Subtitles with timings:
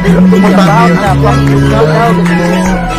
[0.00, 1.38] people have been talking about na from
[1.68, 2.92] now now everyone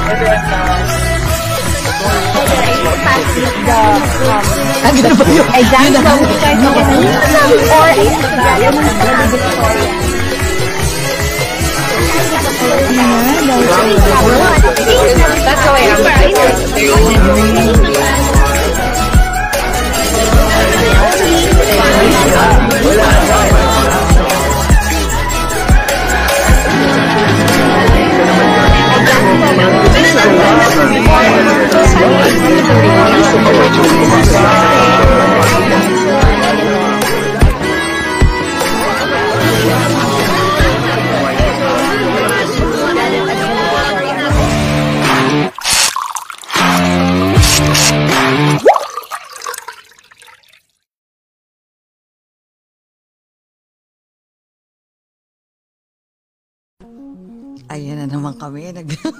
[4.83, 5.47] Ah, ganun ba yun?
[5.58, 6.21] Example of
[7.73, 7.89] or
[15.45, 15.83] That's the way
[23.09, 23.22] I'm
[57.73, 58.69] Ayan na naman kami.
[58.69, 58.86] Nag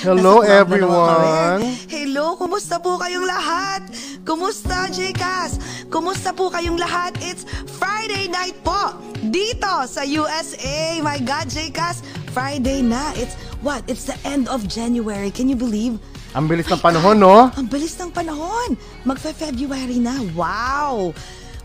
[0.00, 1.60] Hello, Nasa everyone.
[1.92, 3.84] Hello, kumusta po kayong lahat?
[4.24, 5.60] Kumusta, JCAS?
[5.92, 7.20] Kumusta po kayong lahat?
[7.20, 7.44] It's
[7.76, 8.96] Friday night po
[9.28, 11.04] dito sa USA.
[11.04, 12.00] My God, JCAS,
[12.32, 13.12] Friday na.
[13.12, 13.84] It's what?
[13.92, 15.28] It's the end of January.
[15.28, 16.00] Can you believe?
[16.32, 17.52] Ang bilis ng panahon, no?
[17.52, 18.80] Ang bilis ng panahon.
[19.04, 20.16] Magfe-February na.
[20.32, 21.12] Wow!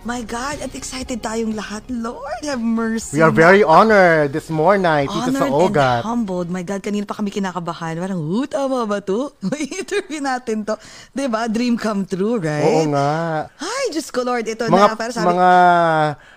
[0.06, 1.82] My God, at excited tayong lahat.
[1.90, 3.18] Lord, have mercy.
[3.18, 5.98] We are very honored this morning dito sa Honored Ogat.
[5.98, 6.46] and humbled.
[6.54, 7.98] My God, kanina pa kami kinakabahan.
[7.98, 9.34] Parang, huh, tama ba to?
[9.50, 10.78] May interview natin to.
[11.26, 12.86] ba Dream come true, right?
[12.86, 13.50] Oo nga.
[13.58, 14.94] Ay, Diyos ko Lord, ito Mga, na.
[14.94, 15.50] Para sabi, mga,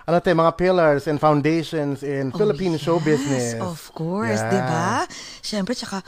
[0.09, 3.53] ano tayo, mga pillars and foundations in Philippine show business.
[3.61, 4.49] Oh, Yes, of course, Yeah.
[4.49, 4.89] 'di ba?
[5.45, 6.01] Siyempre, tsaka,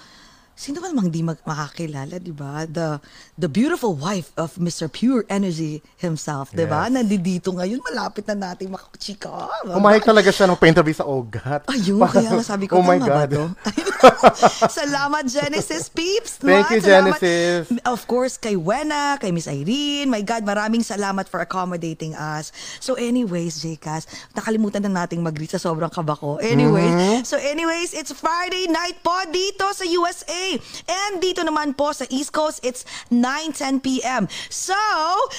[0.53, 2.66] sino man mang di mag- makakilala, 'di ba?
[2.66, 3.01] The
[3.35, 4.85] the beautiful wife of Mr.
[4.85, 6.85] Pure Energy himself, 'di ba?
[6.85, 6.94] Yes.
[6.94, 9.50] Nandito ngayon, malapit na nating makachika.
[9.67, 11.66] Umahik talaga siya nung pa-interview sa Ogat.
[11.67, 13.31] Ayun, Parang, kaya nga sabi ko, oh my tama ba God.
[13.31, 13.44] to?
[14.81, 16.41] Salamat, Genesis Peeps.
[16.41, 16.73] Thank no?
[16.73, 17.69] you, Salamat, Genesis.
[17.83, 20.09] Of course, kay Wena, kay Miss Irene.
[20.09, 22.50] My God, maraming salamat for accommodating us.
[22.78, 26.38] So anyways, JCas, nakalimutan na nating mag-greet sa sobrang kaba ko.
[26.38, 27.19] Anyways, Mm-hmm.
[27.23, 30.41] so anyways, it's Friday night po dito sa USA.
[30.90, 34.25] And dito naman po sa East Coast, it's 9.10 p.m.
[34.50, 34.78] So,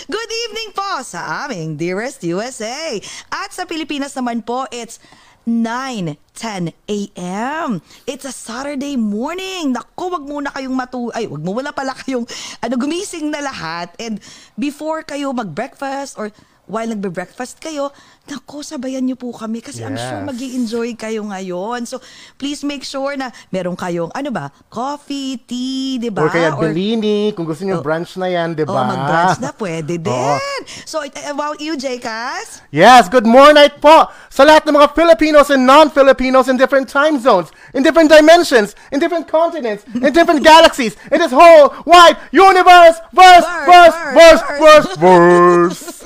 [0.06, 3.00] good evening po sa aming Dearest USA.
[3.32, 5.02] At sa Pilipinas naman po, it's
[5.42, 7.82] 9:10 a.m.
[8.06, 9.74] It's a Saturday morning.
[9.74, 11.10] Naku, wag muna kayong matu...
[11.10, 12.26] Ay, wag mo wala pala kayong
[12.62, 13.90] ano, gumising na lahat.
[13.98, 14.22] And
[14.54, 16.30] before kayo mag-breakfast or
[16.64, 17.90] while nagbe-breakfast kayo,
[18.24, 20.28] naku, sabayan niyo po kami kasi I'm sure Yes.
[20.30, 21.84] mag enjoy kayo ngayon.
[21.84, 21.98] So,
[22.36, 26.22] please make sure na meron kayong, ano ba, coffee, tea, di ba?
[26.22, 27.84] Or kaya Bellini, kung gusto niyo Oh.
[27.84, 28.86] brunch na yan, di Oh, ba?
[28.86, 30.14] mag-brunch na, pwede din.
[30.14, 30.38] Oo.
[30.86, 32.62] So, about you, Jcas?
[32.70, 37.50] Yes, good morning po sa lahat ng mga Filipinos and non-Filipinos in different time zones,
[37.74, 43.44] in different dimensions, in different continents, in different galaxies, in this whole wide universe, verse,
[43.44, 46.01] Verse, verse, verse, verse, verse, verse.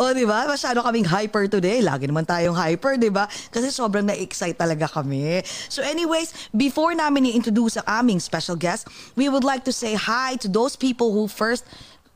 [0.00, 0.48] O, di ba?
[0.48, 1.84] Masyado kaming hyper today.
[1.84, 3.28] Lagi naman tayong hyper, di ba?
[3.52, 5.44] Kasi sobrang na-excite talaga kami.
[5.68, 10.40] So anyways, before namin i-introduce ang aming special guest, we would like to say hi
[10.40, 11.68] to those people who first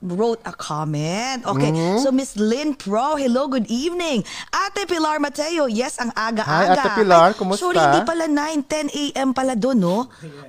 [0.04, 1.40] wrote a comment.
[1.42, 1.98] Okay, Mm-hmm.
[1.98, 4.20] so Miss Lynn Pro, hello, good evening.
[4.52, 6.44] Ate Pilar Mateo, yes, ang aga-aga.
[6.44, 7.64] Hi, Ate Pilar, Ay, kumusta?
[7.64, 9.32] Sorry, hindi pala 9, 10 a.m.
[9.32, 9.98] pala doon, no?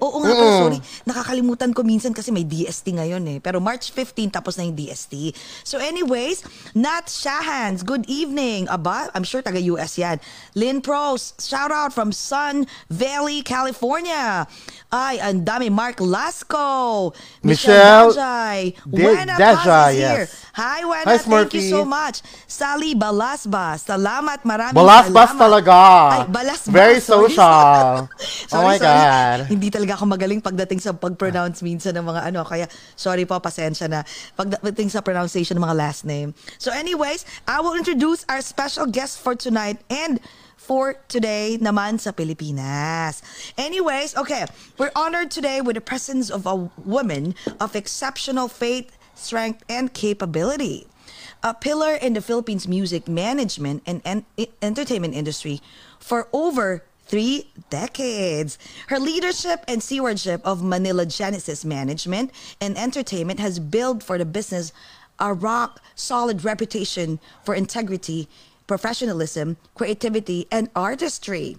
[0.03, 0.79] Oo nga, pero sorry.
[1.07, 3.37] Nakakalimutan ko minsan kasi may DST ngayon eh.
[3.39, 5.31] Pero March 15, tapos na yung DST.
[5.63, 6.43] So anyways,
[6.75, 8.67] Nat Shahans, good evening.
[8.67, 10.19] Aba, I'm sure taga-US yan.
[10.51, 14.43] Lynn Pros, shout out from Sun Valley, California.
[14.91, 15.67] Ay, ang dami.
[15.67, 17.11] Mark Lasco.
[17.41, 18.75] Michelle Dajay.
[18.87, 20.25] De- Wena Paz is here.
[20.25, 20.29] yes.
[20.55, 21.03] Hi, Wena.
[21.03, 21.69] Hi, Thank you Smurfy.
[21.69, 22.23] so much.
[22.47, 23.83] Sally Balasbas.
[23.85, 25.37] Salamat, maraming Balasbas salamat.
[25.37, 25.75] talaga.
[26.09, 26.71] Ay, balasbas.
[26.71, 28.07] Very social.
[28.47, 28.87] sorry, oh my sorry.
[28.87, 29.37] God.
[29.51, 32.47] Hindi talaga ako magaling pagdating sa pag-pronounce minsan ng mga ano.
[32.47, 34.07] Kaya, sorry po, pasensya na.
[34.39, 36.31] Pagdating sa pronunciation ng mga last name.
[36.55, 40.23] So anyways, I will introduce our special guest for tonight and
[40.55, 43.21] for today naman sa Pilipinas.
[43.53, 44.47] Anyways, okay,
[44.79, 50.87] we're honored today with the presence of a woman of exceptional faith, strength, and capability
[51.45, 54.25] a pillar in the Philippines music management and, en-
[54.63, 55.61] entertainment industry
[55.99, 58.57] for over three decades.
[58.87, 64.73] Her leadership and stewardship of Manila Genesis Management and Entertainment has built for the business
[65.19, 68.27] a rock solid reputation for integrity,
[68.65, 71.57] professionalism, creativity, and artistry.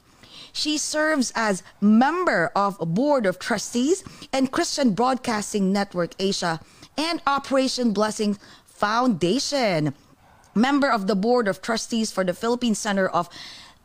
[0.52, 4.02] She serves as member of board of trustees
[4.32, 6.61] and Christian Broadcasting Network Asia
[6.96, 9.94] and Operation Blessing Foundation.
[10.54, 13.28] Member of the board of trustees for the Philippine Center of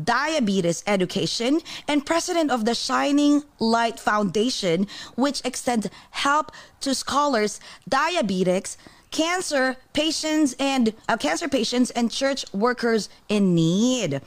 [0.03, 7.59] diabetes education, and president of the Shining Light Foundation, which extends help to scholars,
[7.89, 8.77] diabetics,
[9.11, 14.21] cancer patients, and uh, cancer patients and church workers in need.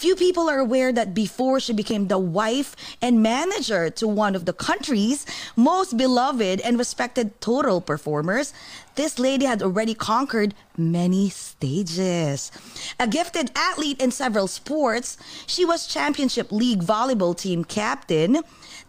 [0.00, 4.46] Few people are aware that before she became the wife and manager to one of
[4.46, 5.26] the country's
[5.56, 8.54] most beloved and respected total performers,
[8.94, 12.50] this lady had already conquered many stages.
[12.98, 18.38] A gifted athlete in several sports, she was Championship League volleyball team captain,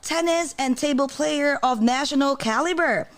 [0.01, 3.09] tennis and table player of national caliber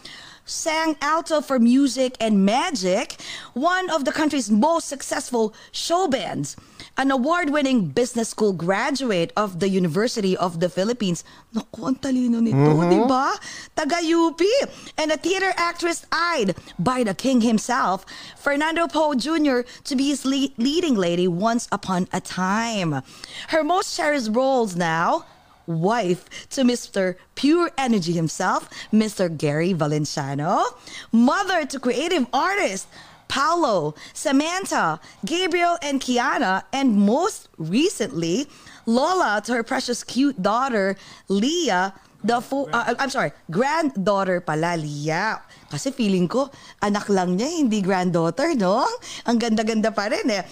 [0.46, 3.16] sang alto for music and magic,
[3.54, 6.58] one of the country's most successful show bands,
[6.98, 11.24] an award-winning business school graduate of the University of the Philippines.
[11.54, 12.90] Naku, ang talino nito, mm-hmm.
[12.90, 13.34] di ba?
[13.76, 14.42] Taga-UP.
[14.98, 18.06] And a theater actress eyed by the king himself,
[18.38, 23.02] Fernando Poe Jr., to be his lead- leading lady once upon a time.
[23.50, 25.26] Her most cherished roles now
[25.66, 27.16] wife to Mr.
[27.36, 29.32] Pure Energy himself, Mr.
[29.32, 30.64] Gary Valenciano,
[31.12, 32.88] mother to creative artist
[33.28, 38.48] Paolo, Samantha, Gabriel, and Kiana, and most recently,
[38.86, 40.96] Lola to her precious cute daughter,
[41.30, 41.94] Leah,
[42.24, 45.44] the fo- uh, I'm sorry, granddaughter pala, Leah.
[45.70, 46.50] Kasi feeling ko,
[46.82, 48.88] anak lang niya, hindi granddaughter, no?
[49.28, 50.44] Ang ganda-ganda pa rin eh.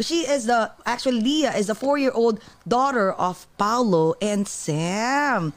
[0.00, 5.52] She is the, actually Leah is the four-year-old daughter of Paolo and Sam.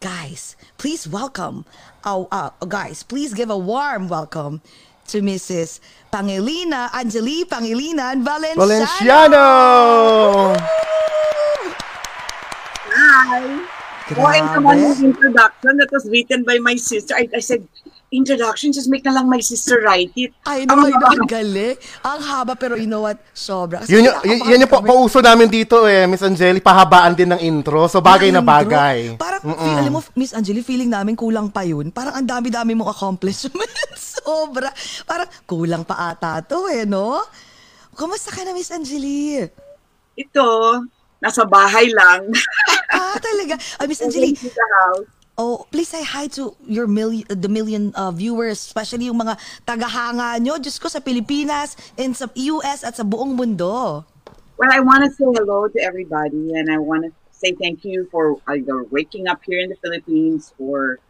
[0.00, 1.66] Guys, please welcome,
[2.04, 4.62] oh, uh, guys, please give a warm welcome
[5.10, 5.82] to Mrs.
[6.10, 8.62] Pangilina, Angeli Pangilinan Valenciano.
[8.62, 9.46] Valenciano!
[12.90, 13.42] Hi.
[14.10, 14.42] Grabe.
[14.42, 17.14] naman yung introduction that was written by my sister.
[17.14, 17.62] I, I said,
[18.10, 20.34] introduction, just make na lang my sister write it.
[20.42, 21.78] Ay, no, ay, no, ang galing.
[22.02, 23.16] Ang haba, pero you know what?
[23.30, 23.80] Sobra.
[23.80, 27.30] Kasi Yun yung, y- yan yung pa- pauso namin dito eh, Miss Angeli, pahabaan din
[27.30, 27.86] ng intro.
[27.86, 28.50] So bagay na Intro.
[28.50, 28.98] bagay.
[29.14, 31.88] Parang, feel, alam mo, Miss Angeli, feeling namin kulang pa yun.
[31.88, 34.02] Parang ang dami-dami mong accomplishments.
[34.18, 34.74] Sobra.
[35.06, 37.22] Parang kulang pa ata to eh, no?
[37.94, 39.38] Kumusta ka na, Miss Angeli?
[40.12, 40.46] Ito,
[41.16, 42.26] nasa bahay lang.
[42.90, 43.54] ah, talaga.
[43.78, 44.34] Ah, Miss Angeli.
[45.40, 50.36] Oh, please say hi to your million, the million uh, viewers, especially yung mga tagahanga
[50.36, 54.04] nyo, Diyos ko, sa Pilipinas, and sa US at sa buong mundo.
[54.60, 58.04] Well, I want to say hello to everybody, and I want to say thank you
[58.12, 61.00] for either waking up here in the Philippines or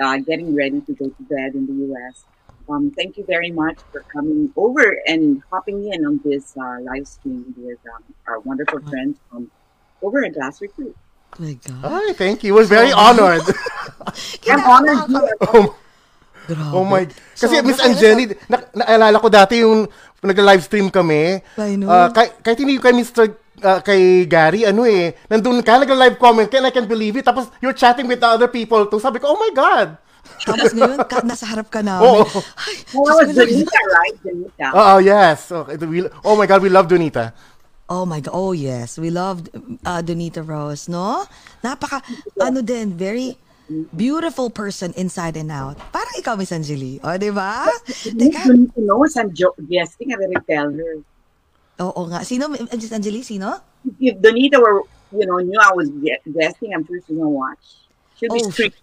[0.00, 2.24] uh, getting ready to go to bed in the U.S.
[2.72, 7.04] Um, thank you very much for coming over and hopping in on this uh, live
[7.04, 9.52] stream with um, our wonderful friends from
[10.00, 10.96] over at Glass Recruit.
[11.34, 11.82] Oh my God.
[11.84, 12.54] Ay, thank you.
[12.54, 13.44] We're very honored.
[14.50, 15.04] I'm honored
[15.52, 15.76] oh,
[16.48, 16.72] Grabe.
[16.72, 17.04] oh my.
[17.36, 19.84] Kasi Sobra, Miss Angeli, na, naalala ko dati yung
[20.24, 21.38] nag-live stream kami.
[21.60, 21.86] I know.
[21.86, 23.28] Ah, kay, kahit hindi kay Mr.
[23.62, 27.28] ah, kay Gary, ano eh, nandun ka, nag-live comment ka, and I can believe it.
[27.28, 28.98] Tapos you're chatting with the other people too.
[28.98, 29.94] Sabi ko, oh my God.
[30.42, 32.04] Tapos ngayon, ka, nasa harap ka namin.
[32.04, 32.24] Oo.
[32.58, 33.28] Ay, Well.
[33.28, 34.16] Danita, right?
[34.24, 34.66] Danita.
[34.74, 35.52] Oh, yes.
[35.52, 37.32] Okay, we- oh my God, we love Donita.
[37.88, 38.32] Oh my God.
[38.36, 38.98] Oh yes.
[38.98, 39.48] We loved
[39.84, 41.24] uh, Donita Rose, no?
[41.64, 42.04] Napaka,
[42.36, 43.36] ano din, very
[43.96, 45.76] beautiful person inside and out.
[45.92, 47.00] Parang ikaw, Miss Angeli.
[47.00, 47.64] O, di ba?
[47.88, 48.44] Teka.
[48.44, 50.12] Danita knows I'm guesting.
[50.12, 50.94] I better tell her.
[51.80, 52.24] Oo nga.
[52.24, 53.56] Sino, Miss Angeli, sino?
[54.00, 54.84] If Donita were,
[55.16, 57.88] you know, knew I was gue- guesting, I'm sure she's gonna watch.
[58.20, 58.82] She'll be Oh, strict.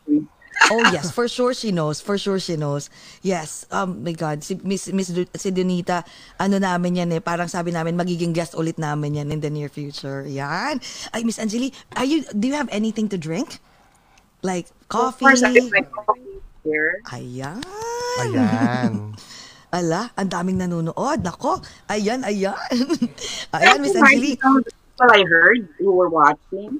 [0.71, 2.01] Oh yes, for sure she knows.
[2.01, 2.89] For sure she knows.
[3.21, 3.65] Yes.
[3.69, 6.01] Um my god, si Miss Miss Du- si Donita,
[6.41, 9.69] ano namin yan eh, parang sabi namin magiging guest ulit namin yan in the near
[9.69, 10.25] future.
[10.25, 10.81] Yan.
[11.13, 13.59] Ay Miss Angeli, are you do you have anything to drink?
[14.41, 15.25] Like Of coffee?
[15.25, 17.01] course, I have my coffee here.
[17.13, 17.61] Ayan.
[18.25, 19.13] Ayan.
[19.75, 21.19] Ala, ang daming nanonood.
[21.19, 21.59] Nako.
[21.91, 22.55] Ayan, ayan.
[23.55, 24.39] ayan, Miss Angeli.
[24.39, 26.79] of people I heard who were watching.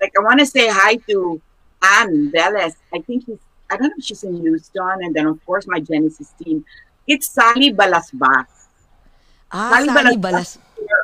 [0.00, 1.36] Like, I want to say hi to
[1.82, 2.76] Anne Velez.
[2.92, 3.38] I think she's,
[3.70, 4.98] I don't know if she's in Houston.
[5.02, 6.64] And then, of course, my Genesis team.
[7.06, 8.70] It's Sally Balasbas.
[9.50, 10.58] Ah, Sally Balas.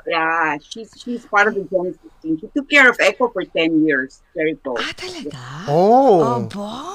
[0.06, 2.38] Yeah, she's she's part of the Genesis team.
[2.38, 4.22] She took care of Echo for 10 years.
[4.38, 4.78] Very cool.
[4.78, 5.42] Ah, talaga?
[5.66, 6.46] Oh.
[6.46, 6.94] Aba,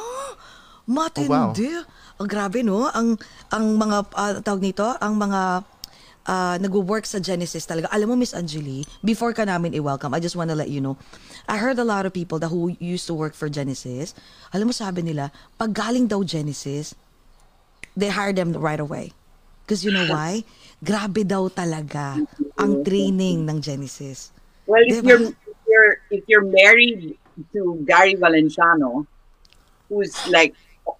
[0.88, 1.75] matindi.
[2.21, 2.88] Ang grabe, no?
[2.93, 3.19] Ang,
[3.51, 5.65] ang mga, ah, tawag nito, ang mga
[6.28, 7.90] ah, nagwo-work sa Genesis talaga.
[7.90, 10.98] Alam mo, Miss Angeli, before ka namin i-welcome, I just wanna let you know,
[11.48, 14.13] I heard a lot of people that who used to work for Genesis,
[14.54, 16.94] alam mo sabi nila, pag galing daw Genesis,
[17.96, 19.13] they hire them right away.
[19.66, 20.44] Because you know why?
[20.84, 22.20] Grabe daw talaga
[22.60, 24.36] ang training ng Genesis.
[24.68, 25.08] Well, if Diba?
[25.08, 27.16] you're if you're if you're married
[27.54, 29.08] to Gary Valenciano,
[29.88, 30.56] who's like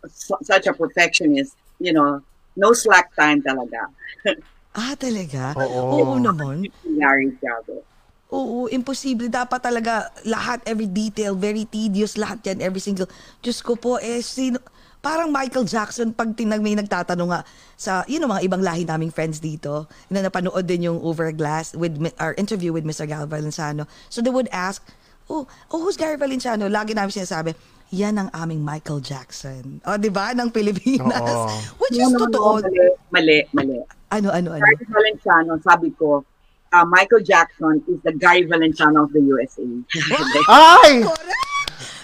[0.08, 2.24] su- such a perfectionist, you know,
[2.56, 3.92] no slack time talaga.
[4.72, 5.52] Ah, talaga?
[5.60, 6.00] Oo.
[6.00, 6.64] Oo naman.
[6.88, 7.84] Gary Bravo.
[8.32, 9.28] Oo, imposible.
[9.28, 13.12] Dapat talaga lahat, every detail, very tedious, lahat yan, every single.
[13.44, 14.64] Diyos ko po, eh, sino,
[15.04, 17.44] parang Michael Jackson, pag tinag may nagtatanong nga
[17.76, 22.00] sa, you know, mga ibang lahi naming friends dito, na napanood din yung Overglass with
[22.00, 23.04] mi- our interview with Mr.
[23.04, 23.84] Gal Valenciano.
[24.08, 24.80] So they would ask,
[25.28, 26.72] oh, oh, who's Gary Valenciano?
[26.72, 27.52] Lagi namin sinasabi,
[27.92, 29.84] yan ang aming Michael Jackson.
[29.84, 30.32] O, di ba?
[30.32, 31.20] Ng Pilipinas.
[31.20, 31.52] Oo.
[31.84, 32.50] Which is No, no, no, totoo.
[32.64, 34.00] Mali, mali, mali.
[34.12, 34.60] Ano, ano, ano?
[34.60, 36.28] Gary Valenciano, sabi ko,
[36.76, 39.64] uh, Michael Jackson is the Gary Valenciano of the USA.
[40.52, 41.08] Ay!
[41.08, 41.52] Correct!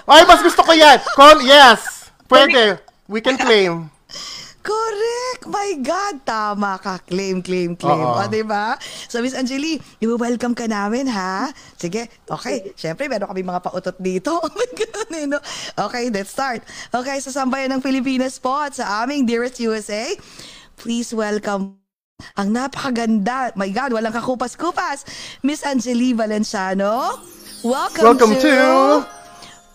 [0.08, 1.04] Ay, mas gusto ko yan.
[1.20, 2.08] Con, yes.
[2.32, 2.80] Pwede.
[3.12, 3.92] We can claim.
[4.64, 5.52] Correct!
[5.52, 6.24] My God!
[6.24, 7.04] Tama ka.
[7.04, 8.00] Claim, claim, claim.
[8.00, 8.24] Oo.
[8.24, 8.80] O, diba?
[9.12, 11.52] So, Miss Angeli, i-welcome ka namin, ha?
[11.76, 12.08] Sige.
[12.24, 12.72] Okay.
[12.80, 14.40] Siyempre, meron kami mga pautot dito.
[14.48, 15.40] Oh my God, eh, no?
[15.76, 16.64] Okay, let's start.
[16.88, 20.16] Okay, sa sambayan ng Pilipinas po at sa aming Dearest USA,
[20.80, 21.76] please welcome
[22.38, 23.54] ang napakaganda.
[23.54, 25.06] My God, walang kakupas-kupas.
[25.46, 27.18] Miss Angeli Valenciano.
[27.66, 28.54] Welcome, Welcome to...
[28.54, 28.58] to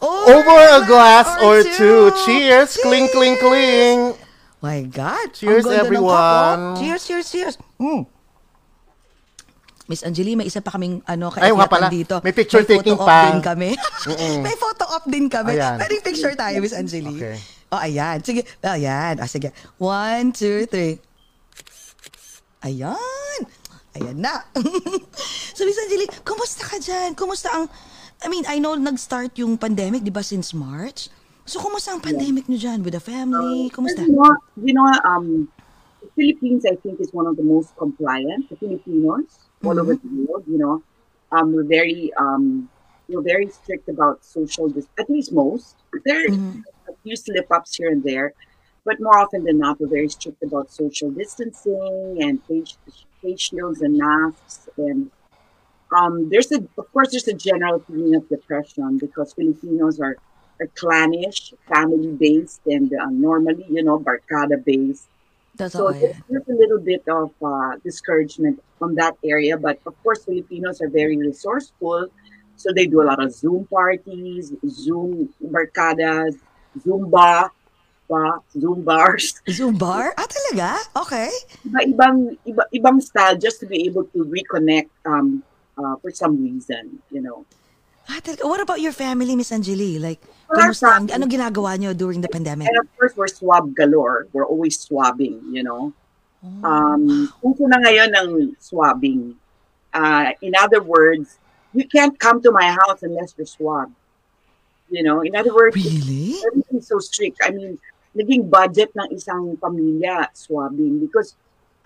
[0.02, 2.10] Over a glass or two.
[2.26, 2.78] Cheers.
[2.82, 4.18] Cling, cling, cling.
[4.58, 5.30] My God.
[5.34, 6.78] Cheers, everyone.
[6.78, 7.54] Cheers, cheers, cheers.
[7.78, 8.06] Mm.
[9.86, 12.14] Miss Angeli, may isa pa kaming ano, kaakyatan dito.
[12.22, 13.30] May picture taking photo op pa.
[13.30, 13.70] din kami.
[14.46, 15.58] may photo op din kami.
[15.58, 15.78] Ayan.
[15.78, 17.14] Pwedeng picture tayo, Miss Angeli.
[17.18, 17.36] Okay.
[17.70, 18.18] Oh, ayan.
[18.22, 18.42] Sige.
[18.62, 19.22] Oh, ayan.
[19.22, 19.54] Ah, sige.
[19.78, 20.98] One, two, three.
[22.62, 23.40] Ayan.
[23.98, 24.46] Ayan na.
[25.56, 27.12] so, Miss Angeli, kumusta ka dyan?
[27.18, 27.66] Kumusta ang...
[28.22, 31.10] I mean, I know nag-start yung pandemic, di ba, since March?
[31.44, 33.66] So, kumusta ang pandemic nyo dyan with the family?
[33.74, 34.06] Kumusta?
[34.06, 35.50] You know, you know, um,
[36.14, 38.48] Philippines, I think, is one of the most compliant.
[38.48, 40.82] The Filipinos all over the world, you know,
[41.30, 42.68] um, we're very, um,
[43.08, 44.68] we're very strict about social.
[44.68, 45.76] Dis- at least most.
[46.04, 46.34] There are
[46.88, 48.34] a few slip-ups here and there,
[48.84, 52.76] but more often than not, we're very strict about social distancing and face,
[53.22, 54.68] face shields and masks.
[54.76, 55.10] And
[55.96, 60.16] um, there's a of course there's a general feeling of depression because Filipinos are
[60.60, 65.06] are clannish, family based, and uh, normally you know barkada based.
[65.54, 70.02] That's So there's, there's a little bit of uh, discouragement from that area, but of
[70.02, 72.08] course Filipinos are very resourceful,
[72.56, 76.38] so they do a lot of Zoom parties, Zoom barkadas,
[76.80, 77.50] Zumba,
[78.52, 79.40] Zoom bars.
[79.48, 80.12] Zoom bar?
[80.16, 80.76] Ah, talaga?
[81.06, 81.28] Okay.
[81.64, 85.40] iba-ibang iba, ibang style just to be able to reconnect um
[85.80, 87.44] uh, for some reason, you know.
[88.10, 88.44] Ah, talaga.
[88.44, 89.96] What about your family, Miss Angeli?
[89.98, 90.98] Like, kumusta?
[90.98, 92.68] Ang, anong ginagawa nyo during the pandemic?
[92.68, 94.26] And of course, we're swab galore.
[94.34, 95.94] We're always swabbing, you know.
[96.42, 99.38] Um, uso na ngayon ng swabbing.
[99.94, 101.38] Uh, in other words,
[101.70, 103.94] you can't come to my house unless you're swabbed.
[104.90, 106.36] You know, in other words, Really?
[106.42, 107.38] everything's so strict.
[107.40, 107.78] I mean,
[108.12, 111.34] naging budget ng isang pamilya swabbing because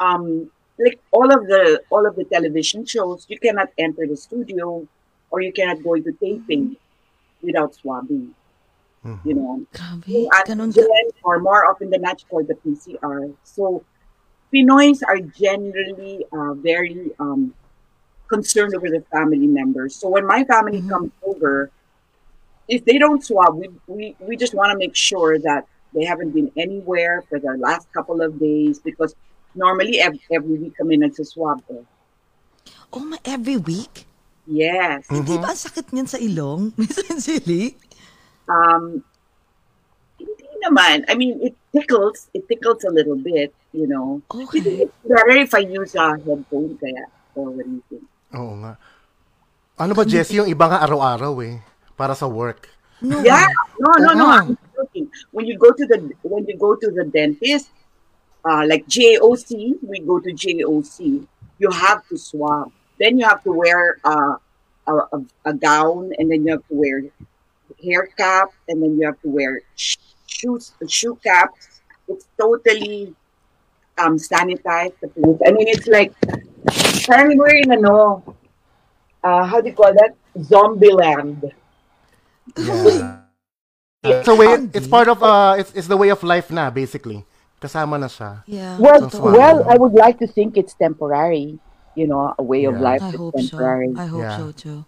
[0.02, 4.86] um like all of the all of the television shows, you cannot enter the studio
[5.30, 6.76] or you cannot go into taping
[7.42, 8.34] without swabbing.
[9.24, 10.26] You know, Grabe.
[10.50, 10.82] Ganun ka.
[11.22, 13.32] or more often than not for the PCR.
[13.44, 13.84] So
[14.52, 17.54] Pinoys are generally uh, very um,
[18.28, 19.94] concerned over the family members.
[19.94, 21.70] So when my family comes over,
[22.66, 26.32] if they don't swab, we, we, we just want to make sure that they haven't
[26.32, 29.14] been anywhere for the last couple of days because
[29.54, 31.62] normally every, every week kami nagsaswab.
[31.70, 31.84] Eh.
[32.92, 34.06] Oh, ma- every week?
[34.46, 35.10] Yes.
[35.10, 37.74] Hindi ba ang sakit niyan sa ilong, Miss Angeli?
[38.46, 39.02] Um,
[40.22, 41.02] hindi naman.
[41.10, 42.30] I mean, it tickles.
[42.30, 44.22] It tickles a little bit, you know.
[44.30, 44.86] Okay.
[44.86, 47.10] It's better if I use a headphone kaya.
[47.34, 48.06] Or what do you think?
[48.38, 48.78] Oo nga.
[49.76, 51.60] Ano ba, Jessie, yung iba nga araw-araw eh.
[51.98, 52.70] Para sa work.
[53.00, 53.22] No.
[53.22, 53.46] Yeah.
[53.78, 54.26] No, no, no.
[54.26, 54.42] Uh-huh.
[54.48, 55.10] I'm joking.
[55.32, 57.70] When you go to the when you go to the dentist,
[58.44, 61.26] uh, like JOC, we go to JOC.
[61.58, 62.72] You have to swab.
[62.98, 64.36] Then you have to wear uh,
[64.86, 67.02] a, a, a gown, and then you have to wear
[67.82, 71.80] hair cap, and then you have to wear shoes, shoe caps.
[72.08, 73.14] It's totally
[73.98, 74.94] um sanitized.
[75.00, 75.40] the place.
[75.46, 76.12] I mean, it's like
[77.04, 78.22] parang we're in ano,
[79.24, 80.16] uh, how do you call that?
[80.40, 81.52] Zombie land.
[82.54, 83.22] Yeah.
[84.06, 87.26] It's a way, it's part of, uh, it's, it's the way of life na, basically.
[87.58, 88.44] Kasama na siya.
[88.46, 88.78] Yeah.
[88.78, 89.34] Well, Totoo.
[89.34, 91.58] well, I would like to think it's temporary.
[91.98, 92.86] You know, a way of Yeah.
[92.86, 93.40] life I is hope so.
[93.42, 93.90] temporary.
[93.98, 94.36] I hope Yeah.
[94.38, 94.78] so too.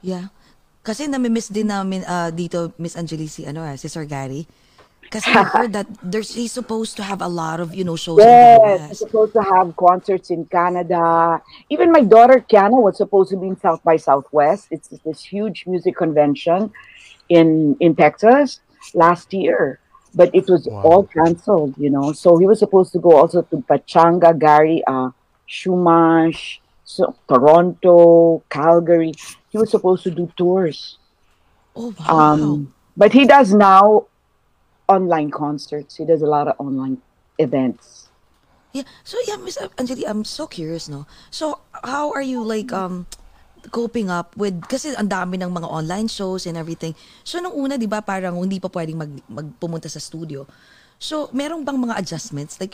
[0.00, 0.24] Yeah.
[0.86, 4.46] Kasi namimiss din namin ah, dito, Miss Angeli, si, ano, ah, si Sir Gary.
[5.10, 8.18] Kasi I heard that there's, he's supposed to have a lot of, you know, shows
[8.18, 11.40] in the Yes, we're supposed to have concerts in Canada.
[11.70, 14.68] Even my daughter Kiana was supposed to be in South by Southwest.
[14.70, 16.72] It's this huge music convention
[17.28, 18.60] in in Texas
[18.94, 19.80] last year,
[20.14, 20.82] but it was Wow.
[20.82, 21.74] all canceled.
[21.78, 25.10] You know, so he was supposed to go also to Pechanga, Gary, uh,
[25.48, 29.12] Chumash, so Toronto, Calgary.
[29.50, 30.98] He was supposed to do tours.
[31.74, 32.18] Oh, wow.
[32.32, 34.06] Um, but he does now
[34.88, 35.96] online concerts.
[35.96, 37.02] He does a lot of online
[37.38, 38.08] events.
[38.72, 38.84] Yeah.
[39.04, 41.06] So yeah, Miss Anjali, I'm so curious, no.
[41.30, 43.06] So how are you like um
[43.72, 46.94] coping up with kasi ang dami ng mga online shows and everything.
[47.24, 50.46] So nung una, 'di ba, parang hindi pa pwedeng mag magpumunta sa studio.
[50.96, 52.56] So, merong bang mga adjustments?
[52.56, 52.72] Like,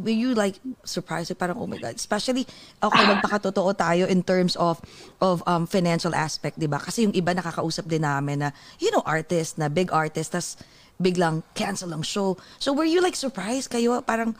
[0.00, 0.56] were you like
[0.88, 1.36] surprised?
[1.36, 2.00] Parang, oh my God.
[2.00, 2.48] Especially,
[2.80, 4.80] okay, magpakatotoo tayo in terms of
[5.20, 6.80] of um, financial aspect, di ba?
[6.80, 10.56] Kasi yung iba nakakausap din namin na, you know, artist, na big artist, tas
[11.00, 12.36] biglang cancel ang show.
[12.58, 14.04] So, were you like surprised kayo?
[14.04, 14.34] Parang,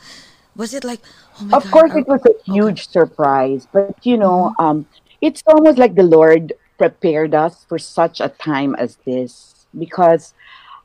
[0.55, 0.99] was it like,
[1.39, 1.71] oh my Of God.
[1.71, 4.85] course, are- it was a huge surprise, but you know, um,
[5.21, 10.33] it's almost like the Lord prepared us for such a time as this because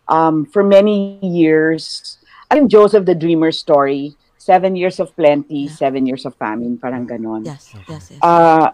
[0.08, 2.18] um, for many years,
[2.50, 7.06] I think Joseph the Dreamer story, seven years of plenty, seven years of famine, parang
[7.06, 7.46] ganon.
[7.46, 8.18] Yes, yes, yes.
[8.22, 8.72] Uh,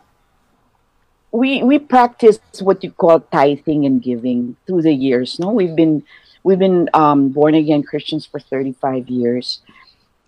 [1.33, 5.39] we we practice what you call tithing and giving through the years.
[5.39, 6.03] No, we've been
[6.43, 9.61] we've been um, born again Christians for thirty five years,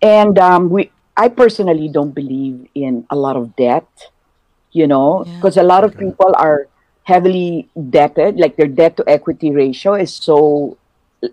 [0.01, 3.87] and um, we I personally don't believe in a lot of debt.
[4.71, 5.35] You know, Yeah.
[5.37, 6.67] because a lot of people are
[7.03, 10.77] heavily debted, like their debt to equity ratio is so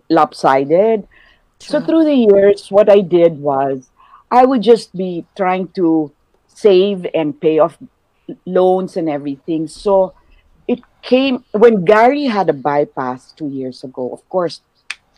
[0.09, 1.07] lopsided.
[1.59, 3.91] So through the years, what I did was
[4.31, 6.13] I would just be trying to
[6.49, 7.79] save and pay off
[8.47, 9.69] loans and everything.
[9.69, 10.15] So
[10.69, 14.11] it came when Gary had a bypass two years ago.
[14.13, 14.61] Of course,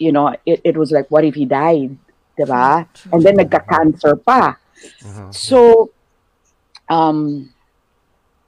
[0.03, 1.97] you know, it, it was like, what if he died?
[2.35, 2.83] Diba?
[2.83, 3.13] Mm-hmm.
[3.15, 4.59] And then nagka-cancer pa.
[5.07, 5.31] Mm-hmm.
[5.31, 5.95] So
[6.91, 7.55] um,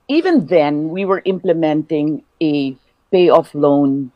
[0.09, 2.75] even then, we were implementing a
[3.15, 4.11] pay off loan,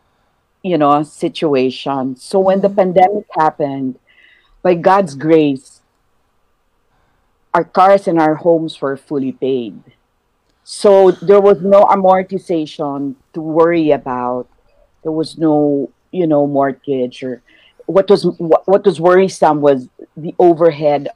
[0.66, 2.16] you know, situation.
[2.16, 2.98] So when the mm-hmm.
[2.98, 3.98] pandemic happened,
[4.62, 5.80] by God's grace,
[7.54, 9.80] our cars and our homes were fully paid.
[10.64, 14.50] So there was no amortization to worry about.
[15.02, 17.34] There was no, you know, mortgage or
[17.86, 21.08] what was what, what was worrisome was the overhead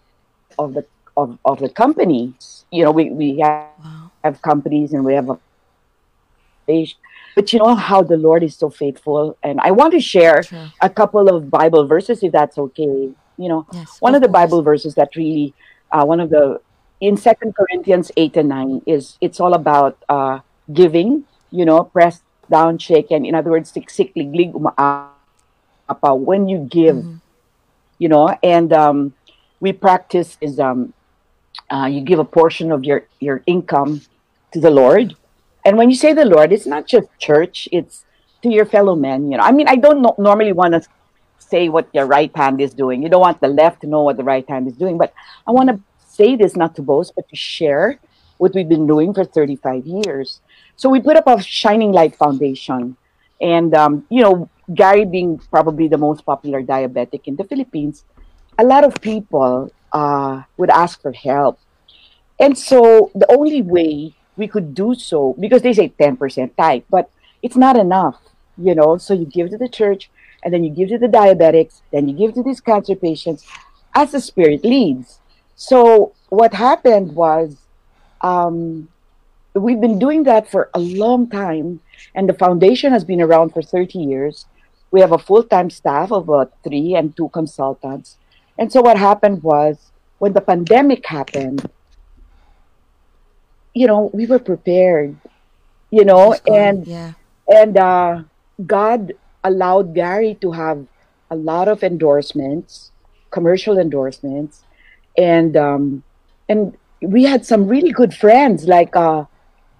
[0.58, 0.84] of the
[1.16, 2.64] of, of the companies.
[2.70, 4.10] You know, we, we have, Wow.
[4.24, 5.38] have companies and we have a
[7.34, 9.36] but you know how the Lord is so faithful.
[9.42, 10.68] And I want to share True.
[10.80, 13.10] a couple of Bible verses, if that's okay.
[13.38, 14.32] You know, Yes, one of of the.
[14.32, 15.54] Bible verses that really,
[15.90, 16.60] uh, one of the,
[17.00, 20.40] in Second Corinthians 8 and 9 is, it's all about uh,
[20.72, 23.24] giving, you know, pressed down, shaken.
[23.24, 24.52] In other words, siksik, liglig.
[26.28, 27.16] When you give, Mm-hmm.
[27.98, 28.98] you know, and um,
[29.60, 30.92] we practice is um,
[31.70, 34.02] uh, you give a portion of your, your income
[34.52, 35.14] to the Lord.
[35.64, 38.04] And when you say the Lord, it's not just church, it's
[38.42, 39.30] to your fellow men.
[39.30, 40.82] You know, I mean, I don't no- normally want to
[41.38, 43.02] say what your right hand is doing.
[43.02, 44.98] You don't want the left to know what the right hand is doing.
[44.98, 45.12] But
[45.46, 48.00] I want to say this not to boast, but to share
[48.38, 50.40] what we've been doing for 35 years.
[50.82, 52.96] So we put up a Shining Light Foundation.
[53.40, 58.04] And, um, you know, Gary being probably the most popular diabetic in the Philippines,
[58.58, 61.60] a lot of people uh, would ask for help.
[62.40, 67.08] And so the only way we could do so, because they say 10% tithe, but
[67.42, 68.18] it's not enough,
[68.58, 68.96] you know.
[68.96, 70.10] So you give to the church,
[70.42, 73.46] and then you give to the diabetics, then you give to these cancer patients
[73.94, 75.20] as the Spirit leads.
[75.54, 77.56] So what happened was
[78.20, 78.88] um,
[79.54, 81.80] we've been doing that for a long time,
[82.14, 84.46] and the foundation has been around for 30 years.
[84.90, 88.18] We have a full time staff of about three and two consultants.
[88.58, 91.70] And so what happened was when the pandemic happened,
[93.74, 95.16] you know, we were prepared,
[95.90, 97.12] you know, and yeah.
[97.48, 98.22] and uh,
[98.66, 99.12] God
[99.44, 100.86] allowed Gary to have
[101.30, 102.92] a lot of endorsements,
[103.30, 104.62] commercial endorsements,
[105.16, 106.02] and um,
[106.48, 109.24] and we had some really good friends, like uh,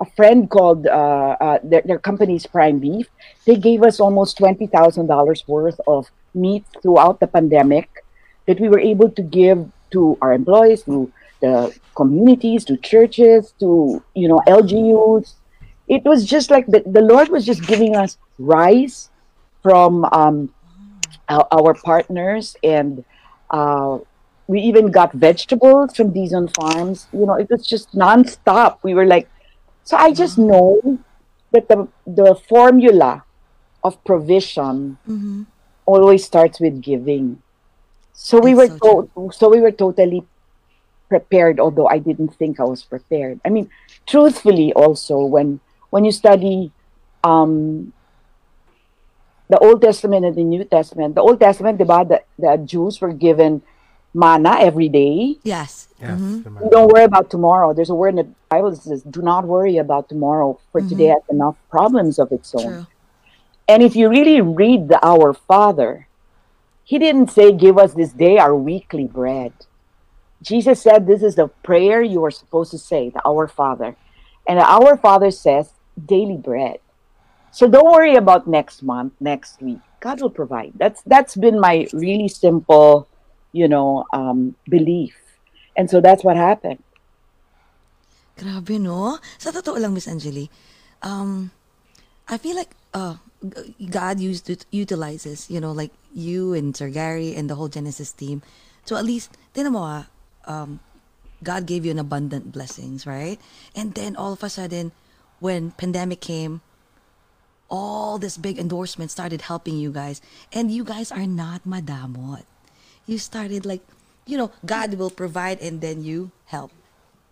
[0.02, 3.06] a friend called uh, uh, their, their company's Prime Beef.
[3.46, 7.88] They gave us almost twenty thousand dollars worth of meat throughout the pandemic
[8.46, 11.54] that we were able to give to our employees, to the
[11.94, 15.34] communities, to churches, to you know LGUs
[15.88, 19.10] it was just like the, the Lord was just giving us rice
[19.62, 20.52] from um,
[21.28, 23.04] our, our partners, and
[23.50, 23.98] uh,
[24.46, 27.08] we even got vegetables from these on farms.
[27.12, 28.78] You know, it was just nonstop.
[28.82, 29.28] We were like,
[29.84, 30.80] so I just know
[31.52, 33.24] that the the formula
[33.84, 35.46] of provision Mhm.
[35.86, 37.42] always starts with giving.
[38.14, 40.24] So we were so to- so we were totally
[41.08, 43.40] prepared, although I didn't think I was prepared.
[43.44, 43.68] I mean,
[44.06, 46.72] truthfully, also when when you study
[47.24, 47.92] um,
[49.48, 53.62] the Old Testament and the New Testament, the Old Testament, the, the Jews were given
[54.14, 55.36] manna every day.
[55.42, 55.88] Yes.
[56.00, 56.18] Yes.
[56.18, 56.64] Mm-hmm.
[56.64, 57.72] You don't worry about tomorrow.
[57.72, 60.90] There's a word in the Bible that says, "Do not worry about tomorrow, for mm-hmm.
[60.90, 62.86] today has enough problems of its own." True.
[63.68, 66.08] And if you really read the Our Father,
[66.84, 69.52] he didn't say, Give us this day our weekly bread.
[70.42, 73.96] Jesus said, This is the prayer you are supposed to say, the Our Father.
[74.46, 75.72] And the Our Father says,
[76.04, 76.80] Daily bread.
[77.52, 79.80] So don't worry about next month, next week.
[80.00, 80.72] God will provide.
[80.74, 83.06] That's that's been my really simple,
[83.52, 85.16] you know, um, belief.
[85.76, 86.82] And so that's what happened.
[88.36, 89.18] Grabe, no?
[89.38, 90.50] Sa totoo lang, Miss Angeli,
[91.02, 91.52] um,
[92.28, 93.16] I feel like uh,
[93.90, 98.12] God used it, utilizes, you know, like you and Sir Gary and the whole Genesis
[98.12, 98.42] team
[98.86, 100.04] to at least, tinan mo ah,
[100.48, 100.80] um,
[101.42, 103.38] God gave you an abundant blessings, right?
[103.74, 104.92] And then all of a sudden,
[105.40, 106.62] when pandemic came,
[107.68, 110.20] all this big endorsement started helping you guys.
[110.52, 112.46] And you guys are not madamot.
[113.06, 113.82] You started like,
[114.26, 116.70] you know, God will provide and then you help.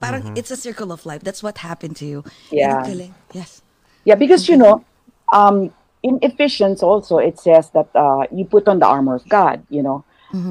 [0.00, 1.22] Parang it's a circle of life.
[1.22, 2.24] That's what happened to you.
[2.50, 2.82] And Yeah.
[2.84, 3.14] ang.
[3.32, 3.62] Yes.
[4.04, 4.84] Yeah, because you know,
[5.32, 5.70] um,
[6.02, 9.82] in Ephesians also it says that uh, you put on the armor of God, you
[9.82, 10.04] know,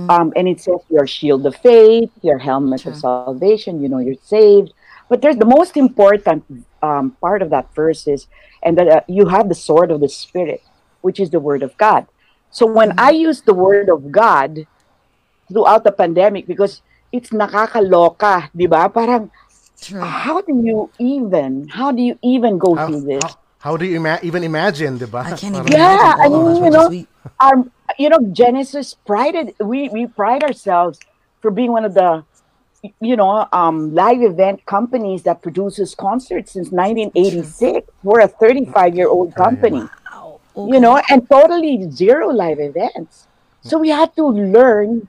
[0.07, 3.81] um, and it says your shield of faith, your helmet of salvation.
[3.81, 4.71] You know, you're saved.
[5.09, 6.45] But there's the most important
[6.81, 8.27] um, part of that verse is,
[8.61, 10.61] and that uh, you have the sword of the spirit,
[11.01, 12.05] which is the word of God.
[12.51, 14.67] So when I use the word of God
[15.51, 16.81] throughout the pandemic, because
[17.11, 18.89] it's nakakaloka, di ba?
[18.89, 19.29] Parang
[19.81, 20.01] True.
[20.01, 23.23] how do you even how do you even go How, through this?
[23.23, 25.25] how, how do you ima- even imagine, di ba?
[25.25, 27.07] I can't even Parang- Yeah, I mean, you know, we-
[27.39, 27.63] our
[27.97, 30.99] you know Genesis prided we we pride ourselves
[31.41, 32.23] for being one of the
[33.01, 37.89] you know um live event companies that produces concerts since 1986.
[38.03, 40.39] We're a 35 year old company, Wow.
[40.55, 43.27] you know, and totally zero live events.
[43.63, 45.07] So we had to learn,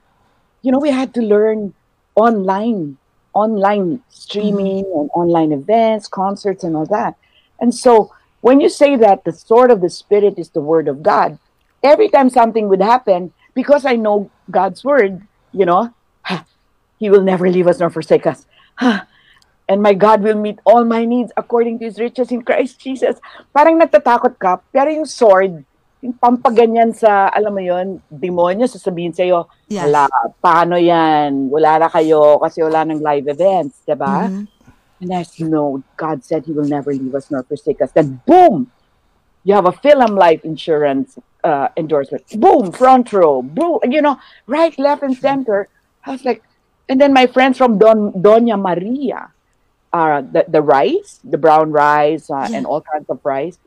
[0.61, 1.73] you know, we had to learn
[2.15, 2.97] online,
[3.33, 4.99] online streaming mm-hmm.
[4.99, 7.15] and online events, concerts, and all that.
[7.59, 11.03] And so when you say that the sword of the spirit is the word of
[11.03, 11.37] God,
[11.83, 15.21] every time something would happen, because I know God's word,
[15.53, 15.93] you know,
[16.99, 18.45] He will never leave us nor forsake us.
[19.69, 23.15] And my God will meet all my needs according to His riches in Christ Jesus.
[23.55, 25.63] Parang natatakot ka, pero yung sword,
[26.01, 29.85] yung pampaganyan sa, alam mo yon demonyo, sasabihin sa'yo, Yes.
[29.85, 30.09] wala,
[30.41, 31.47] paano yan?
[31.53, 34.27] Wala na kayo kasi wala ng live events, diba?
[34.27, 34.49] Mhm.
[35.01, 37.93] And as you know, God said He will never leave us nor forsake us.
[37.93, 38.69] Then boom,
[39.45, 42.25] you have a film life insurance uh, endorsement.
[42.37, 43.41] Boom, front row.
[43.41, 45.69] Boom, you know, right, left, and center.
[46.05, 46.41] I was like,
[46.89, 49.33] and then my friends from Don Doña Maria,
[49.93, 52.61] uh, the the rice, the brown rice, uh, Yeah.
[52.61, 53.57] and all kinds of rice.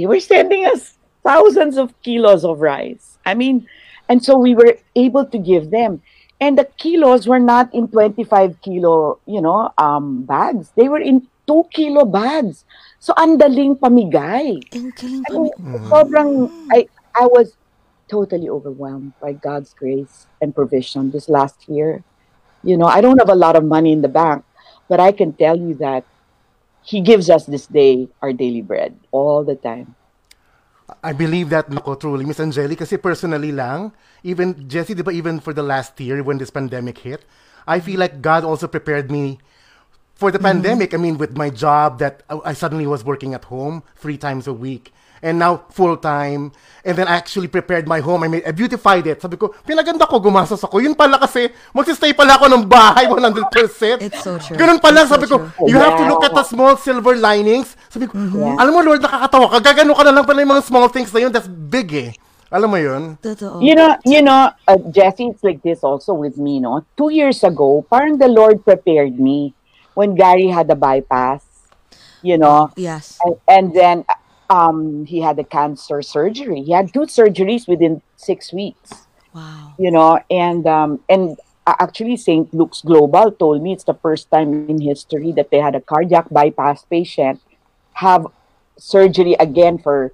[0.00, 3.18] They were sending us thousands of kilos of rice.
[3.26, 3.66] I mean,
[4.08, 6.02] and so we were able to give them.
[6.40, 10.70] And the kilos were not in 25 kilo, you know, um, bags.
[10.76, 12.64] They were in 2 kilo bags.
[13.00, 14.60] So, ang daling pamigay.
[14.76, 15.38] Ang galing I pa.
[15.40, 15.52] mean,
[15.88, 16.30] sobrang,
[16.72, 17.56] I, I was
[18.08, 22.04] totally overwhelmed by God's grace and provision this last year.
[22.62, 24.44] You know, I don't have a lot of money in the bank,
[24.88, 26.04] but I can tell you that
[26.82, 29.96] He gives us this day our daily bread all the time.
[31.02, 35.40] I believe that nako truly Miss Angeli kasi personally lang even Jesse, di ba even
[35.40, 37.24] for the last year when this pandemic hit
[37.64, 39.40] I feel like God also prepared me
[40.12, 40.60] for the mm-hmm.
[40.60, 40.92] pandemic.
[40.92, 44.52] I mean with my job that I suddenly was working at home three times a
[44.52, 44.92] week
[45.24, 46.52] and now full time
[46.84, 50.04] and then I actually prepared my home I made I beautified it sabi ko pinaganda
[50.04, 54.60] ko gumastos ako yun pala kasi magsistay pala ako ng bahay 100% It's so true.
[54.60, 55.72] Ganun pala, It's so sabi ko, true.
[55.72, 57.72] you have to look at the small silver linings.
[57.88, 58.60] Sabi ko, Yeah.
[58.60, 59.56] alam mo Lord, nakakatawa ka.
[59.64, 61.32] Gagano ka na lang pala yung mga small things na yun.
[61.32, 62.12] That's big eh.
[62.52, 63.16] Alam mo yun?
[63.18, 63.64] Totoo.
[63.64, 66.84] You know, you know, uh, Jesse, it's like this also with me, no?
[66.94, 69.56] Two years ago, parang the Lord prepared me
[69.96, 71.42] when Gary had a bypass,
[72.20, 73.16] you know, Yes.
[73.24, 73.96] and, and then
[74.50, 76.62] um, he had a cancer surgery.
[76.62, 79.06] He had two surgeries within six weeks.
[79.34, 79.74] Wow.
[79.78, 84.70] you know and um and actually st luke's global told me it's the first time
[84.70, 87.40] in history that they had a cardiac bypass patient
[87.94, 88.28] have
[88.78, 90.12] surgery again for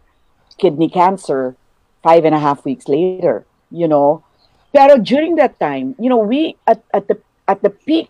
[0.57, 1.55] kidney cancer
[2.03, 4.25] five and a half weeks later you know
[4.73, 8.09] pero during that time you know we at, at the at the peak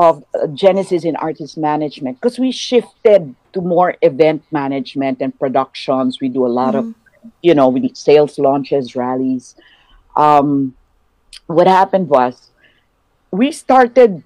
[0.00, 6.18] of uh, genesis in artist management because we shifted to more event management and productions
[6.22, 6.94] we do a lot of
[7.42, 9.54] you know we do sales launches rallies
[10.16, 10.74] um,
[11.46, 12.48] what happened was
[13.30, 14.22] we started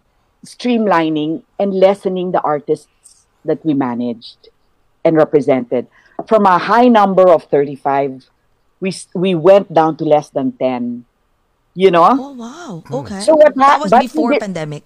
[0.46, 4.48] streamlining and lessening the artists that we managed
[5.04, 5.88] and represented
[6.28, 8.30] from a high number of 35
[8.78, 11.04] we we went down to less than 10
[11.74, 12.06] You know?
[12.06, 12.82] Oh wow.
[12.86, 13.20] Okay.
[13.20, 14.84] So what that was before hindi- pandemic.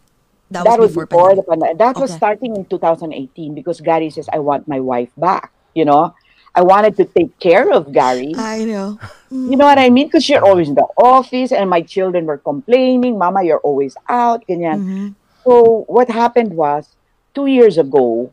[0.51, 1.79] That, that was before, the pandemic.
[1.79, 5.53] That was starting in 2018 because Gary says, I want my wife back.
[5.75, 6.15] You know,
[6.55, 8.33] I wanted to take care of Gary.
[8.37, 8.99] I know.
[9.31, 10.07] You know what I mean?
[10.09, 14.47] Because you're always in the office and my children were complaining, Mama, you're always out.
[14.49, 14.81] Ganyan.
[14.81, 15.15] Mhm.
[15.45, 16.97] So what happened was
[17.35, 18.33] two years ago,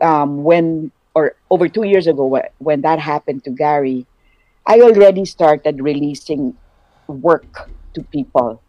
[0.00, 4.06] um, when or over two years ago, wh- when that happened to Gary,
[4.64, 6.54] I already started releasing
[7.08, 8.62] work to people,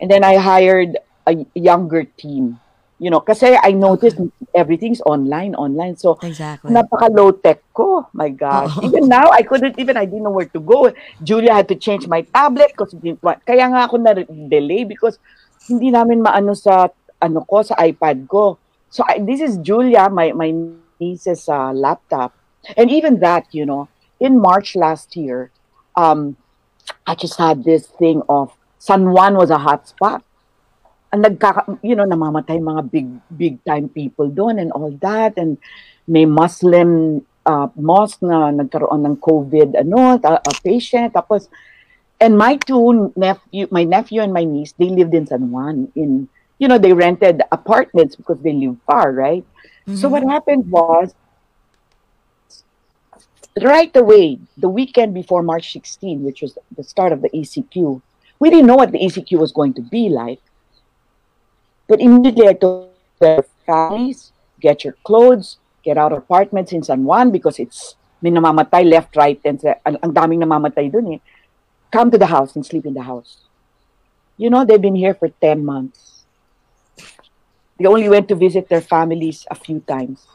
[0.00, 2.60] and then I hired a younger team.
[2.96, 4.16] You know, kasi I noticed
[4.56, 6.00] everything's online, online.
[6.00, 6.72] So Exactly.
[6.72, 8.08] napaka low tech ko.
[8.16, 8.72] My gosh.
[8.80, 8.88] Oo.
[8.88, 10.88] Even now, I couldn't even, I didn't know where to go.
[11.20, 12.96] Julia had to change my tablet because
[13.44, 15.20] kaya nga ako na-delay because
[15.68, 16.88] hindi namin maano sa
[17.20, 18.56] ano ko sa iPad ko.
[18.88, 20.56] So I, this is Julia, my my
[20.96, 22.32] niece's uh, laptop.
[22.80, 25.52] And even that, you know, in March last year,
[26.00, 26.40] um,
[27.06, 30.22] I just had this thing of San Juan was a hotspot.
[31.14, 35.38] Ang nagkaka, you know, namamatay mga big big time people doon and all that.
[35.38, 35.58] And
[36.06, 41.14] may Muslim uh, mosque na nagkaroon ng COVID ano, a, a patient.
[41.14, 41.48] Tapos
[42.20, 46.28] and my two nephew my nephew and my niece they lived in San Juan in
[46.58, 49.44] you know they rented apartments because they live far right?
[49.94, 51.14] So what happened was
[53.62, 58.02] right away the weekend before March 16 which was the start of the ECQ
[58.40, 60.40] we didn't know what the ECQ was going to be like
[61.86, 67.04] but immediately I told the families, get your clothes, get out of apartments in San
[67.04, 71.20] Juan because it's may namamatay left, right, and ang, ang daming namamatay dun eh.
[71.92, 73.46] Come to the house and sleep in the house.
[74.36, 76.24] You know, they've been here for 10 months.
[77.78, 80.26] They only went to visit their families a few times.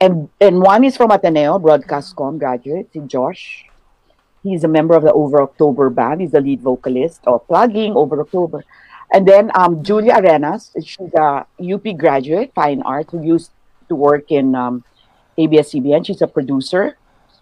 [0.00, 3.64] And and one is from Ateneo, Broadcastcom graduate, si Josh.
[4.42, 6.20] He's a member of the Over October band.
[6.20, 8.64] He's the lead vocalist or plugging Over October.
[9.12, 13.50] And then um, Julia Arenas, she's a UP graduate, fine art, who used
[13.88, 14.84] to work in um,
[15.38, 16.06] ABS-CBN.
[16.06, 16.98] She's a producer.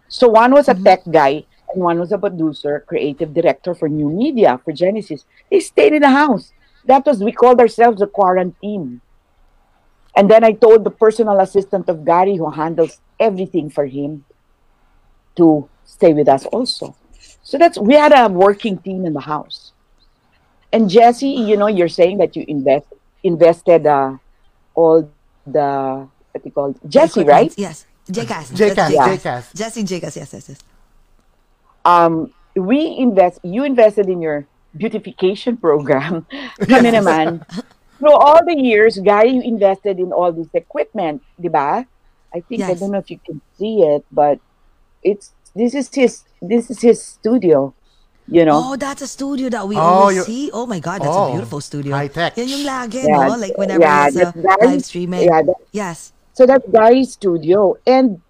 [0.08, 4.10] So one was a tech guy, and one was a producer, creative director for new
[4.10, 5.24] media for Genesis.
[5.50, 6.52] They stayed in the house.
[6.84, 9.00] That was we called ourselves a quarantine.
[10.14, 14.24] And then I told the personal assistant of Gary, who handles everything for him,
[15.36, 16.94] to stay with us also.
[17.42, 19.73] So that's we had a working team in the house.
[20.74, 22.90] And Jesse, you know, you're saying that you invest
[23.22, 24.18] invested uh,
[24.74, 25.08] all
[25.46, 27.54] the what you call Jesse, Equipment.
[27.54, 27.54] right?
[27.56, 27.86] Yes.
[28.10, 28.50] JCAS.
[28.52, 29.54] JCAS, That's JCAS.
[29.54, 30.16] Jesse JCAS.
[30.16, 30.58] Yes, yes, yes.
[31.84, 33.38] Um, we invest.
[33.46, 36.26] You invested in your beautification program.
[36.68, 37.46] Kami naman,
[38.02, 41.86] through all the years, Gary invested in all this equipment, di ba?
[42.34, 44.42] I think I don't know if you can see it, but
[45.06, 47.70] it's this is his this is his studio.
[48.26, 48.72] You know.
[48.72, 50.44] Oh, that's a studio that we Oh, always you- see.
[50.52, 51.92] Oh my God, that's Oh, a beautiful studio.
[51.92, 52.36] high tech.
[52.40, 53.36] Yan yung lagi, Yeah, no?
[53.36, 55.22] Like whenever yeah, there's a that's Gary- live streaming.
[55.28, 56.12] yeah, that- yes.
[56.32, 57.76] So that's Gary's studio.
[57.86, 58.24] And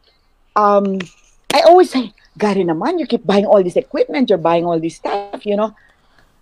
[0.58, 0.98] um,
[1.54, 4.96] I always say, Gary naman, you keep buying all this equipment, you're buying all this
[4.98, 5.72] stuff, you know.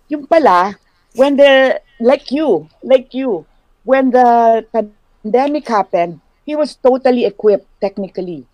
[0.09, 0.73] Yung pala,
[1.13, 3.45] when the, like you, like you,
[3.85, 8.45] when the pandemic happened, he was totally equipped technically.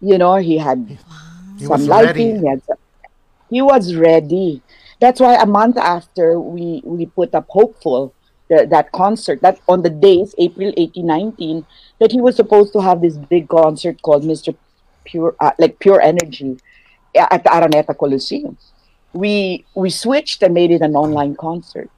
[0.00, 0.96] You know, he had
[1.58, 2.38] He some lighting.
[2.38, 2.40] ready.
[2.40, 2.78] He, had some-
[3.50, 4.62] he was ready.
[5.00, 8.14] That's why a month after we we put up Hopeful,
[8.48, 11.66] the, that concert, that on the days April 18, 19,
[12.00, 14.56] that he was supposed to have this big concert called Mr.
[15.04, 16.58] Pure, uh, like Pure Energy,
[17.14, 18.56] uh, at the Araneta Coliseum.
[19.12, 21.90] We we switched and made it an online concert,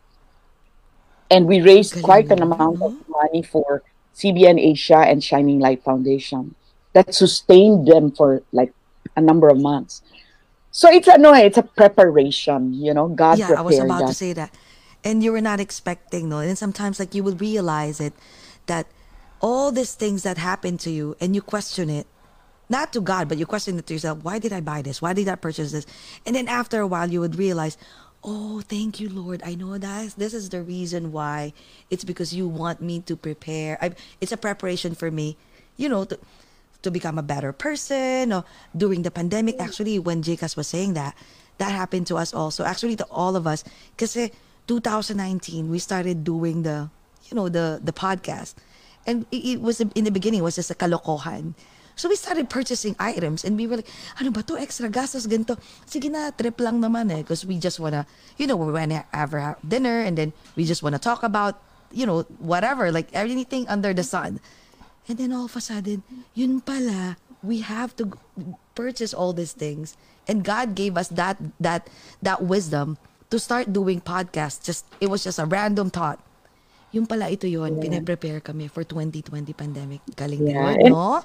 [1.31, 3.83] and we raised quite an amount of money for
[4.15, 6.55] CBN Asia and Shining Light Foundation
[6.93, 8.73] that sustained them for like
[9.17, 10.03] a number of months.
[10.79, 12.73] So it's a no, it's a preparation.
[12.73, 14.55] You know, God yeah, I was about to say that.
[15.03, 16.39] And you were not expecting, no?
[16.39, 18.13] And sometimes, like, you will realize it
[18.67, 18.87] that
[19.41, 22.07] all these things that happen to you and you question it,
[22.69, 24.23] not to God, but you question it to yourself.
[24.23, 25.03] Why did I buy this?
[25.03, 25.87] Why did I purchase this?
[26.25, 27.77] And then after a while, you would realize,
[28.23, 29.43] oh, thank you, Lord.
[29.45, 31.55] I know that this is the reason why.
[31.91, 33.79] It's because you want me to prepare.
[33.83, 35.37] I, it's a preparation for me,
[35.77, 36.21] you know, to,
[36.83, 38.33] to become a better person.
[38.33, 38.45] Or
[38.77, 41.15] during the pandemic, actually, when Jcas was saying that,
[41.59, 42.65] that happened to us also.
[42.65, 43.65] Actually, to all of us.
[43.97, 44.31] Kasi
[44.67, 46.91] 2019, we started doing the,
[47.31, 48.55] you know, the the podcast.
[49.07, 51.55] And it, it was, in the beginning, was just a kalokohan.
[51.99, 53.91] So we started purchasing items and we were like,
[54.23, 54.55] ano ba to?
[54.55, 55.59] Extra gastos, ganito.
[55.83, 57.27] Sige na, trip lang naman eh.
[57.27, 58.07] Because we just wanna,
[58.39, 59.35] you know, we wanna have
[59.67, 61.59] dinner and then we just wanna talk about,
[61.91, 64.39] you know, whatever, like anything under the sun.
[65.09, 66.05] And then all of a sudden,
[66.37, 68.13] yun pala, we have to
[68.77, 69.97] purchase all these things.
[70.29, 71.89] And God gave us that that
[72.21, 73.01] that wisdom
[73.33, 74.69] to start doing podcast.
[74.69, 76.21] Just it was just a random thought.
[76.93, 80.01] Yung pala ito yon, pine-prepare kami for 2020 pandemic.
[80.13, 81.25] Galing Yeah, Lord, no?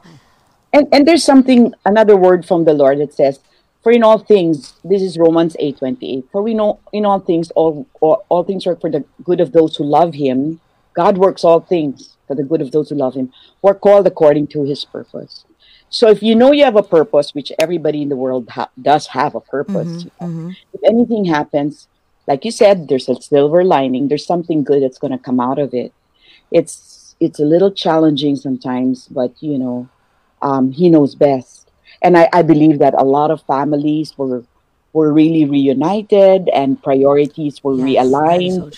[0.71, 3.43] And and there's something another word from the Lord that says,
[3.83, 6.25] "For in all things, this is Romans eight twenty eight.
[6.31, 9.51] For we know in all things all, all all things work for the good of
[9.51, 10.63] those who love Him.
[10.95, 13.31] God works all things for the good of those who love Him.
[13.61, 15.45] We're called according to His purpose.
[15.89, 19.07] So if you know you have a purpose, which everybody in the world ha- does
[19.07, 20.05] have a purpose,
[20.73, 21.87] if anything happens,
[22.27, 24.07] like you said, there's a silver lining.
[24.07, 25.93] There's something good that's going to come out of it.
[26.51, 29.89] It's it's a little challenging sometimes, but you know,
[30.41, 31.71] um, he knows best.
[32.01, 34.43] And I, I believe that a lot of families were
[34.93, 38.57] were really reunited and priorities were Yes, realigned.
[38.57, 38.69] so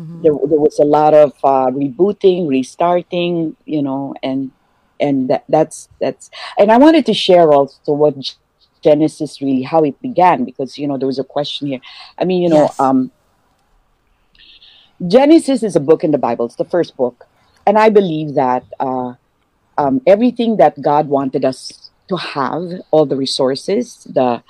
[0.00, 0.20] true.
[0.20, 4.52] There, there was a lot of uh, rebooting, restarting, you know, and
[5.00, 6.30] and that, that's that's.
[6.58, 8.14] And I wanted to share also what
[8.82, 11.80] Genesis really how it began because you know there was a question here.
[12.18, 12.76] I mean, you know, Yes.
[12.78, 13.12] um,
[15.06, 16.46] Genesis is a book in the Bible.
[16.46, 17.24] It's the first book,
[17.66, 19.14] and I believe that uh,
[19.78, 24.42] um, everything that God wanted us to have, all the resources, the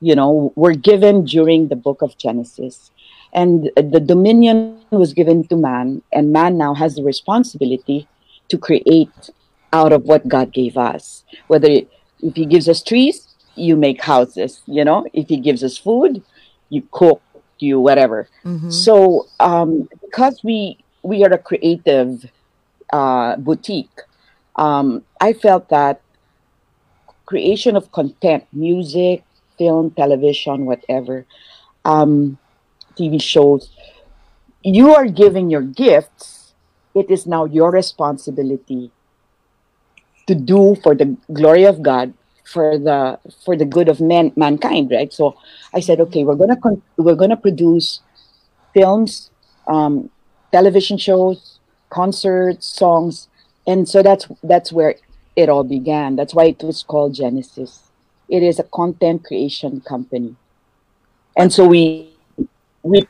[0.00, 2.90] you know, were given during the book of Genesis,
[3.34, 8.08] and the dominion was given to man, and man now has the responsibility
[8.48, 9.30] to create
[9.72, 11.24] out of what God gave us.
[11.48, 11.68] Whether
[12.20, 14.62] if He gives us trees, you make houses.
[14.66, 16.22] You know, if He gives us food,
[16.70, 17.22] you cook,
[17.58, 18.28] you whatever.
[18.70, 22.24] So um, because we we are a creative
[22.92, 24.00] uh, boutique,
[24.56, 26.00] um, I felt that
[27.26, 29.24] creation of content, music,
[29.58, 31.26] film, television, whatever,
[31.84, 32.38] um,
[32.98, 33.70] TV shows,
[34.62, 36.54] you are giving your gifts.
[36.94, 38.90] It is now your responsibility
[40.26, 44.90] to do for the glory of God, for the for the good of man mankind,
[44.90, 45.12] right?
[45.12, 45.36] So
[45.74, 48.00] I said, okay, we're gonna con- we're gonna produce
[48.72, 49.30] films,
[49.66, 50.10] um,
[50.52, 51.58] television shows,
[51.90, 53.28] concerts, songs,
[53.66, 54.96] and so that's that's where
[55.36, 56.16] it all began.
[56.16, 57.82] That's why it was called Genesis.
[58.28, 60.36] It is a content creation company,
[61.36, 62.13] and so we
[62.84, 63.08] we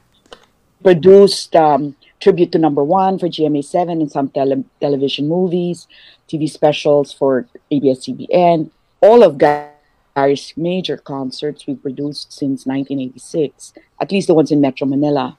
[0.82, 5.86] produced um, tribute to number one for GMA7 and some tele- television movies,
[6.28, 8.70] TV specials for ABS-CBN,
[9.02, 14.86] all of Gary's major concerts we produced since 1986, at least the ones in Metro
[14.86, 15.36] Manila,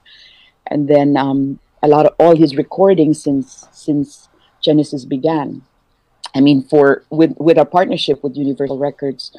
[0.68, 4.28] and then um, a lot of all his recordings since since
[4.60, 5.62] Genesis began.
[6.34, 9.32] I mean, for with with our partnership with Universal Records,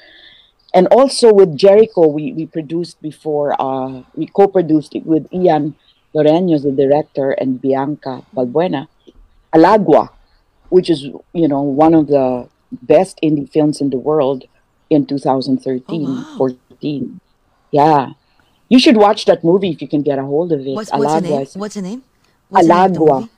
[0.73, 3.56] and also with Jericho, we we produced before.
[3.60, 5.75] Uh, we co-produced it with Ian
[6.13, 8.88] Loreños, the director, and Bianca Balbuena,
[9.56, 10.10] Alagwa,
[10.69, 11.03] which is
[11.34, 14.43] you know one of the best indie films in the world
[14.89, 16.36] in 2013, Oh, wow.
[16.38, 17.19] 14.
[17.71, 18.12] Yeah,
[18.69, 20.75] you should watch that movie if you can get a hold of it.
[20.75, 21.32] What's, what's the name?
[21.32, 21.58] Alagwa.
[21.58, 22.03] What's the name?
[22.49, 23.15] What's the name Alagwa.
[23.15, 23.30] movie?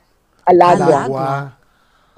[0.48, 1.06] Alagwa.
[1.06, 1.54] Alagwa.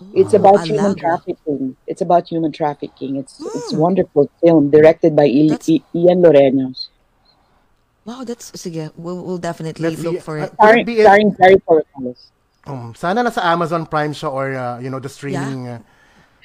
[0.01, 0.09] Wow.
[0.17, 0.99] It's Oh, about human Alagwa.
[0.99, 1.77] trafficking.
[1.85, 3.15] It's about human trafficking.
[3.21, 6.89] It's it's a wonderful film directed by I- I- Ian Loreños,
[8.03, 10.25] Wow, that's, sige, we'll, we'll definitely Let's look see.
[10.25, 10.57] for Uh, it.
[10.57, 12.33] Could it be starring, starring Gary Corrales.
[12.65, 15.69] Um, sana nasa Amazon Prime siya or uh, you know the streaming.
[15.69, 15.79] Uh,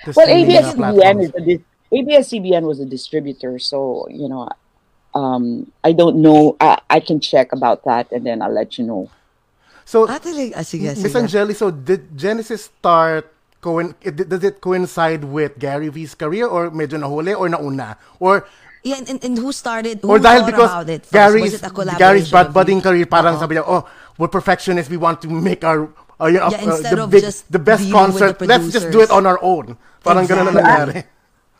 [0.04, 4.48] the Well, uh, ABS-CBN is a dis- ABS-CBN was a distributor, so you know,
[5.16, 6.56] um, I don't know.
[6.60, 9.08] I, I can check about that, and then I'll let you know.
[9.88, 10.60] So, Ah, talaga.
[10.60, 11.16] Ah, sige, Miss sige.
[11.24, 13.32] Angeli, so did Genesis start
[13.66, 17.98] coin it, does it coincide with Gary V's career or medyo nahuli or nauna?
[18.22, 18.46] Or
[18.86, 21.10] Yeah, and, and, and who started, who or dahil because about it first?
[21.10, 21.98] Gary's Was it a collaboration?
[21.98, 23.42] Gary's bad budding career parang Oo.
[23.42, 23.82] sabi niya, oh,
[24.14, 25.90] we're perfectionists, we want to make our
[26.22, 29.02] uh, Yeah, uh, instead the of big, just the best concert, the let's just do
[29.02, 29.74] it on our own.
[30.06, 30.62] Parang ganun na Exactly.
[30.62, 30.94] nangyari.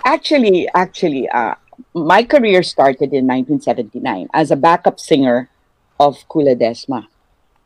[0.07, 1.59] Actually, actually, uh,
[1.98, 5.50] my career started in 1979 as a backup singer
[5.98, 7.11] of Kuh Ledesma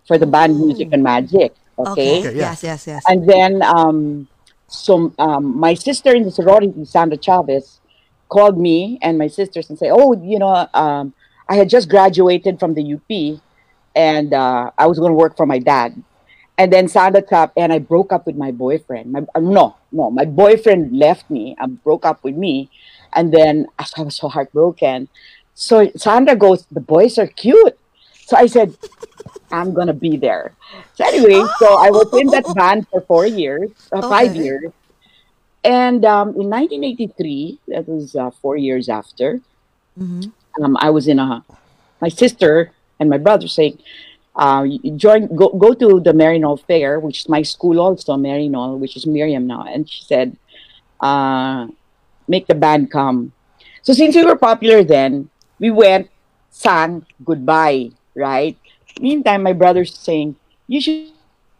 [0.08, 1.52] for the band Music and Magic.
[1.76, 2.24] Okay.
[2.24, 2.56] Okay, yeah.
[2.56, 3.02] Yes, yes, yes.
[3.04, 4.24] And then, um,
[4.70, 7.80] so um, my sister in the sorority, Sandra Chavez,
[8.28, 11.12] called me and my sisters and say, "Oh, you know, um,
[11.48, 13.40] I had just graduated from the UP,
[13.96, 16.00] and uh, I was going to work for my dad."
[16.56, 19.10] And then Sandra Chavez and I broke up with my boyfriend.
[19.12, 22.70] My, uh, no, no, my boyfriend left me and broke up with me,
[23.12, 25.08] and then I was so heartbroken.
[25.54, 27.76] So Sandra goes, "The boys are cute."
[28.26, 28.76] So I said,
[29.50, 30.54] I'm gonna be there.
[30.94, 34.70] So anyway, so I was in that band for four years, uh, five years,
[35.64, 39.40] and um, in 1983, that was uh, four years after,
[39.98, 40.32] Mhm.
[40.62, 41.44] um, I was in a.
[42.00, 43.78] My sister and my brother saying,
[44.36, 44.66] uh,
[44.96, 49.06] join, go go to the Maryknoll Fair, which is my school also, Maryknoll, which is
[49.06, 50.36] Miriam now, and she said,
[51.00, 51.66] uh,
[52.28, 53.32] make the band come.
[53.82, 56.08] So since we were popular then, we went,
[56.50, 58.56] sang goodbye right?
[59.00, 60.36] Meantime, my brother's saying,
[60.68, 61.10] you should,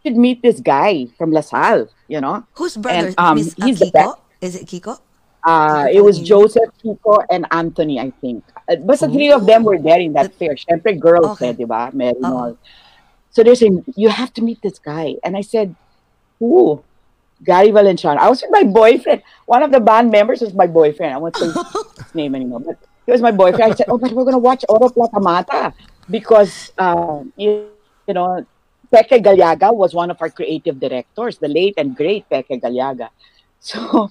[0.05, 2.45] should meet this guy from LaSalle, you know?
[2.53, 3.07] Whose brother?
[3.07, 4.15] And, um, uh, he's the best.
[4.41, 4.99] Is it Kiko?
[5.43, 8.43] Uh, it was Joseph, Kiko, and Anthony, I think.
[8.69, 10.55] Uh, the three of them were there in that fair.
[10.55, 11.49] Siyempre, girls, Okay.
[11.49, 11.89] eh, di ba?
[11.93, 12.37] Meron Oo.
[12.37, 12.57] all.
[13.31, 15.15] So they're saying, you have to meet this guy.
[15.23, 15.75] And I said,
[16.37, 16.83] who?
[17.43, 18.17] Gary Valenciano.
[18.17, 19.23] I was with my boyfriend.
[19.45, 21.13] One of the band members was my boyfriend.
[21.13, 21.47] I won't say
[21.97, 23.73] his name anymore, but he was my boyfriend.
[23.73, 25.73] I said, oh, but we're going to watch Oro Plata Mata
[26.11, 27.67] because, uh, you,
[28.07, 28.45] you know,
[28.91, 33.09] Peque Gallaga was one of our creative directors, the late and great Peque Gallaga.
[33.63, 34.09] So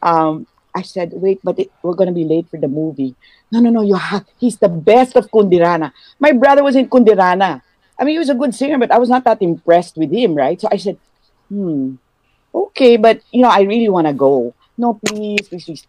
[0.00, 3.16] um, I said, wait, but it, we're going to be late for the movie.
[3.50, 5.92] No, no, no, you have, he's the best of Kundirana.
[6.20, 7.60] My brother was in Kundirana.
[7.98, 10.34] I mean, he was a good singer, but I was not that impressed with him,
[10.34, 10.60] right?
[10.60, 10.98] So I said,
[11.48, 11.96] hmm,
[12.54, 14.54] okay, but you know, I really want to go.
[14.78, 15.86] No, please, please, please.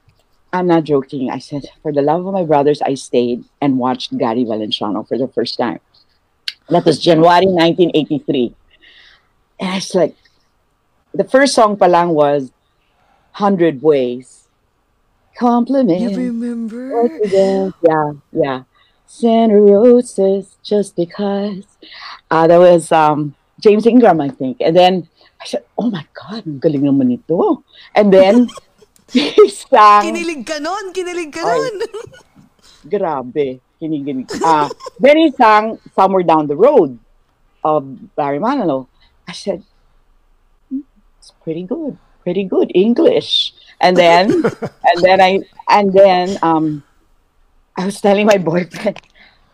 [0.53, 1.31] I'm not joking.
[1.31, 5.17] I said, for the love of my brothers, I stayed and watched Gary Valenciano for
[5.17, 5.79] the first time.
[6.69, 8.55] That was January 1983.
[9.59, 10.15] And I was like,
[11.13, 12.51] the first song palang was
[13.37, 14.47] 100 Ways.
[15.35, 15.99] Compliment.
[15.99, 17.09] You remember?
[17.25, 17.71] Yeah,
[18.31, 18.63] yeah.
[19.07, 21.65] Santa Roses, just because.
[22.29, 24.57] Uh, that was um, James Ingram, I think.
[24.59, 25.09] And then
[25.41, 27.63] I said, oh my God, galing naman ito.
[27.95, 28.49] And then,
[29.11, 30.93] he sang, Kinilig ka nun!
[30.93, 31.57] Kinilig ka Ay.
[31.57, 31.77] nun!
[32.87, 34.27] grabe, kiniginig.
[34.43, 36.99] Uh, then he sang Somewhere Down the Road
[37.63, 37.83] of
[38.15, 38.87] Barry Manilow.
[39.27, 39.63] I said,
[40.69, 40.83] "Hmm,
[41.19, 43.53] it's pretty good, pretty good English.
[43.79, 44.31] And then,
[44.87, 45.39] and then I,
[45.69, 46.83] and then, um,
[47.75, 49.01] I was telling my boyfriend,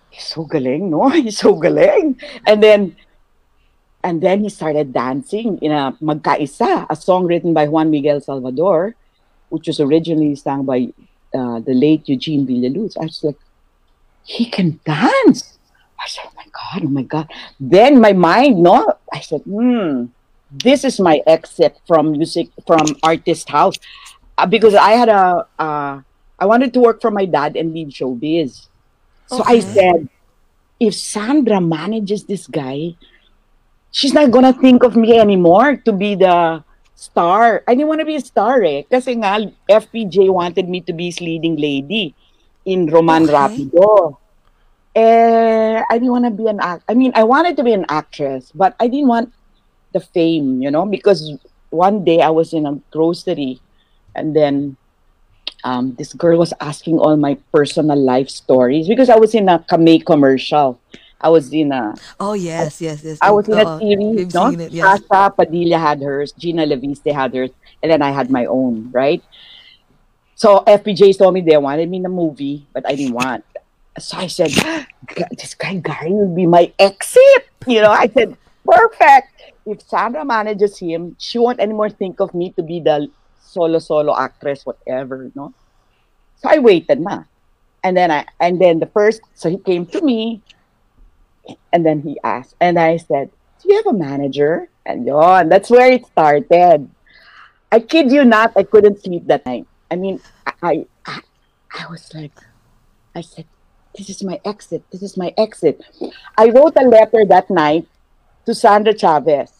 [0.09, 1.07] he's so galing, no?
[1.15, 2.19] He's so galing.
[2.45, 2.95] And then,
[4.03, 8.95] and then he started dancing in a Magkaisa, a song written by Juan Miguel Salvador,
[9.49, 10.93] which was originally sung by
[11.33, 12.97] uh, the late Eugene Villaluz.
[12.99, 13.37] I was like,
[14.23, 15.57] he can dance.
[15.99, 17.31] I said, oh my God, oh my God.
[17.59, 20.05] Then my mind, no, I said, hmm,
[20.51, 23.75] this is my exit from music, from artist house.
[24.37, 26.01] Uh, because I had a, uh,
[26.39, 28.67] I wanted to work for my dad and leave showbiz.
[29.27, 30.07] So I said,
[30.79, 32.95] if Sandra manages this guy,
[33.91, 36.63] she's not gonna think of me anymore to be the
[36.99, 37.63] star.
[37.63, 38.83] I didn't want to be a star eh.
[38.91, 39.39] Kasi nga,
[39.71, 42.11] FPJ wanted me to be his leading lady
[42.67, 43.31] in Roman Okay.
[43.31, 44.19] Rapido.
[44.95, 46.83] Eh, I didn't want to be an act.
[46.91, 49.31] I mean, I wanted to be an actress, but I didn't want
[49.93, 51.23] the fame, you know, because
[51.69, 53.61] one day I was in a grocery
[54.15, 54.75] and then
[55.63, 59.59] um, this girl was asking all my personal life stories because I was in a
[59.59, 60.79] Camay commercial.
[61.21, 63.17] I was in a Oh, yes, yes, yes.
[63.21, 64.49] I was in a series, no?
[64.51, 65.01] seen it, yes.
[65.01, 67.51] Zsa Zsa Padilla had hers, Gina Leviste had hers,
[67.83, 69.23] and then I had my own, right?
[70.35, 73.43] So FPJ told me they wanted me in the movie, but I didn't want.
[73.99, 74.51] So I said,
[75.37, 77.49] this guy Gary will be my exit.
[77.67, 79.35] You know, I said, perfect.
[79.65, 83.09] If Sandra manages him, she won't anymore think of me to be the
[83.41, 85.53] solo solo actress, whatever, no?
[86.37, 87.23] So I waited na.
[87.83, 90.41] And then I and then the first so he came to me
[91.73, 93.31] and then he asked, and I said,
[93.61, 94.69] Do you have a manager?
[94.85, 96.89] And yon, that's where it started.
[97.71, 99.67] I kid you not, I couldn't sleep that night.
[99.91, 100.19] I mean,
[100.61, 101.21] I, I,
[101.77, 102.33] I was like,
[103.15, 103.45] I said,
[103.97, 104.83] This is my exit.
[104.91, 105.81] This is my exit.
[106.37, 107.87] I wrote a letter that night
[108.45, 109.51] to Sandra Chavez.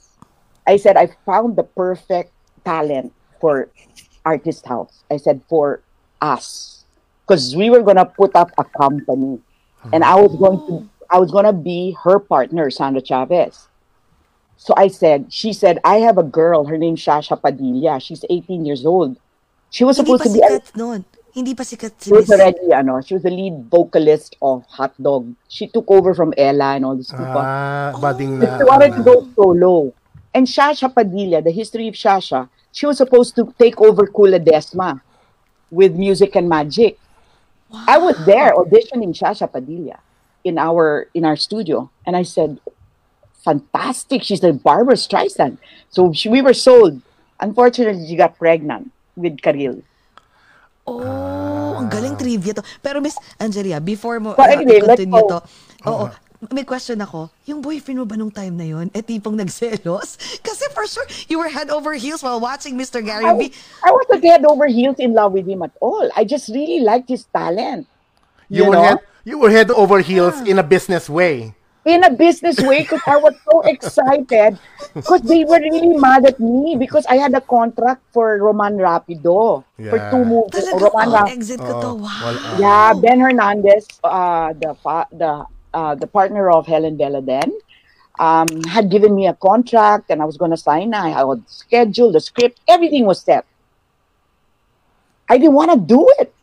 [0.66, 2.32] I said, I found the perfect
[2.64, 3.70] talent for
[4.26, 5.04] Artist House.
[5.10, 5.82] I said, for
[6.22, 6.86] us.
[7.26, 9.40] Because we were going to put up a company.
[9.94, 10.99] And I was going to oh.
[11.10, 13.68] I was gonna be her partner, Sandra Chavez.
[14.58, 18.00] So I said, she said, I have a girl, her name's Shasha Padilla.
[18.00, 19.18] She's 18 years old.
[19.72, 21.06] She was Hindi supposed pa to be sikat noon.
[21.32, 24.92] Hindi pa sikat si she was already, ano, she was the lead vocalist of Hot
[25.02, 25.32] Dog.
[25.48, 27.40] She took over from Ella and all these people.
[27.40, 28.58] Ah, bading But na.
[28.58, 29.94] she wanted to go solo.
[30.34, 35.00] And Shasha Padilla, the history of Shasha, she was supposed to take over Kula Desma
[35.72, 37.00] with music and magic.
[37.88, 40.04] I was there auditioning Shasha Padilla
[40.44, 42.60] in our in our studio, and I said,
[43.44, 44.24] "Fantastic!
[44.24, 45.58] She's the Barbara Streisand."
[45.90, 47.02] So she, we were sold.
[47.40, 49.84] Unfortunately, she got pregnant with Karil.
[50.90, 52.64] Oh, ang galing trivia to.
[52.82, 55.30] Pero Miss Angelia, before mo But uh, anyway, let's i-continue go.
[55.30, 55.38] to,
[55.86, 56.06] oo,
[56.50, 57.30] may question ako.
[57.46, 60.16] Yung boyfriend mo ba nung time na yun, eh tipong nagselos?
[60.46, 63.04] Kasi for sure, you were head over heels while watching Mr.
[63.04, 63.42] Gary I, V.
[63.84, 66.08] I wasn't head over heels in love with him at all.
[66.16, 67.86] I just really liked his talent.
[68.48, 68.84] You, you were know?
[68.96, 71.56] head, you were head over heels in a business way.
[71.86, 74.60] in a business way because I was so excited
[74.94, 79.64] because they were really mad at me because I had a contract for Roman Rapido
[79.64, 80.68] for two movies.
[80.68, 81.32] Talaga, Roman oh, Rapido.
[81.32, 81.90] exit ko to.
[82.04, 82.20] Wow.
[82.22, 87.22] Well, uh, Yeah, Ben Hernandez, uh, the fa- the uh, the partner of Helen Bella
[87.22, 87.54] then,
[88.20, 90.94] um, had given me a contract and I was going to sign.
[90.94, 93.46] I had scheduled the script, everything was set.
[95.30, 96.34] I didn't want to do it.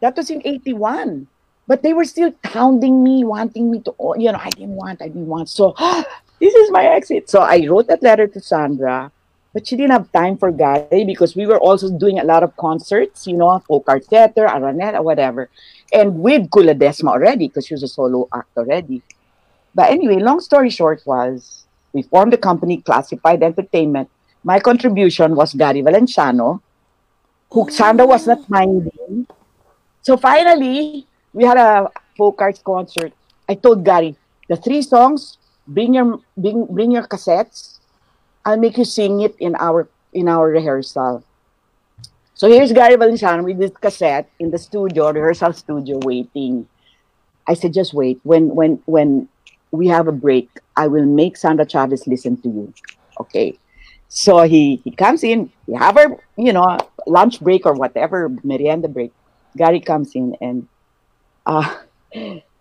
[0.00, 1.26] That was in 81.
[1.66, 5.00] But they were still hounding me, wanting me to, oh, you know, I didn't want,
[5.00, 5.48] I didn't want.
[5.48, 5.74] So,
[6.40, 7.30] this is my exit.
[7.30, 9.10] So I wrote that letter to Sandra,
[9.54, 12.54] but she didn't have time for Gary because we were also doing a lot of
[12.56, 15.48] concerts, you know, folk art theater, Araneta, whatever.
[15.92, 19.02] And with Kuh Ledesma already, because she was a solo act already.
[19.74, 24.10] But anyway, long story short was we formed the company Classified Entertainment.
[24.42, 26.60] My contribution was Gary Valenciano,
[27.50, 28.46] who Sandra was not oh.
[28.48, 29.26] minding.
[30.02, 33.12] So finally, we had a folk arts concert.
[33.48, 34.16] I told Gary,
[34.48, 37.78] the three songs, bring your bring, bring your cassettes.
[38.46, 41.22] I'll make you sing it in our in our rehearsal.
[42.34, 46.66] So here's Gary Valenciano with this cassette in the studio, rehearsal studio, waiting.
[47.46, 48.20] I said, just wait.
[48.22, 49.28] When when when
[49.70, 52.72] we have a break, I will make Sandra Chavez listen to you.
[53.20, 53.58] Okay.
[54.08, 58.88] So he he comes in, we have our, you know, lunch break or whatever, merienda
[58.88, 59.12] break.
[59.56, 60.68] Gary comes in and
[61.46, 61.74] uh,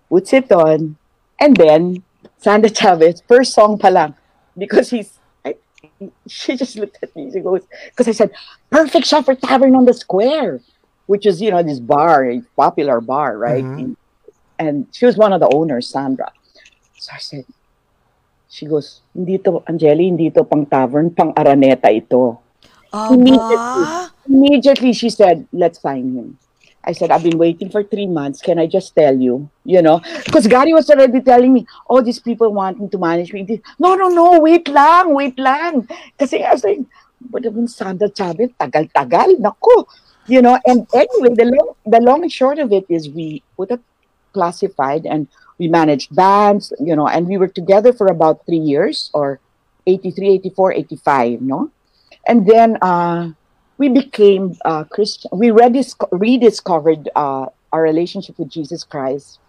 [0.10, 0.98] puts it on.
[1.40, 2.04] And then
[2.38, 4.16] Sandra Chavez, first song pa lang,
[4.58, 5.56] because he's I,
[6.28, 7.32] she just looked at me.
[7.32, 8.32] She goes, because I said,
[8.70, 10.62] perfect shot for Tavern on the Square,
[11.08, 13.64] which is, you know, this bar, a popular bar, right?
[13.64, 13.96] Mhm.
[14.60, 16.32] And she was one of the owners, Sandra.
[17.00, 17.46] So I said,
[18.48, 22.40] she goes, hindi to, Angeli, hindi to pang tavern, pang Araneta ito.
[22.94, 24.14] Aba.
[24.30, 26.38] Immediately she said, let's sign him.
[26.84, 28.42] I said, I've been waiting for three months.
[28.42, 29.50] Can I just tell you?
[29.64, 33.62] You know, because Gary was already telling me, oh, these people wanting to manage me.
[33.80, 35.88] No, no, no, wait lang, wait lang.
[36.20, 36.80] Kasi I was like,
[37.30, 39.84] but even Sandra Chavez, tagal-tagal, naku.
[40.28, 43.72] You know, and anyway, the long, the long and short of it is we put
[43.72, 43.82] up
[44.34, 45.28] classified and
[45.58, 49.40] we managed bands, you know, and we were together for about three years or
[49.86, 51.72] 83, 84, 85, no?
[52.28, 53.32] And then uh,
[53.78, 55.32] we became uh, Christian.
[55.34, 59.40] We redis- rediscovered uh, our relationship with Jesus Christ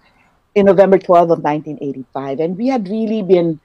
[0.54, 2.40] in November 12 of 1985.
[2.40, 3.60] And we had really been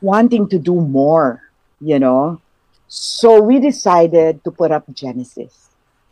[0.00, 1.42] wanting to do more,
[1.80, 2.40] you know?
[2.88, 5.66] So we decided to put up Genesis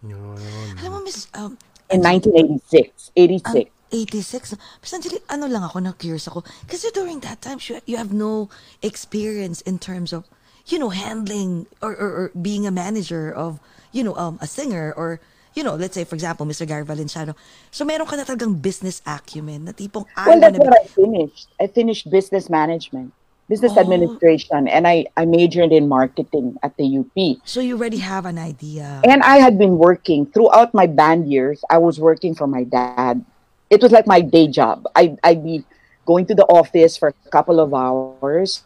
[0.04, 0.36] Yun.
[0.84, 1.56] Alam mo, Miss, um,
[1.88, 3.72] in 1986, 86.
[3.88, 4.56] 86.
[4.82, 6.44] Miss Angeli, ano lang ako, na-curious ako.
[6.68, 8.52] Kasi during that time, you, you have no
[8.84, 10.28] experience in terms of,
[10.66, 13.60] you know, handling or, or, or being a manager of,
[13.92, 15.20] you know, um, a singer or,
[15.54, 16.66] you know, let's say, for example, Mr.
[16.66, 17.34] Gary Valenciano.
[17.70, 20.74] So, meron ka na talagang business acumen na tipong, I Well, that's wanna what be,
[20.74, 21.48] I finished.
[21.60, 23.12] I finished business management,
[23.48, 23.80] business Oh.
[23.80, 27.38] administration, and I, I majored in marketing at the UP.
[27.44, 29.02] so you already have an idea.
[29.06, 31.62] And I had been working throughout my band years.
[31.70, 33.24] I was working for my dad.
[33.70, 34.84] It was like my day job.
[34.96, 35.64] I, I'd be
[36.06, 38.64] going to the office for a couple of hours,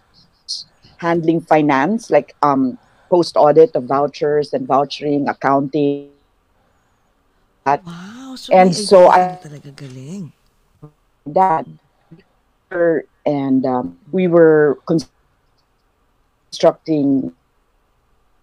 [0.99, 2.79] handling finance, like um,
[3.11, 6.11] post audit of vouchers and vouchering, accounting.
[7.67, 8.35] wow.
[8.37, 10.33] So, And so I- talaga galing.
[11.29, 11.67] dad
[13.27, 17.33] and um, we were constructing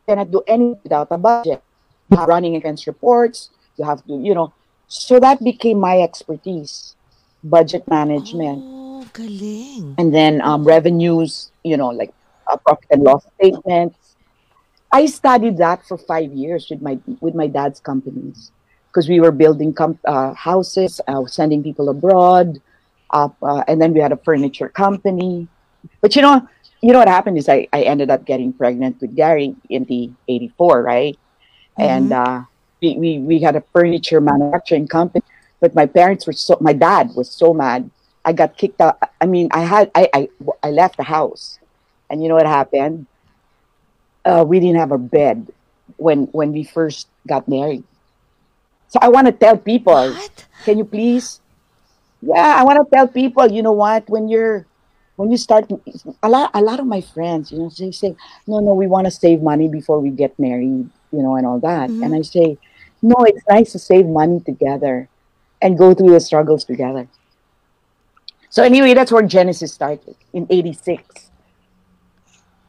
[0.08, 1.62] cannot do anything without a budget
[2.10, 4.54] you have running against reports you have to you know
[4.88, 6.96] so that became my expertise
[7.44, 9.96] budget management Oh, galing.
[9.98, 12.12] and then um, revenues, you know, like
[12.52, 14.16] uh, profit and loss statements.
[14.92, 18.52] I studied that for five years with my with my dad's companies
[18.92, 22.60] because we were building com- uh, houses, uh, sending people abroad,
[23.12, 25.48] uh, uh, and then we had a furniture company.
[26.02, 26.46] But you know,
[26.82, 30.10] you know what happened is I, I ended up getting pregnant with Gary in the
[30.28, 31.18] '84, right?
[31.78, 32.44] And uh,
[32.82, 35.24] we, we we had a furniture manufacturing company.
[35.60, 37.90] But my parents were so my dad was so mad
[38.26, 39.00] I got kicked out.
[39.22, 40.30] I mean, I had I I,
[40.64, 41.60] I left the house,
[42.10, 43.08] and you know what happened?
[44.26, 45.52] Uh, we didn't have a bed
[45.98, 47.84] when when we first got married.
[48.90, 50.46] So I want to tell people, What?
[50.66, 51.40] can you please?
[52.22, 53.48] Yeah, I want to tell people.
[53.48, 54.10] You know what?
[54.10, 54.66] When you're
[55.20, 55.70] when you start,
[56.24, 58.16] a lot a lot of my friends, you know, they say,
[58.48, 61.60] no, no, we want to save money before we get married, you know, and all
[61.60, 61.90] that.
[61.90, 62.14] And mm-hmm.
[62.14, 62.58] I say,
[63.02, 65.10] no, it's nice to save money together
[65.62, 67.10] and go through the struggles together.
[68.50, 71.32] So anyway, that's where Genesis started in '86,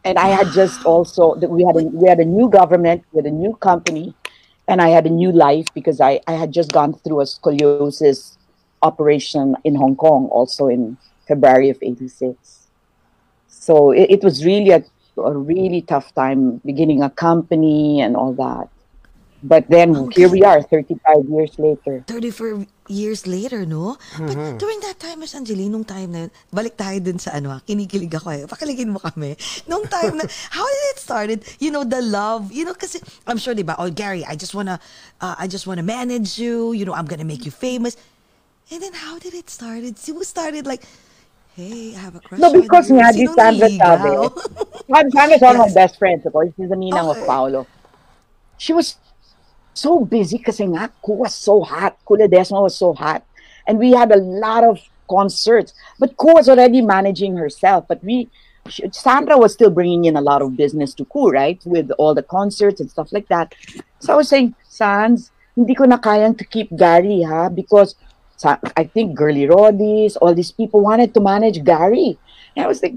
[0.04, 3.26] and I had just also that we had a, we had a new government, with
[3.26, 4.12] a new company,
[4.66, 8.38] and I had a new life because I I had just gone through a scoliosis
[8.82, 10.98] operation in Hong Kong, also in
[11.30, 12.34] February of 86.
[13.46, 14.82] So it, it was really a,
[15.18, 18.68] a really tough time beginning a company and all that.
[19.42, 22.04] But then here we are 35 years later.
[22.06, 23.96] 34 years later, no?
[24.26, 24.58] But Mm-hmm.
[24.58, 27.60] during that time, Miss Angeli, nung time na yun, balik tayo dun sa ano, ah,
[27.64, 28.44] kinikilig ako eh.
[28.44, 29.40] Pakiligin mo kami.
[29.64, 31.38] Nung time na, how did it started?
[31.56, 34.52] You know, the love, you know, kasi, I'm sure, di ba, oh, Gary, I just
[34.52, 34.76] wanna,
[35.24, 37.96] uh, I just wanna manage you, you know, I'm gonna make you famous.
[38.68, 39.96] And then how did it started?
[40.04, 40.84] Who started like,
[41.56, 42.96] hey, I have a crush No, on because you.
[42.96, 44.10] nga, di Sinong Sandra sabi.
[44.92, 46.50] San- Sandra's one of my best friends, of course.
[46.56, 47.26] She's the ninang of Okay.
[47.26, 47.66] Paolo.
[48.58, 48.96] She was
[49.74, 51.96] so busy kasi nga, Kuh was so hot.
[52.06, 53.24] Kuh Ledesma was so hot.
[53.66, 54.78] And we had a lot of
[55.08, 55.72] concerts.
[55.98, 57.86] But Kuh was already managing herself.
[57.88, 58.30] But we,
[58.68, 61.60] she, Sandra was still bringing in a lot of business to Kuh, right?
[61.64, 63.54] With all the concerts and stuff like that.
[64.00, 67.48] So I was saying, Sans, hindi ko na kayang to keep Gary, ha?
[67.48, 67.94] Because
[68.48, 72.16] I think Girly Rodis, all these people wanted to manage Gary.
[72.56, 72.96] And I was like,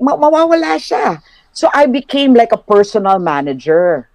[0.00, 1.22] ma- mawawala siya.
[1.52, 4.08] So I became like a personal manager.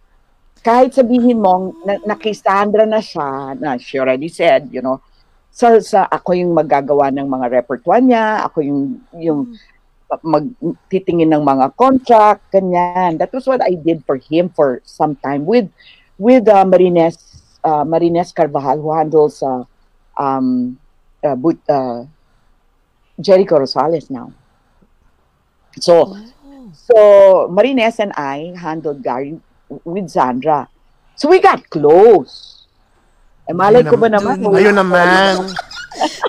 [0.61, 5.01] Kahit sabihin mo, na, na kay Sandra na siya, na she already said, you know,
[5.49, 9.57] sa, sa ako yung magagawa ng mga repertoire niya, ako yung, yung
[10.19, 13.15] magtitingin ng mga contract, ganyan.
[13.17, 15.71] That was what I did for him for some time with
[16.19, 17.15] with uh, Marines
[17.63, 19.63] uh, Marines Carvajal who handles uh,
[20.21, 20.77] um,
[21.25, 22.05] uh, but, uh,
[23.17, 24.29] Jericho Rosales now.
[25.79, 26.17] So,
[26.73, 29.39] so Marines and I handled Gary
[29.85, 30.69] with Sandra.
[31.15, 32.65] So we got close.
[33.49, 34.41] Eh, malay ko ba naman?
[34.41, 35.49] Ayun Ayun naman.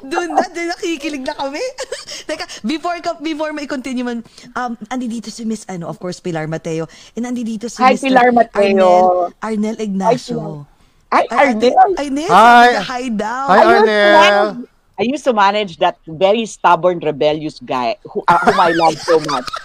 [0.02, 1.62] Doon na, doon nakikilig na kami.
[2.28, 4.20] Teka, before, ka, before may continue man,
[4.58, 6.90] um, andi dito si Miss, ano, of course, Pilar Mateo.
[7.14, 8.10] And andi dito si Hi, Mr.
[8.10, 8.58] Pilar Mateo.
[8.58, 8.98] Arnel,
[9.40, 10.66] Arnel Ignacio.
[10.66, 10.71] Ay,
[11.12, 11.76] Ay, Arnel.
[11.98, 12.74] Arnel, Hi.
[12.80, 13.52] hi daw.
[13.52, 14.12] Hi, I used to Arnel.
[14.12, 18.96] manage- I used to manage that very stubborn, rebellious guy who, uh, whom I love
[19.00, 19.48] so much.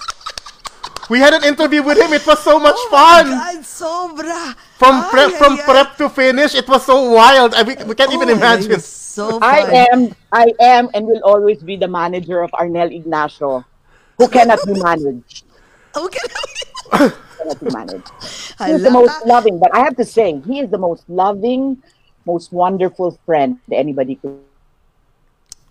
[1.09, 2.11] We had an interview with him.
[2.11, 3.31] It was so much Oh fun.
[3.31, 4.55] my God, sobra.
[4.77, 5.63] From Ay, prep ay, from ay.
[5.63, 7.53] prep to finish, it was so wild.
[7.55, 8.71] I, we, we can't even Oh my imagine.
[8.71, 9.39] was So.
[9.41, 13.63] I am, I am, and will always be the manager of Arnel Ignacio,
[14.17, 15.43] who cannot be managed.
[15.97, 16.27] Okay.
[17.37, 18.11] Cannot be managed.
[18.65, 19.29] He is the most ka.
[19.29, 21.77] loving, but I have to say, he is the most loving,
[22.25, 24.41] most wonderful friend that anybody could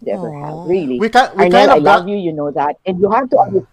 [0.07, 0.45] ever Aw.
[0.47, 0.71] have.
[0.71, 2.17] Really, We ca- we Arnel, kind of I love got- you.
[2.17, 3.39] You know that, and you have to.
[3.39, 3.73] understand-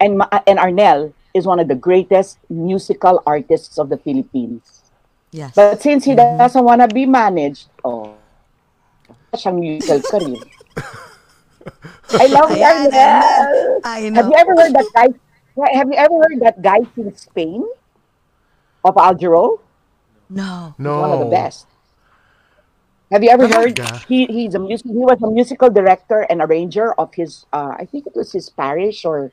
[0.00, 4.84] And and Arnel is one of the greatest musical artists of the Philippines.
[5.32, 5.52] Yes.
[5.56, 6.36] But since he mm-hmm.
[6.36, 8.12] doesn't want to be managed, oh,
[9.32, 10.40] siyang musical career.
[12.22, 12.92] I love Ayan, Arnel.
[12.92, 13.80] Arnel.
[13.84, 14.16] I know.
[14.20, 15.08] Have you ever heard that guy?
[15.56, 17.64] Have you ever heard that guy from Spain
[18.84, 19.60] of Al Jarreau?
[20.28, 20.74] No.
[20.78, 21.00] No.
[21.00, 21.66] One of the best.
[23.10, 23.78] Have you ever heard?
[24.08, 24.86] He he's a music.
[24.90, 27.46] He was a musical director and arranger of his.
[27.52, 29.30] Uh, I think it was his parish or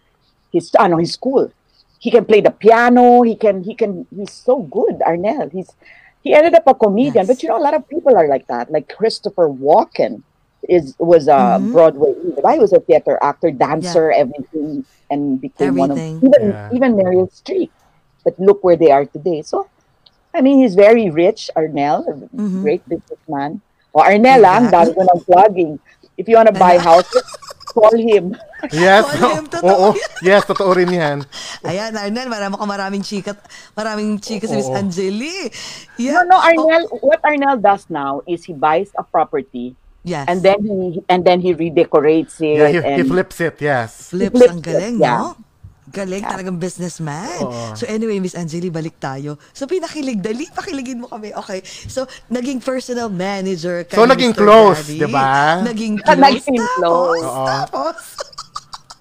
[0.51, 0.69] his.
[0.77, 1.51] Uh, no, his school.
[1.99, 3.23] He can play the piano.
[3.23, 3.63] He can.
[3.63, 4.05] He can.
[4.15, 5.51] He's so good, Arnel.
[5.51, 5.73] He's.
[6.21, 7.27] He ended up a comedian, Yes.
[7.27, 8.71] but you know, a lot of people are like that.
[8.71, 10.21] Like Christopher Walken
[10.69, 11.71] is was a Mhm.
[11.71, 12.13] Broadway.
[12.43, 15.79] I was a theater actor, dancer, everything, and became Everything.
[15.79, 16.75] one of even Yeah.
[16.75, 17.71] even Meryl Streep.
[18.23, 19.43] But look where they are today.
[19.43, 19.67] So,
[20.31, 22.63] I mean, he's very rich, Arnel, a Mhm.
[22.63, 23.59] great businessman.
[23.91, 24.95] Or O Arnel, lang, Exactly.
[24.95, 25.73] dami ko ng plugging.
[26.15, 27.25] If you want to buy houses,
[27.69, 28.33] call him.
[28.71, 29.03] Yes.
[29.03, 29.89] Call him, totoo Oo.
[30.23, 31.17] Yes, totoo rin yan.
[31.61, 33.35] Ayan, Arnel, marami ka maraming chika,
[33.75, 34.79] maraming chika si Miss Oo.
[34.79, 35.51] Angeli.
[35.99, 36.23] No, Yeah.
[36.23, 40.27] no, Arnel, what Arnel does now is he buys a property Yes.
[40.27, 42.59] and then he and then he redecorates it.
[42.59, 44.11] Yeah, he, and he flips it, yes.
[44.11, 45.15] Flips, Flips ang galing, it, yeah.
[45.15, 45.39] no?
[45.93, 47.39] Galing, talagang businessman.
[47.39, 47.77] Oo.
[47.77, 49.39] So anyway, Miss Angeli, balik tayo.
[49.55, 51.31] So pinakilig, dali, pakiligin mo kami.
[51.37, 51.61] Okay.
[51.87, 54.41] So, naging personal manager kay So, naging Mr.
[54.41, 55.61] close, di ba?
[55.61, 56.17] Naging close.
[56.17, 57.23] Naging tapos, close.
[57.23, 57.45] Oo.
[57.47, 57.97] tapos.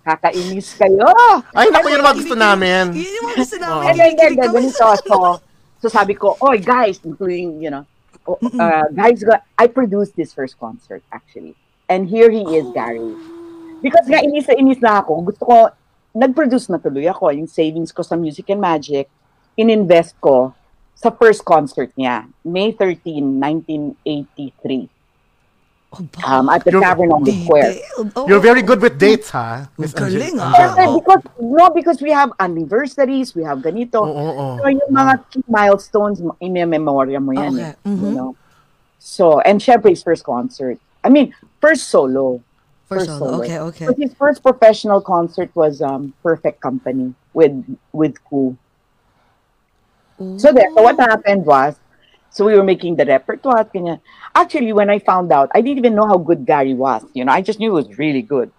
[0.02, 1.06] Kakainis kayo.
[1.54, 2.82] Ay, naku, yun ang mga gusto namin.
[2.92, 3.86] Yun yung mga gusto namin.
[3.86, 5.16] And then, ganito, so,
[5.78, 7.86] so sabi ko, oh, guys, including, you know,
[8.28, 9.24] uh, guys,
[9.58, 11.54] I produced this first concert, actually.
[11.88, 13.14] And here he is, Gary.
[13.82, 15.26] Because nga, inis na inis na ako.
[15.26, 15.56] Gusto ko,
[16.14, 17.34] nag-produce na tuloy ako.
[17.34, 19.10] Yung savings ko sa Music and Magic,
[19.58, 20.54] ininvest ko
[20.94, 23.42] sa first concert niya, May 13,
[23.98, 25.01] 1983, Oh, ba-
[26.24, 27.74] um, at the You're- Tavern on the Square.
[28.16, 29.68] Oh, You're very good with dates, ha?
[29.78, 30.52] Miss Galing, ah.
[30.96, 34.00] Because, no, because we have anniversaries, we have ganito.
[34.00, 34.58] Oo, oo.
[34.58, 37.52] So, yung mga key milestones, in-memorya mo yan.
[37.54, 37.62] Okay.
[37.62, 38.00] Eh, Mhm.
[38.00, 38.30] you know?
[38.98, 40.78] So, and syempre his first concert.
[41.04, 42.40] I mean, first solo.
[42.86, 43.42] First solo.
[43.42, 43.86] Okay, okay.
[43.90, 47.52] But his first professional concert was um, Perfect Company with
[47.92, 48.54] with Kuh.
[50.38, 51.74] So there, so what happened was,
[52.32, 53.68] So we were making the repertoire.
[54.34, 57.04] Actually, when I found out, I didn't even know how good Gary was.
[57.12, 58.50] You know, I just knew he was really good.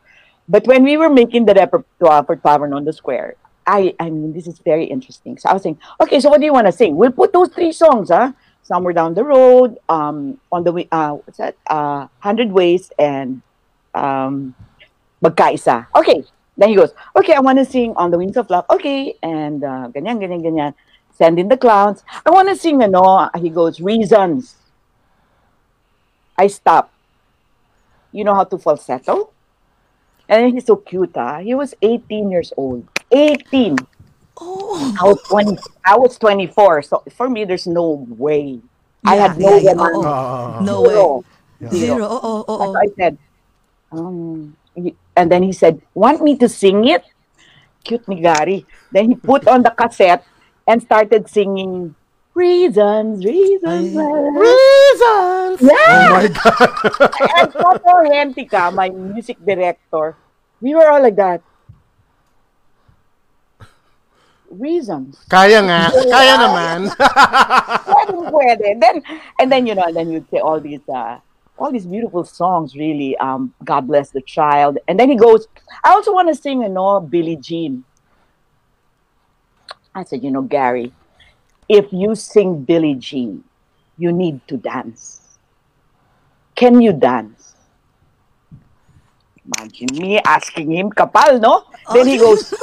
[0.47, 4.33] But when we were making the repertoire for Tavern on the Square, I, I mean,
[4.33, 5.37] this is very interesting.
[5.37, 6.95] So I was saying, okay, so what do you want to sing?
[6.95, 8.33] We'll put those three songs, huh?
[8.61, 11.57] Somewhere down the road, um, on the way, uh, what's that?
[11.65, 13.41] Uh, Hundred Ways and
[13.95, 14.53] um,
[15.23, 15.87] Magkaisa.
[15.95, 16.23] Okay.
[16.57, 18.65] Then he goes, okay, I want to sing On the Wings of Love.
[18.69, 19.15] Okay.
[19.23, 20.73] And uh, ganyan, ganyan, ganyan.
[21.13, 22.03] Send in the clowns.
[22.25, 24.55] I want to sing, ano, he goes, Reasons.
[26.37, 26.91] I stop.
[28.11, 29.29] You know how to falsetto?
[30.27, 31.39] And he's so cute, ah.
[31.39, 32.87] He was 18 years old.
[33.11, 33.77] 18.
[34.41, 34.95] Oh.
[34.99, 35.57] I was 20.
[35.85, 36.81] I was 24.
[36.81, 38.59] So for me, there's no way.
[39.05, 39.95] I had no yeah, yeah, woman.
[39.95, 40.03] oo.
[40.03, 40.89] Ah, No way.
[40.89, 41.23] Zero.
[41.69, 42.05] Zero.
[42.09, 42.73] Oo, oo, oo.
[42.73, 43.17] So I said,
[43.91, 44.55] um,
[45.15, 47.03] and then he said, want me to sing it?
[47.83, 48.65] Cute ni Gary.
[48.91, 50.25] Then he put on the cassette
[50.67, 51.95] and started singing
[52.33, 53.93] Reasons, Reasons.
[53.93, 55.61] Reasons!
[55.61, 55.69] Yeah!
[55.69, 57.13] Oh my God!
[57.37, 60.17] and Toto Rentica, my music director,
[60.59, 61.43] we were all like that.
[64.49, 65.21] Reasons.
[65.29, 65.93] Kaya nga.
[66.13, 66.89] Kaya naman.
[67.89, 68.67] Pwede, pwede.
[68.81, 68.95] Then,
[69.37, 71.19] and then, you know, and then you'd say all these, uh,
[71.57, 73.17] all these beautiful songs, really.
[73.17, 74.77] Um, God bless the child.
[74.87, 75.47] And then he goes,
[75.83, 77.83] I also want to sing, you know, Billie Jean.
[79.95, 80.91] I said, you know, Gary,
[81.69, 83.43] if you sing Billie Jean,
[83.97, 85.37] you need to dance.
[86.55, 87.55] Can you dance?
[89.45, 91.65] Imagine me asking him, kapal, no?
[91.87, 91.93] Oh.
[91.93, 92.53] Then he goes,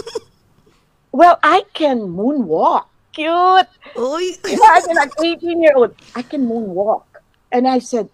[1.12, 2.86] well, I can moonwalk.
[3.12, 3.68] Cute.
[3.94, 4.38] Uy.
[4.46, 7.04] Imagine an 18 year old, I can moonwalk.
[7.52, 8.08] And I said,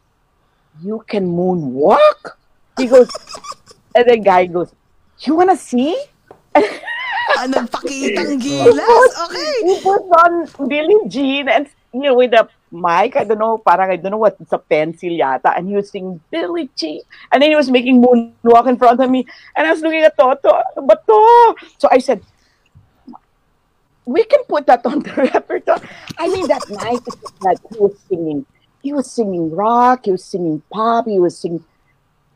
[0.82, 2.36] You can moonwalk?
[2.76, 3.08] He goes,
[3.94, 4.72] and the guy goes,
[5.20, 5.96] You want to see?
[7.36, 9.12] Ah, nagpakitang gilas.
[9.28, 9.52] Okay.
[9.62, 10.32] He put on
[10.68, 14.22] Billie Jean and, you know, with a mic, I don't know, parang I don't know
[14.22, 17.02] what, it's a pencil yata, and he was singing Billie Jean.
[17.32, 19.26] And then he was making moonwalk in front of me.
[19.54, 21.54] And I was looking at Toto, ano ba to?
[21.78, 22.24] So I said,
[24.04, 25.82] we can put that on the repertoire.
[26.18, 28.46] I mean, that night, it like he was singing.
[28.82, 31.64] He was singing rock, he was singing pop, he was singing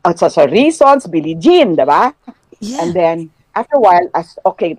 [0.03, 2.13] uh, so, so reasons, Billie Jean, diba?
[2.59, 2.81] Yeah.
[2.81, 4.77] And then after a while, I said, okay,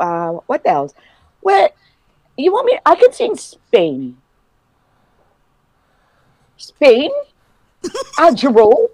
[0.00, 0.94] uh, what else?
[1.42, 1.68] Well,
[2.36, 2.78] you want me?
[2.84, 4.16] I can sing Spain.
[6.56, 7.10] Spain?
[8.18, 8.88] Al Jarreau?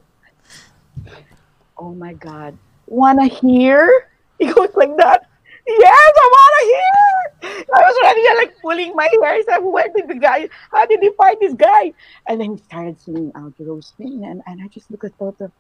[1.79, 2.59] Oh my God.
[2.87, 4.09] Wanna hear?
[4.39, 5.27] He goes like that.
[5.67, 7.67] Yes, I wanna hear.
[7.75, 9.33] I was already like pulling my hair.
[9.33, 11.95] I said, where did the guy, how did he find this guy?
[12.29, 14.25] And then he started singing Al Jarreau Spain.
[14.25, 15.51] And, and I just look at Toto.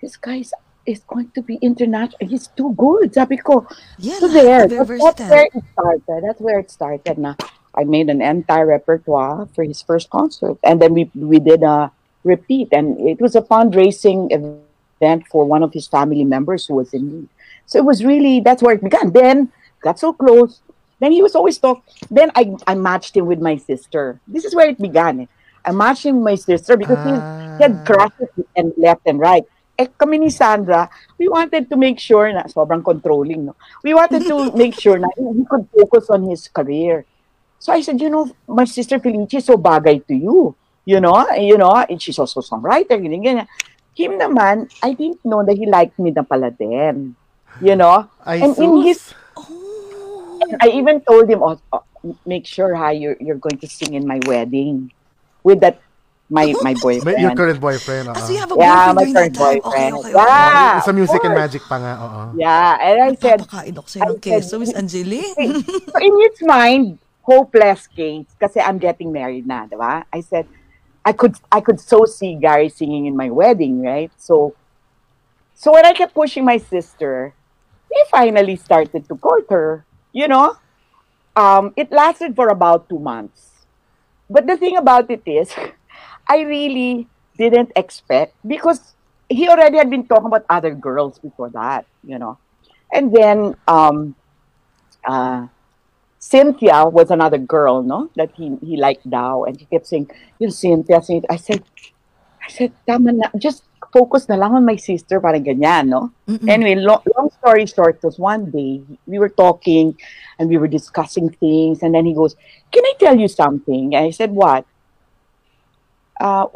[0.00, 0.42] This guy
[0.86, 2.18] is, going to be international.
[2.20, 3.14] He's too good.
[3.14, 3.66] Sabi ko,
[3.98, 6.22] Yeah, so there, that's, that's where it started.
[6.24, 7.18] That's where it started.
[7.18, 7.34] Na
[7.76, 11.92] I made an entire repertoire for his first concert, and then we we did a
[12.24, 16.94] repeat, and it was a fundraising event for one of his family members who was
[16.94, 17.28] in need.
[17.66, 19.12] So it was really that's where it began.
[19.12, 20.60] Then got so close.
[20.98, 21.84] Then he was always talk.
[22.10, 24.20] Then I I matched him with my sister.
[24.26, 25.28] This is where it began.
[25.66, 27.10] I matched him with my sister because he,
[27.58, 29.44] he had crushes and left and right.
[29.76, 30.88] Eh, kami ni Sandra,
[31.20, 33.54] we wanted to make sure na sobrang controlling, no?
[33.84, 37.04] We wanted to make sure na he could focus on his career.
[37.60, 40.56] So I said, you know, my sister Felicia is so bagay to you.
[40.86, 43.48] You know, you know, and she's also a songwriter, ganyan, ganyan.
[43.92, 47.16] Him naman, I didn't know that he liked me na pala din.
[47.60, 48.06] You know?
[48.24, 49.12] Ay, and in his.
[50.62, 51.82] I even told him, oh, oh,
[52.24, 54.92] make sure ha, you're, you're going to sing in my wedding
[55.42, 55.80] with that,
[56.28, 57.20] my, my boyfriend.
[57.22, 58.14] Your current boyfriend, oo.
[58.18, 59.92] so you have a Yeah, boyfriend my current boyfriend.
[59.94, 60.26] Okay, okay, okay.
[60.26, 60.80] Yeah.
[60.80, 62.20] Sa music and magic pa nga, oo.
[62.34, 65.22] Yeah, and I said, Papakainok sa'yo ng I said- keso, Miss Angeli.
[65.92, 70.06] so in his mind, hopeless case kasi I'm getting married na, di ba?
[70.10, 70.46] I said,
[71.06, 74.10] I could I could so see Gary singing in my wedding, right?
[74.18, 74.54] So
[75.54, 77.34] so when I kept pushing my sister,
[77.86, 80.58] he finally started to court her, you know?
[81.36, 83.66] Um, it lasted for about two months.
[84.28, 85.54] But the thing about it is,
[86.28, 87.06] I really
[87.38, 88.94] didn't expect because
[89.28, 92.38] he already had been talking about other girls before that, you know.
[92.92, 94.14] And then um
[95.04, 95.46] uh
[96.18, 100.10] Cynthia was another girl, no, that he he liked Dow, and he kept saying,
[100.40, 101.62] "You Cynthia, Cynthia." I said,
[102.42, 103.62] I said, tama na, just
[103.92, 106.10] focus na lang on my sister, parang ganyan, no?
[106.48, 109.94] Anyway, lo- long story short was one day we were talking
[110.38, 112.34] and we were discussing things, and then he goes,
[112.72, 114.66] "Can I tell you something?" And I said, "What?"
[116.20, 116.46] Uh,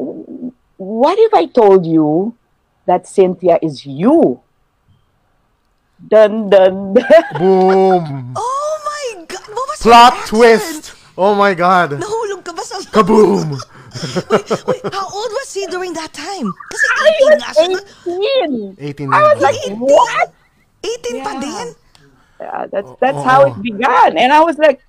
[0.77, 2.35] what if I told you
[2.85, 4.41] that Cynthia is you?
[6.01, 6.93] Dun dun.
[6.97, 7.05] dun.
[7.37, 8.33] Boom!
[8.35, 9.45] Oh my God!
[9.53, 10.95] What was Plot twist!
[11.17, 11.91] Oh my God!
[12.01, 13.53] Nahulog ka ba sa Kaboom!
[14.31, 16.47] Wait, wait, how old was he during that time?
[16.71, 17.67] Kasi I 18 was nga siya.
[18.07, 18.75] nun.
[18.79, 19.11] 18.
[19.11, 19.43] 18 I was na.
[19.51, 20.27] like, what?
[20.81, 21.41] 18 pa Yeah.
[21.43, 21.67] din?
[22.41, 24.15] Yeah, that's that's how it began.
[24.17, 24.79] And I was like,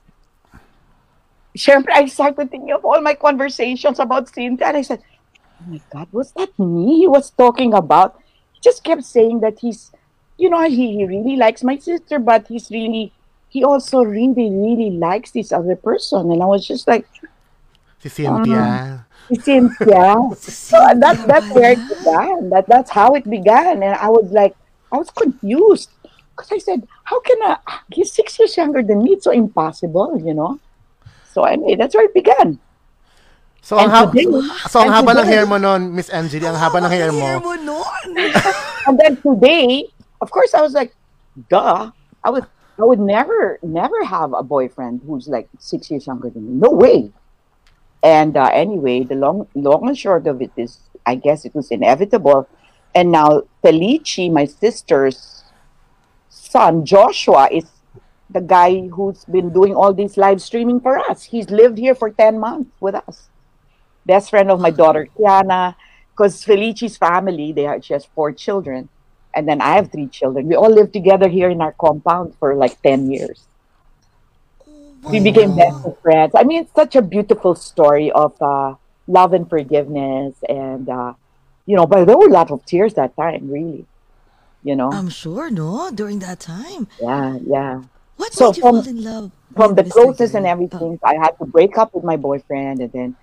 [1.56, 4.68] syempre, I started thinking of all my conversations about Cynthia.
[4.68, 5.02] And I said,
[5.60, 8.20] oh my God, was that me he was talking about?
[8.52, 9.92] He just kept saying that he's,
[10.38, 13.12] you know, he, he really likes my sister, but he's really,
[13.48, 16.30] he also really, really likes this other person.
[16.30, 17.06] And I was just like,
[18.02, 18.58] Si Cynthia.
[18.58, 20.16] Ah, si Cynthia.
[20.36, 22.50] so uh, that, that's where it began.
[22.50, 23.82] That, that's how it began.
[23.82, 24.56] And I was like,
[24.90, 25.90] I was confused.
[26.34, 27.58] Because I said, how can I,
[27.92, 29.12] he's six years younger than me.
[29.12, 30.58] It's so impossible, you know?
[31.32, 32.58] So anyway, that's where it began.
[33.62, 34.26] So, ang, And hab- today-
[34.68, 37.12] so, ang and haba ng today- hair mo nun, Miss Angeli, ang haba ng hair
[37.14, 37.22] mo.
[37.24, 38.08] Hair mo nun.
[38.90, 39.86] And then today,
[40.20, 40.92] of course, I was like,
[41.48, 41.94] duh.
[42.24, 42.42] I would,
[42.78, 46.54] I would never, never have a boyfriend who's like six years younger than me.
[46.58, 47.10] No way.
[48.02, 51.70] And uh, anyway, the long, long and short of it is, I guess it was
[51.70, 52.48] inevitable.
[52.94, 55.44] And now Felici, my sister's
[56.28, 57.64] son, Joshua, is
[58.32, 61.24] the guy who's been doing all this live streaming for us.
[61.24, 63.28] He's lived here for 10 months with us.
[64.06, 65.74] Best friend of my daughter, Kiana.
[66.10, 68.88] Because Felici's family, they have, she has four children.
[69.34, 70.46] And then I have three children.
[70.46, 73.46] We all lived together here in our compound for like 10 years.
[75.10, 76.32] We became best of friends.
[76.36, 78.74] I mean, it's such a beautiful story of uh,
[79.06, 80.34] love and forgiveness.
[80.48, 81.14] And, uh,
[81.66, 83.86] you know, but there were a lot of tears that time, really.
[84.62, 84.92] You know?
[84.92, 85.90] I'm sure, no?
[85.90, 86.86] During that time.
[87.00, 87.82] yeah, yeah.
[88.16, 89.30] What So from- fall in love?
[89.56, 90.98] from the closest and everything.
[91.04, 93.16] I had to break up with my boyfriend, and then,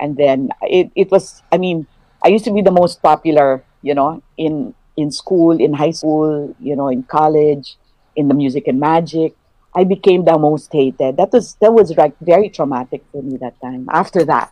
[0.00, 1.42] and then it, it was.
[1.52, 1.86] I mean,
[2.24, 6.54] I used to be the most popular, you know, in in school, in high school,
[6.58, 7.76] you know, in college,
[8.16, 9.34] in the music and magic.
[9.74, 11.16] I became the most hated.
[11.18, 13.86] That was that was like very traumatic for me that time.
[13.92, 14.50] After that,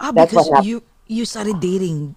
[0.00, 2.16] Ah, That's because you you started dating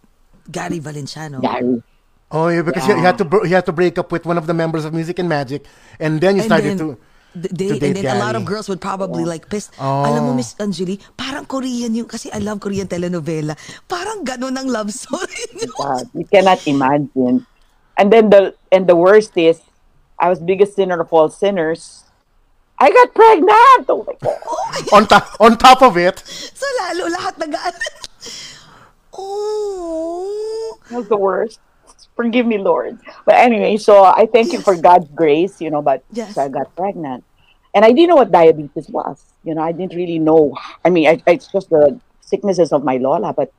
[0.51, 1.41] Gary Valenciano.
[1.41, 1.84] Gary.
[2.32, 4.46] Oh, yeah, because you, you had to you had to break up with one of
[4.46, 5.66] the members of Music and Magic,
[6.00, 6.98] and then you And started then, to.
[7.34, 9.72] th- they, and date then a lot of girls would probably like piss.
[9.82, 10.06] Oh.
[10.06, 13.58] Alam mo, Miss Anjali, parang Korean yung, kasi I love Korean telenovela.
[13.90, 15.42] Parang ganun ang love story.
[15.78, 17.46] God, you cannot imagine.
[17.98, 19.60] And then the and the worst is,
[20.22, 22.06] I was biggest sinner of all sinners.
[22.80, 23.90] I got pregnant.
[23.90, 24.94] Oh my god.
[24.94, 27.52] On, top on top of it, So lalo lahat nag
[29.18, 30.78] Oh.
[30.90, 31.60] That was the worst.
[32.20, 33.00] Forgive me, Lord.
[33.26, 36.36] But anyway, so I thank you for God's grace, you know, but Yes.
[36.36, 37.24] so I got pregnant.
[37.74, 39.24] And I didn't know what diabetes was.
[39.46, 40.54] You know, I didn't really know.
[40.84, 43.32] I mean, I, it's just the sicknesses of my Lola.
[43.32, 43.54] But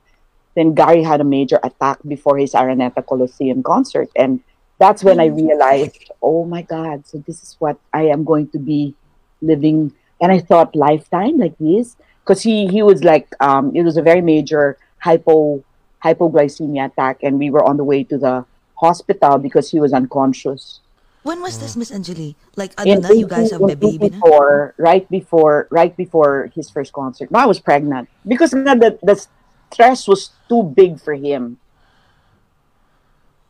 [0.55, 4.09] then Gary had a major attack before his Araneta Coliseum concert.
[4.15, 4.41] And
[4.77, 8.59] that's when I realized, oh my God, so this is what I am going to
[8.59, 8.93] be
[9.41, 9.91] living.
[10.21, 11.97] And I thought lifetime like this.
[12.23, 15.63] Because he, he was like, um, it was a very major hypo
[16.05, 17.23] hypoglycemia attack.
[17.23, 18.45] And we were on the way to the
[18.81, 20.81] hospital because he was unconscious.
[21.23, 22.35] When was this, Miss Angeli?
[22.57, 24.25] Like, ano In na, you guys have a 18 baby na?
[24.25, 27.29] 84, right before right before his first concert.
[27.29, 29.15] I was pregnant because nga the, the
[29.69, 31.61] stress was too big for him.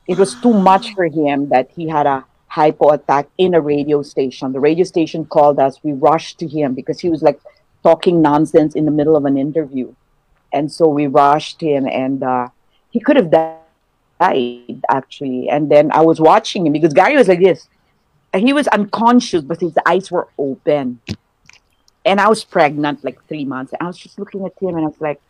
[0.03, 4.03] It was too much for him that he had a hypo attack in a radio
[4.03, 4.51] station.
[4.51, 5.79] The radio station called us.
[5.79, 7.39] We rushed to him because he was like
[7.87, 9.95] talking nonsense in the middle of an interview,
[10.51, 12.51] and so we rushed him, and uh,
[12.91, 13.60] he could have died
[14.21, 15.49] actually.
[15.49, 17.67] And then I was watching him because Gary was like this
[18.33, 21.01] and he was unconscious, but his eyes were open.
[22.05, 23.73] And I was pregnant like three months.
[23.73, 25.21] And I was just looking at him and I was like,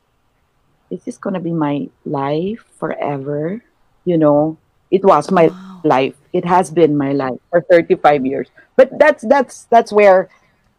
[0.90, 3.64] is this going to be my life forever?
[4.06, 4.58] You know,
[4.90, 5.50] it was my
[5.84, 6.16] life.
[6.34, 8.50] It has been my life for 35 years.
[8.76, 10.30] But that's, that's, that's where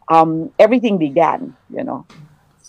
[0.09, 2.05] um, everything began, you know.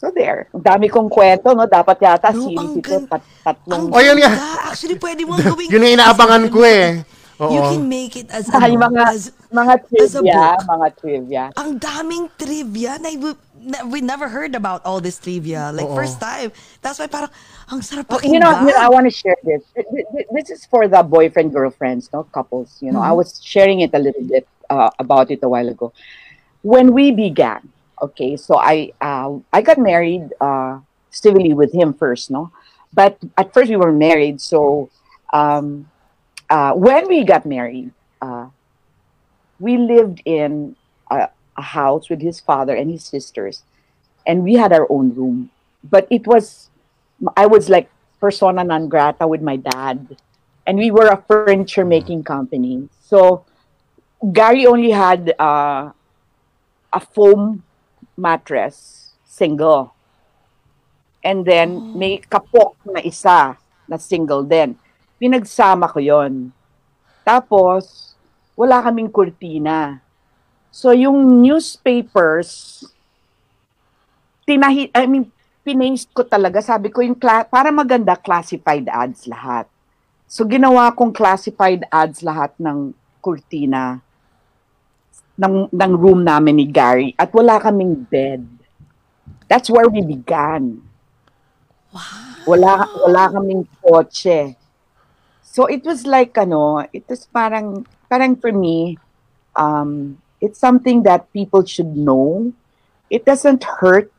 [0.05, 0.52] So there.
[0.52, 1.64] Ang dami kong kwento, no?
[1.64, 4.36] Dapat yata No, series ito, gan- tat- tatlong Oh, yun nga.
[4.68, 5.72] Actually, pwede mo gawing...
[5.72, 7.00] yun yung inaabangan ko eh.
[7.40, 7.72] You Oo.
[7.72, 9.80] can make it as, Ay, ano, mga, as, mga as
[10.14, 10.68] a trivia, book.
[10.68, 11.44] mga trivia.
[11.57, 15.72] ang daming trivia na we, na- we never heard about all this trivia.
[15.72, 15.96] Like, Oo.
[15.96, 16.52] first time.
[16.78, 17.32] That's why parang,
[17.66, 18.28] ang sarap Oh, pakinggan.
[18.28, 19.64] you know, you know, I want to share this.
[19.72, 22.76] Th- th- th- This is for the boyfriend girlfriends, no couples.
[22.78, 25.96] You know, I was sharing it a little bit uh, about it a while ago.
[26.61, 30.80] When we began, okay, so I uh, I got married uh,
[31.11, 32.51] civilly with him first, no,
[32.92, 34.40] but at first we were married.
[34.40, 34.90] So
[35.32, 35.90] um,
[36.51, 38.49] uh, when we got married, uh,
[39.59, 40.76] we lived in
[41.11, 43.62] a, a house with his father and his sisters,
[44.26, 45.51] and we had our own room.
[45.82, 46.70] But it was
[47.36, 47.90] I was like
[48.20, 50.16] persona non grata with my dad,
[50.66, 52.88] and we were a furniture making company.
[53.01, 53.45] So
[54.32, 55.92] Gary only had uh,
[56.92, 57.62] a foam
[58.16, 59.94] mattress, single,
[61.24, 63.56] And then, may kapok na isa
[63.88, 64.76] na single din.
[65.16, 66.52] Pinagsama ko yon.
[67.24, 68.12] Tapos,
[68.52, 70.04] wala kaming kurtina.
[70.68, 72.84] So, yung newspapers,
[74.44, 75.32] tinahi, I mean,
[75.64, 76.60] pinaste ko talaga.
[76.60, 79.64] Sabi ko, yung cla- para maganda, classified ads lahat.
[80.28, 82.92] So, ginawa kong classified ads lahat ng
[83.24, 84.04] kurtina
[85.39, 87.14] ng, ng room namin ni Gary.
[87.18, 88.47] At wala kaming bed.
[89.49, 90.82] That's where we began.
[92.47, 94.57] Wala, wala kaming kotse.
[95.43, 98.99] So, it was like, ano, it was parang, parang for me,
[99.55, 102.53] um, it's something that people should know.
[103.11, 104.11] It doesn't hurt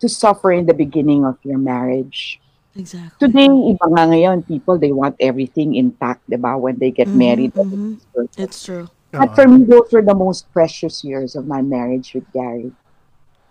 [0.00, 2.40] to suffer in the beginning of your marriage.
[2.74, 3.18] Exactly.
[3.18, 6.58] Today, iba nga ngayon, people, they want everything intact, diba?
[6.58, 7.54] When they get married.
[7.54, 7.98] mhm.
[8.38, 8.86] It's true.
[9.12, 12.72] But for me, those were the most precious years of my marriage with Gary.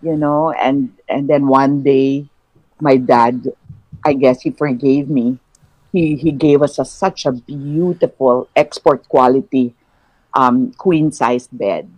[0.02, 2.30] You know, and and then one day,
[2.80, 3.50] my dad,
[4.06, 5.40] I guess he forgave me.
[5.92, 9.74] He he gave us a, such a beautiful export quality
[10.38, 11.90] um, queen sized bed.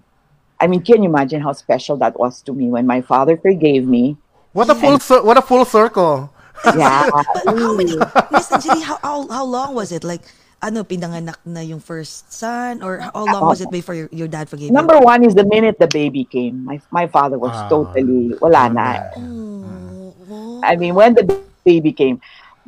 [0.59, 3.85] I mean, can you imagine how special that was to me when my father forgave
[3.85, 4.17] me?
[4.53, 6.33] What a full cir- what a full circle.
[6.65, 7.09] Yeah.
[7.45, 7.95] How many,
[8.31, 10.03] Miss Angeli, how, how, how long was it?
[10.03, 10.21] Like,
[10.59, 12.83] ano, pinanganak na yung first son?
[12.83, 14.75] Or how long was it before your, your dad forgave you?
[14.75, 17.71] Number one is the minute the baby came, my my father was Ah.
[17.71, 18.85] totally wala na.
[19.15, 21.23] Oh, I mean, when the
[21.63, 22.19] baby came,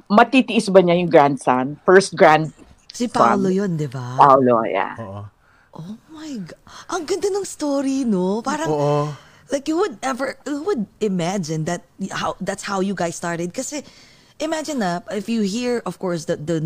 [0.08, 1.78] matitiis ba niya yung grandson?
[1.84, 2.56] First grand
[2.92, 4.20] si Paolo yun, di ba?
[4.20, 4.96] Paolo, yeah.
[5.00, 5.24] Oo.
[5.72, 6.60] Oh my God.
[6.92, 8.44] Ang ganda ng story, no?
[8.44, 9.16] Parang, Oo.
[9.48, 13.56] like, you would ever, who would imagine that, how, that's how you guys started?
[13.56, 13.80] Kasi,
[14.44, 16.60] imagine na, if you hear, of course, the, the,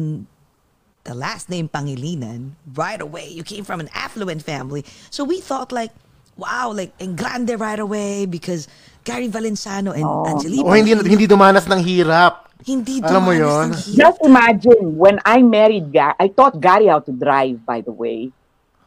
[1.05, 4.83] the last name Pangilinan, right away, you came from an affluent family.
[5.09, 5.91] So we thought like,
[6.35, 8.67] wow, like, en grande right away because
[9.05, 10.25] Gary Valenciano and oh.
[10.25, 10.65] Angelique.
[10.65, 12.49] O hindi hindi dumanas ng hirap.
[12.65, 13.65] Hindi Alam mo dumanas yun?
[13.69, 13.97] ng hirap.
[14.01, 18.33] Just imagine when I married Gary, I taught Gary how to drive, by the way.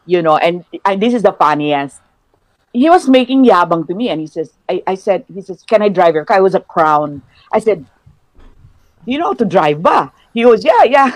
[0.05, 2.01] You know, and, and this is the funniest.
[2.73, 5.81] He was making yabang to me, and he says, I, I said, he says, can
[5.81, 6.37] I drive your car?
[6.37, 7.21] I was a crown.
[7.51, 7.85] I said,
[9.05, 10.11] do you know how to drive ba?
[10.33, 11.11] He goes, yeah, yeah.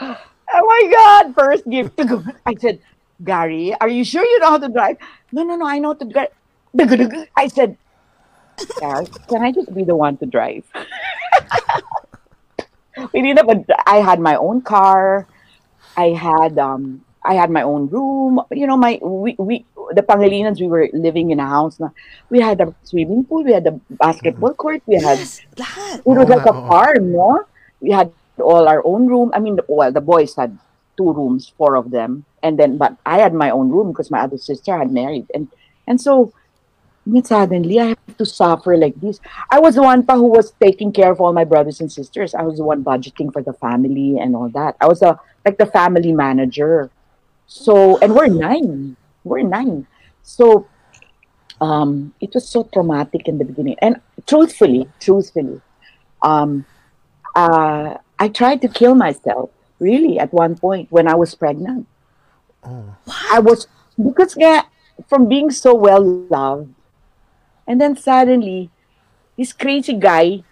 [0.00, 1.98] Oh my God, first gift.
[2.46, 2.80] I said,
[3.22, 4.96] Gary, are you sure you know how to drive?
[5.32, 6.28] No, no, no, I know how to drive.
[7.36, 7.76] I said,
[8.80, 10.64] Gary, can I just be the one to drive?
[13.12, 15.28] we didn't have a, I had my own car.
[15.96, 18.40] I had um I had my own room.
[18.52, 21.88] You know, my we, we the Pangilinans we were living in a house na
[22.30, 26.02] we had a swimming pool, we had a basketball court, we had Yes, lahat.
[26.06, 27.44] it was Oo like a farm, no?
[27.80, 29.30] We had all our own room.
[29.34, 30.58] I mean, well, the boys had
[30.96, 34.20] two rooms, four of them, and then but I had my own room because my
[34.20, 35.48] other sister had married, and
[35.86, 36.32] and so
[37.22, 39.20] suddenly I have to suffer like this.
[39.50, 42.34] I was the one pa who was taking care of all my brothers and sisters.
[42.34, 44.76] I was the one budgeting for the family and all that.
[44.80, 46.90] I was a like the family manager.
[47.46, 48.96] So and we're nine.
[49.24, 49.86] We're nine.
[50.22, 50.66] So
[51.60, 53.76] um it was so traumatic in the beginning.
[53.80, 55.60] And truthfully, truthfully,
[56.22, 56.66] um
[57.34, 61.86] uh I tried to kill myself really at one point when I was pregnant.
[63.30, 64.66] I was because nga,
[65.08, 66.74] from being so well loved,
[67.66, 68.70] and then suddenly
[69.36, 70.42] this crazy guy,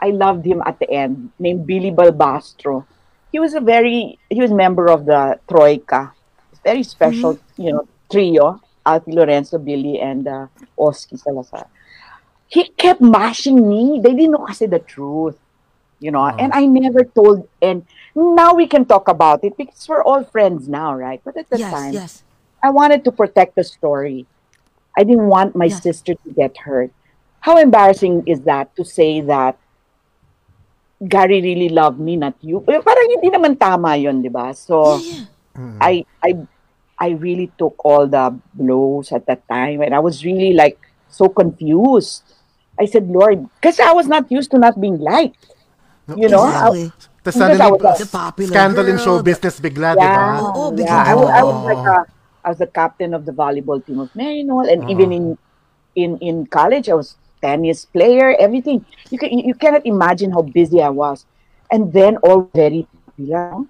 [0.00, 2.84] I loved him at the end, named Billy Balbastro.
[3.30, 6.12] He was a very he was member of the Troika,
[6.64, 8.60] very special, you know, trio.
[8.84, 10.46] Alfie Lorenzo, Billy, and uh,
[10.76, 11.66] Oski Salazar.
[12.48, 14.00] He kept mashing me.
[14.02, 15.38] They didn't know kasi the truth,
[16.02, 16.26] you know.
[16.26, 17.48] And I never told.
[17.62, 21.22] And now we can talk about it because we're all friends now, right?
[21.24, 22.22] But at the Yes, time, yes.
[22.62, 24.26] I wanted to protect the story.
[24.98, 25.82] I didn't want my Yes.
[25.82, 26.90] sister to get hurt.
[27.40, 29.58] How embarrassing is that to say that
[31.08, 32.62] Gary really loved me, not you?
[32.68, 34.54] Eh, Parang hindi naman tama yun, di ba?
[34.54, 35.26] So, Yeah,
[35.56, 35.82] yeah.
[35.82, 35.92] I,
[36.22, 36.30] I,
[36.98, 40.78] I really took all the blows at that time, and I was really like
[41.10, 42.22] so confused.
[42.78, 45.36] I said, Lord, because I was not used to not being liked.
[46.08, 46.92] You know, I- Exactly.
[47.22, 50.42] Tapos Because I suddenly, The popular scandal in show business bigla, di Yeah, ba?
[50.42, 51.02] Oo, yeah.
[51.06, 51.98] I, wa- I was like a,
[52.42, 55.24] I was the captain of the volleyball team of Maryknoll, and even in
[55.94, 58.34] in in college, I was tennis player.
[58.42, 58.82] Everything
[59.14, 61.26] you can you cannot imagine how busy I was,
[61.70, 63.62] and then all very popular.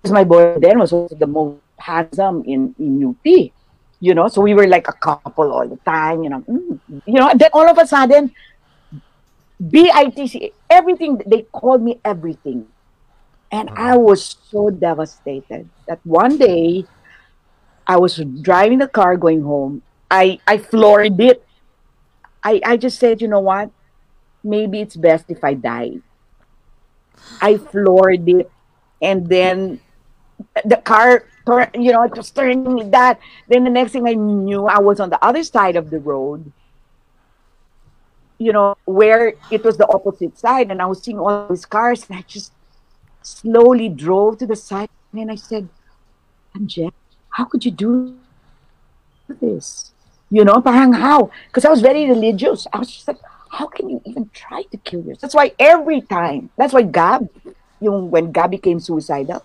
[0.00, 3.52] Because my boy then was also the most handsome in in UP,
[4.00, 4.28] you know.
[4.28, 6.40] So we were like a couple all the time, you know.
[6.48, 8.32] Mm, you know, then all of a sudden,
[9.62, 12.66] BITC, everything they called me everything.
[13.50, 16.84] And I was so devastated that one day
[17.86, 19.82] I was driving the car going home.
[20.10, 21.46] I, I floored it.
[22.42, 23.70] I, I just said, you know what?
[24.44, 25.98] maybe it's best if I die.
[27.40, 28.50] I floored it,
[29.00, 29.80] and then
[30.64, 31.24] the car,
[31.74, 33.20] you know, it was turning like that.
[33.48, 36.52] Then the next thing I knew, I was on the other side of the road,
[38.42, 42.04] you know, where it was the opposite side, and I was seeing all these cars,
[42.08, 42.52] and I just
[43.22, 45.68] slowly drove to the side, and I said,
[46.56, 46.92] Angel,
[47.30, 48.18] how could you do
[49.40, 49.92] this?
[50.30, 51.30] You know, parang how?
[51.46, 52.66] Because I was very religious.
[52.72, 53.18] I was just like,
[53.50, 55.20] how can you even try to kill yourself?
[55.20, 57.28] That's why every time, that's why Gab,
[57.80, 59.44] yung when Gab became suicidal,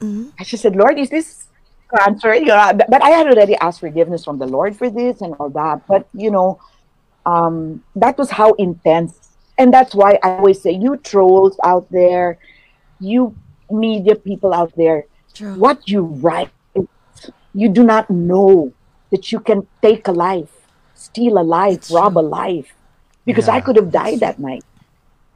[0.00, 0.30] mm-hmm.
[0.38, 1.46] I just said, Lord, is this
[1.94, 2.34] cancer?
[2.34, 5.50] You know, but I had already asked forgiveness from the Lord for this and all
[5.50, 5.86] that.
[5.86, 6.58] But you know,
[7.26, 12.38] um, that was how intense, and that's why I always say, you trolls out there,
[13.00, 13.34] you
[13.70, 15.54] media people out there, True.
[15.54, 16.50] what you write,
[17.54, 18.72] you do not know
[19.10, 20.50] that you can take a life,
[20.94, 22.22] steal a life, It's rob true.
[22.22, 22.72] a life,
[23.24, 24.64] because I could have died that night,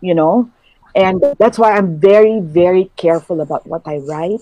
[0.00, 0.50] you know,
[0.94, 4.40] and that's why I'm very, very careful about what I write,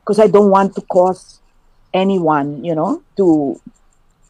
[0.00, 1.40] because I don't want to cause
[1.94, 3.60] anyone, you know, to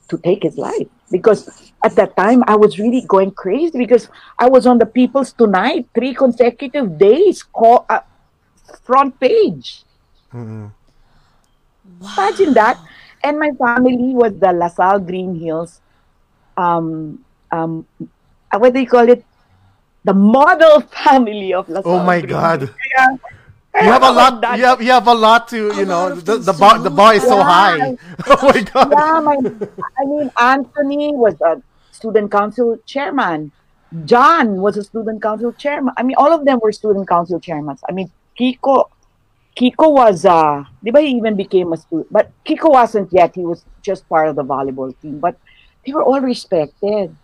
[0.09, 0.87] to take his life.
[1.11, 5.33] Because at that time I was really going crazy because I was on the People's
[5.33, 8.01] Tonight three consecutive days, call uh,
[8.83, 9.85] front page.
[12.01, 12.81] Imagine that.
[13.23, 15.81] And my family was the LaSalle Green Hills,
[16.57, 17.87] um, um,
[18.53, 19.25] what do you call it?
[20.05, 22.01] The model family of LaSalle.
[22.01, 22.61] Oh my Green God.
[22.61, 23.21] Hills.
[23.75, 24.41] You have a lot.
[24.43, 26.15] that- You have you have a lot to you know.
[26.15, 27.51] The the bar the bar is so Yeah.
[27.55, 27.97] high.
[28.31, 28.89] Oh my god.
[28.95, 29.37] yeah, my,
[29.99, 31.59] I mean, Anthony was a
[31.91, 33.51] student council chairman.
[34.05, 35.95] John was a student council chairman.
[35.97, 37.79] I mean, all of them were student council chairmen.
[37.89, 38.91] I mean, Kiko,
[39.55, 42.11] Kiko was, uh, di ba he even became a student?
[42.11, 43.35] But Kiko wasn't yet.
[43.39, 45.19] He was just part of the volleyball team.
[45.23, 45.39] But
[45.87, 47.15] they were all respected.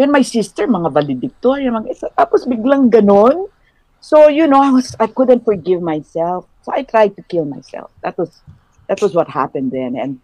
[0.00, 2.08] Then my sister, mga valedictorian, mga isa.
[2.16, 3.52] Tapos biglang ganon.
[4.04, 6.44] So, you know, I was, I couldn't forgive myself.
[6.60, 7.88] So I tried to kill myself.
[8.04, 8.30] That was,
[8.88, 9.96] that was what happened then.
[9.96, 10.20] And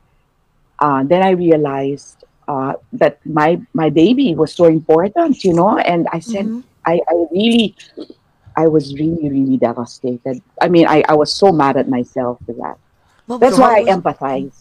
[0.85, 5.81] uh, then I realized uh, that my my baby was so important, you know.
[5.81, 6.61] And I said, Mhm.
[6.85, 7.73] I, I really,
[8.53, 10.45] I was really, really devastated.
[10.61, 12.77] I mean, I, I was so mad at myself for that.
[13.29, 14.57] What That's was- why I was- empathize.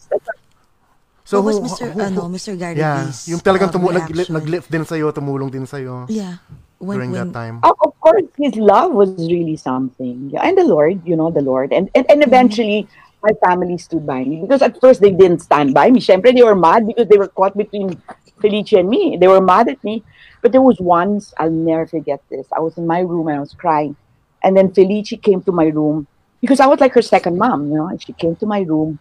[1.28, 1.92] So what was Mr.
[1.92, 2.56] who- ano, Mr.
[2.58, 4.34] Gary Yeah, Lee's, yung talagang uh, tumu nag reaction?
[4.34, 6.40] nag-lift din sa'yo, tumulong din sa'yo Yeah.
[6.80, 7.60] When, during when, that time.
[7.62, 10.30] Oh, of course, his love was really something.
[10.32, 11.72] Yeah, and the Lord, you know, the Lord.
[11.72, 12.88] And and, and eventually,
[13.22, 14.40] my family stood by me.
[14.40, 16.00] Because at first, they didn't stand by me.
[16.00, 18.00] Siyempre, they were mad because they were caught between
[18.40, 19.18] Felicia and me.
[19.20, 20.02] They were mad at me.
[20.40, 22.46] But there was once, I'll never forget this.
[22.56, 23.94] I was in my room and I was crying.
[24.42, 26.06] And then Felicia came to my room
[26.40, 27.88] because I was like her second mom, you know.
[27.88, 28.98] And she came to my room.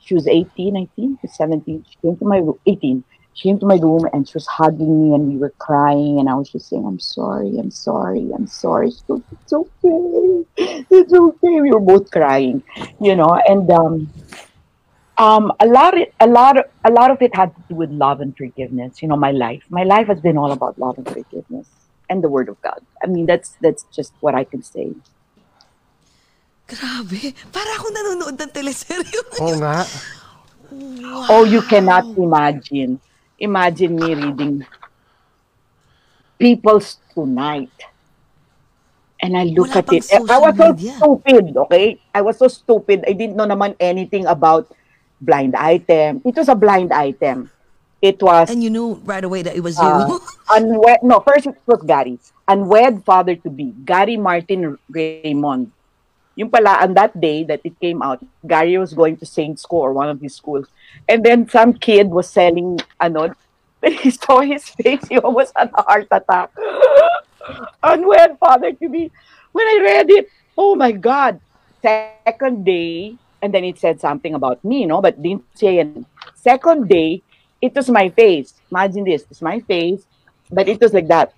[0.00, 1.84] She was 18, I think, or 17.
[1.88, 5.08] She came to my room, 18 she came to my room and she was hugging
[5.08, 8.46] me and we were crying and I was just saying, I'm sorry, I'm sorry, I'm
[8.46, 8.90] sorry.
[8.90, 10.44] She goes, It's okay.
[10.90, 11.60] It's okay.
[11.60, 12.62] We were both crying,
[13.00, 14.12] you know, and um
[15.16, 17.90] um a lot of, a lot of, a lot of it had to do with
[17.90, 19.64] love and forgiveness, you know, my life.
[19.70, 21.68] My life has been all about love and forgiveness
[22.10, 22.80] and the word of God.
[23.02, 24.92] I mean that's that's just what I can say.
[26.68, 27.32] Grabe.
[27.48, 29.18] Para akong nanonood ng teleserye.
[29.40, 29.84] Oo nga.
[31.28, 33.00] Oh, you cannot imagine.
[33.42, 34.62] Imagine me reading
[36.38, 37.74] People's Tonight.
[39.22, 40.06] And I look Wala at it.
[40.10, 40.94] I was so media.
[40.98, 41.98] stupid, okay?
[42.14, 43.04] I was so stupid.
[43.06, 44.66] I didn't know naman anything about
[45.20, 46.22] blind item.
[46.24, 47.50] It was a blind item.
[48.02, 49.86] It was And you knew right away that it was you.
[49.86, 50.18] uh,
[50.58, 51.02] unwed.
[51.06, 52.18] No, first it was Gary.
[52.50, 53.70] Unwed father to be.
[53.86, 55.70] Gary Martin Raymond.
[56.36, 59.80] Yung pala, on that day that it came out, Gary was going to Saint School
[59.80, 60.66] or one of his schools.
[61.08, 63.34] And then some kid was selling, ano,
[63.80, 66.50] when he saw his face, he almost had a heart attack.
[67.82, 69.10] and when father to be.
[69.52, 71.40] When I read it, oh my God.
[71.82, 75.84] Second day, and then it said something about me, you know, but didn't say.
[76.36, 77.22] Second day,
[77.60, 78.54] it was my face.
[78.70, 80.06] Imagine this, it's my face,
[80.50, 81.34] but it was like that.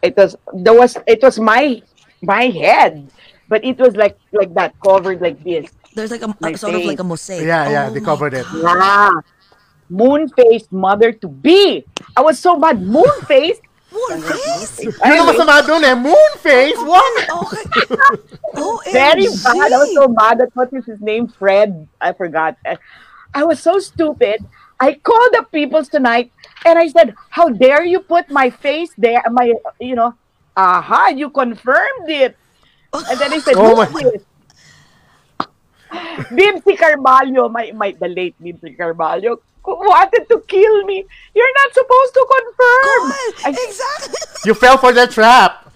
[0.00, 1.82] It was there was it was my
[2.22, 3.10] my head,
[3.48, 5.70] but it was like like that, covered like this.
[5.94, 7.44] There's like a, My sort of like a mosaic.
[7.46, 8.46] Yeah, yeah, Oh they my covered it.
[8.46, 8.62] God.
[8.64, 9.10] Yeah.
[9.92, 11.84] Moon faced mother to be.
[12.16, 12.80] I was so mad.
[12.80, 13.60] Moon faced.
[13.92, 14.88] Moon face?
[14.88, 15.92] Yun ang masama doon eh.
[15.92, 16.80] Moon face?
[16.80, 17.12] What?
[17.28, 17.64] Okay.
[18.56, 19.68] Oh, very bad.
[19.68, 21.28] I was so mad at what is his name?
[21.28, 21.88] Fred.
[22.00, 22.56] I forgot.
[22.64, 22.80] I-
[23.34, 24.44] I was so stupid.
[24.80, 26.32] I called the people's tonight
[26.64, 29.22] and I said, How dare you put my face there?
[29.30, 30.12] My you know,
[30.56, 32.36] aha, you confirmed it.
[33.10, 34.24] And then I said, Oh my- is this?
[36.32, 41.04] Bibsy Carvalho, my, my the late Bibsy Carvalho, wanted to kill me.
[41.34, 43.02] You're not supposed to confirm.
[43.08, 44.14] God, I, exactly.
[44.46, 45.70] You fell for that trap.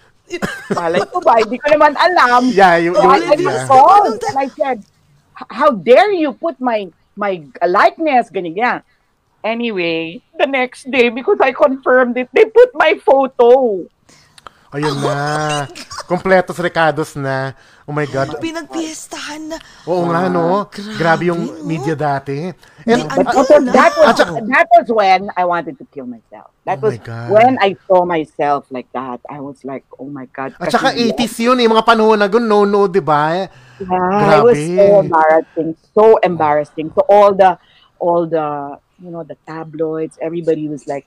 [0.74, 1.38] malay ko ba?
[1.38, 2.51] Hindi ko naman alam.
[2.51, 3.66] Yeah, you, So you, I, I yeah.
[3.70, 4.82] called and I said,
[5.38, 8.82] "H- how dare you put my my likeness, ganyan.
[9.47, 13.86] Anyway, the next day, because I confirmed it, they put my photo.
[14.74, 15.66] Ayun na.
[16.06, 17.55] Kompleto sa Ricardos na.
[17.86, 18.34] Oh my God.
[18.43, 19.56] Pinagpiestahan na.
[19.86, 20.66] Oo nga, no?
[20.66, 21.62] Grabe, Grabe yung no?
[21.62, 22.51] media dati.
[22.82, 24.18] And, Until also, that was
[24.51, 26.51] that was when I wanted to kill myself.
[26.66, 27.26] That Oh was my God.
[27.30, 29.22] when I saw myself like that.
[29.30, 30.55] I was like, oh my god.
[30.59, 33.47] at saka Kasi- 80s yun, eh, mga panahon na gun, no, no, di ba?
[33.78, 34.74] Yeah, it was Grabe.
[34.74, 36.86] so embarrassing, so embarrassing.
[36.94, 37.55] So all the,
[38.02, 41.06] all the, you know, the tabloids, everybody was like,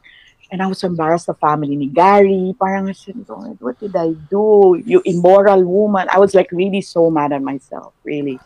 [0.52, 1.28] and I was embarrassed.
[1.28, 4.78] The family ni Gary, parang I said, "God, what did I do?
[4.82, 6.08] You immoral woman.
[6.10, 8.40] I was like really so mad at myself, really.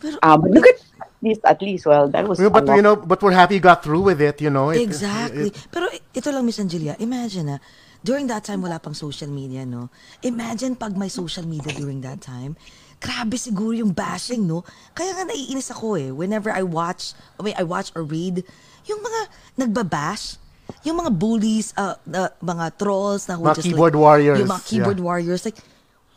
[0.00, 2.40] Pero, Um, but look at at least, at least, well, that was.
[2.40, 4.72] But, you know, but we're happy you got through with it, you know?
[4.72, 5.52] It- Exactly.
[5.52, 7.56] it- Pero i- ito lang, Miss Angelia, imagine na,
[8.00, 9.92] during that time, wala pang social media, no?
[10.24, 12.56] Imagine pag may social media during that time,
[12.96, 14.64] grabe siguro yung bashing, no?
[14.96, 18.40] Kaya nga naiinis ako eh, whenever I watch, I mean, I watch or read,
[18.88, 19.20] yung mga
[19.60, 20.39] nagbabash,
[20.84, 24.48] yung mga bullies, uh, the mga trolls na who Mga just keyboard like, warriors, Yung
[24.48, 25.04] mga keyboard yeah.
[25.04, 25.58] warriors, like,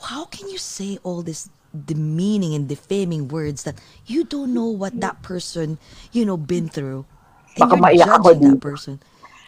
[0.02, 3.76] how can you say all this demeaning and defaming words that
[4.06, 5.78] you don't know what that person,
[6.12, 7.06] you know, been through?
[7.56, 8.96] And Baka you're maiyak ako judging that person.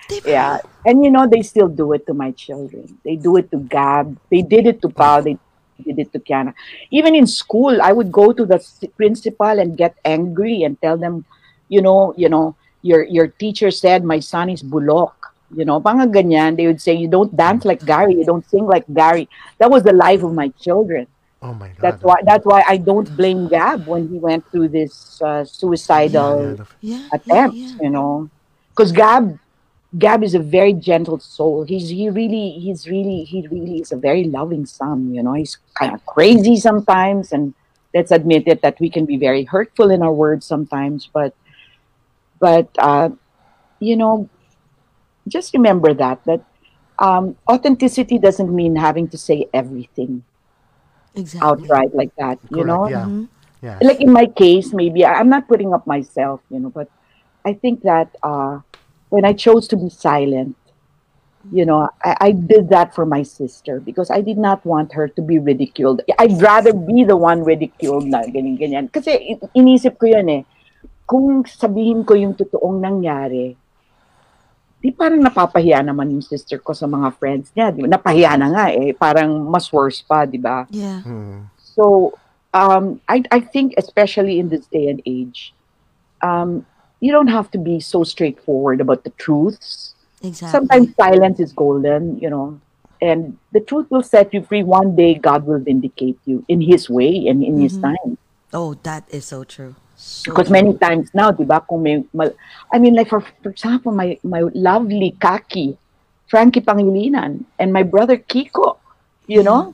[0.05, 0.29] Diba?
[0.29, 2.97] Yeah, and you know they still do it to my children.
[3.01, 4.13] They do it to Gab.
[4.29, 5.21] They did it to Pao.
[5.21, 5.37] They
[5.81, 6.53] did it to Kiana.
[6.91, 8.61] Even in school, I would go to the
[8.95, 11.25] principal and get angry and tell them,
[11.69, 15.13] you know, you know, your your teacher said my son is bulok.
[15.49, 16.57] You know, panga ganyan.
[16.57, 18.15] They would say you don't dance like Gary.
[18.15, 19.29] You don't sing like Gary.
[19.59, 21.07] That was the life of my children.
[21.41, 21.77] Oh my God.
[21.81, 22.17] That's why.
[22.23, 27.57] That's why I don't blame Gab when he went through this uh, suicidal Yeah, attempt,
[27.57, 27.83] yeah, yeah.
[27.83, 28.29] you know.
[28.75, 29.39] Because Gab,
[29.97, 31.63] Gab is a very gentle soul.
[31.63, 35.13] He's he really he's really he really is a very loving son.
[35.13, 37.53] You know, he's kind of crazy sometimes, and
[37.93, 41.09] let's admit it that we can be very hurtful in our words sometimes.
[41.13, 41.35] But
[42.39, 43.09] but uh,
[43.79, 44.29] you know,
[45.27, 46.41] just remember that that
[46.99, 50.23] um, authenticity doesn't mean having to say everything
[51.15, 51.47] Exactly.
[51.47, 52.39] outright like that.
[52.49, 53.05] You know, Yeah.
[53.05, 53.27] Mhm.
[53.61, 53.79] Yeah.
[53.81, 56.87] like in my case, maybe I- I'm not putting up myself, you know, but
[57.43, 58.59] I think that uh,
[59.09, 60.55] when I chose to be silent,
[61.51, 65.07] you know, I, I did that for my sister because I did not want her
[65.07, 66.01] to be ridiculed.
[66.17, 68.85] I'd rather be the one ridiculed na ganyan ganyan.
[68.91, 70.43] Kasi i- inisip ko yun eh.
[71.05, 73.53] Kung sabihin ko yung totoong nangyari,
[74.81, 77.73] di parang napapahiya naman yung sister ko sa mga friends niya.
[77.73, 77.89] Di ba?
[77.89, 78.93] Napahiya na nga eh.
[78.93, 80.69] Parang mas worse pa, di ba?
[80.69, 81.01] Yeah.
[81.01, 81.49] Hmm.
[81.57, 82.13] So
[82.55, 85.53] um, I, I think, especially in this day and age,
[86.21, 86.65] um,
[86.99, 89.93] you don't have to be so straightforward about the truths.
[90.23, 90.51] Exactly.
[90.51, 92.59] Sometimes silence is golden, you know,
[93.01, 94.63] and the truth will set you free.
[94.63, 98.17] One day, God will vindicate you in His way and in His time.
[98.53, 99.75] Oh, that is so true.
[99.95, 102.35] So Because many times now, di ba, kung may, mal-
[102.71, 105.77] I mean, like for, for example, my, my lovely Kakie,
[106.27, 108.77] Frankie Pangilinan, and my brother Kiko,
[109.27, 109.73] you know,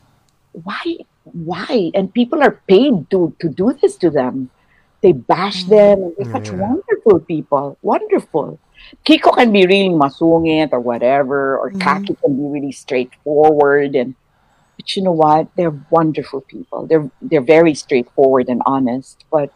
[0.55, 0.61] mm-hmm.
[0.61, 1.91] why, why?
[1.93, 4.49] And people are paid to, to do this to them.
[5.01, 5.69] They bash mm-hmm.
[5.71, 5.97] them.
[6.03, 6.61] and They're such Yeah.
[6.61, 7.77] wonderful people.
[7.81, 8.59] Wonderful.
[9.05, 11.81] Kiko can be really masungit or whatever, or mm-hmm.
[11.81, 14.15] Kakie can be really straightforward and
[14.77, 15.47] but you know what?
[15.55, 16.87] They're wonderful people.
[16.87, 19.25] They're they're very straightforward and honest.
[19.29, 19.53] But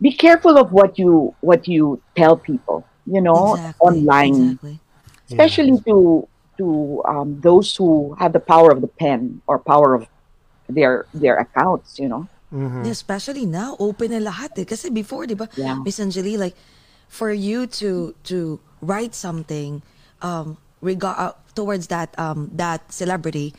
[0.00, 2.84] be careful of what you what you tell people.
[3.06, 3.86] You know, exactly.
[3.86, 4.76] online, Exactly.
[5.30, 6.26] especially to
[6.58, 6.66] to
[7.06, 10.08] um, those who have the power of the pen or power of
[10.68, 11.98] their their accounts.
[11.98, 12.24] You know.
[12.56, 14.64] Yeah, Especially now, open na lahat eh.
[14.64, 15.82] Kasi before, di ba, Yeah.
[15.82, 16.54] Miss Angeli, like,
[17.10, 19.82] for you to to write something
[20.22, 23.52] um, rega- uh, towards that um, that celebrity,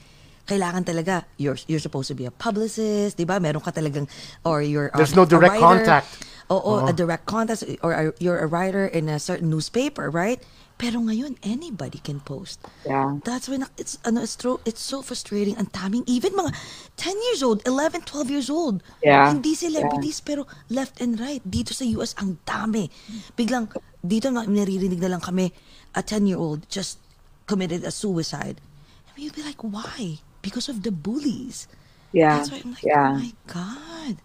[0.47, 3.43] kailangan talaga, you're, you're supposed to be a publicist, di ba?
[3.43, 4.07] Meron ka talagang,
[4.47, 6.07] or you're um, There's no direct contact.
[6.47, 10.39] Oo, a direct contact, or a- you're a writer in a certain newspaper, right?
[10.77, 12.61] Pero ngayon, anybody can post.
[12.85, 13.17] Yeah.
[13.25, 16.53] That's when it's ano it's so it's so frustrating ang daming even mga
[17.01, 18.85] 10 years old, 11, 12 years old.
[19.01, 19.33] Yeah.
[19.33, 22.93] Hindi celebrities pero left and right dito sa US ang dami.
[23.33, 23.73] Biglang
[24.05, 25.49] dito na naririnig na lang kami
[25.97, 27.01] a 10-year-old just
[27.49, 28.61] committed a suicide.
[29.09, 30.21] And you'd be like, why?
[30.45, 31.65] Because of the bullies.
[32.13, 32.37] Yeah.
[32.37, 33.17] That's why I'm like, yeah.
[33.17, 34.21] oh my God.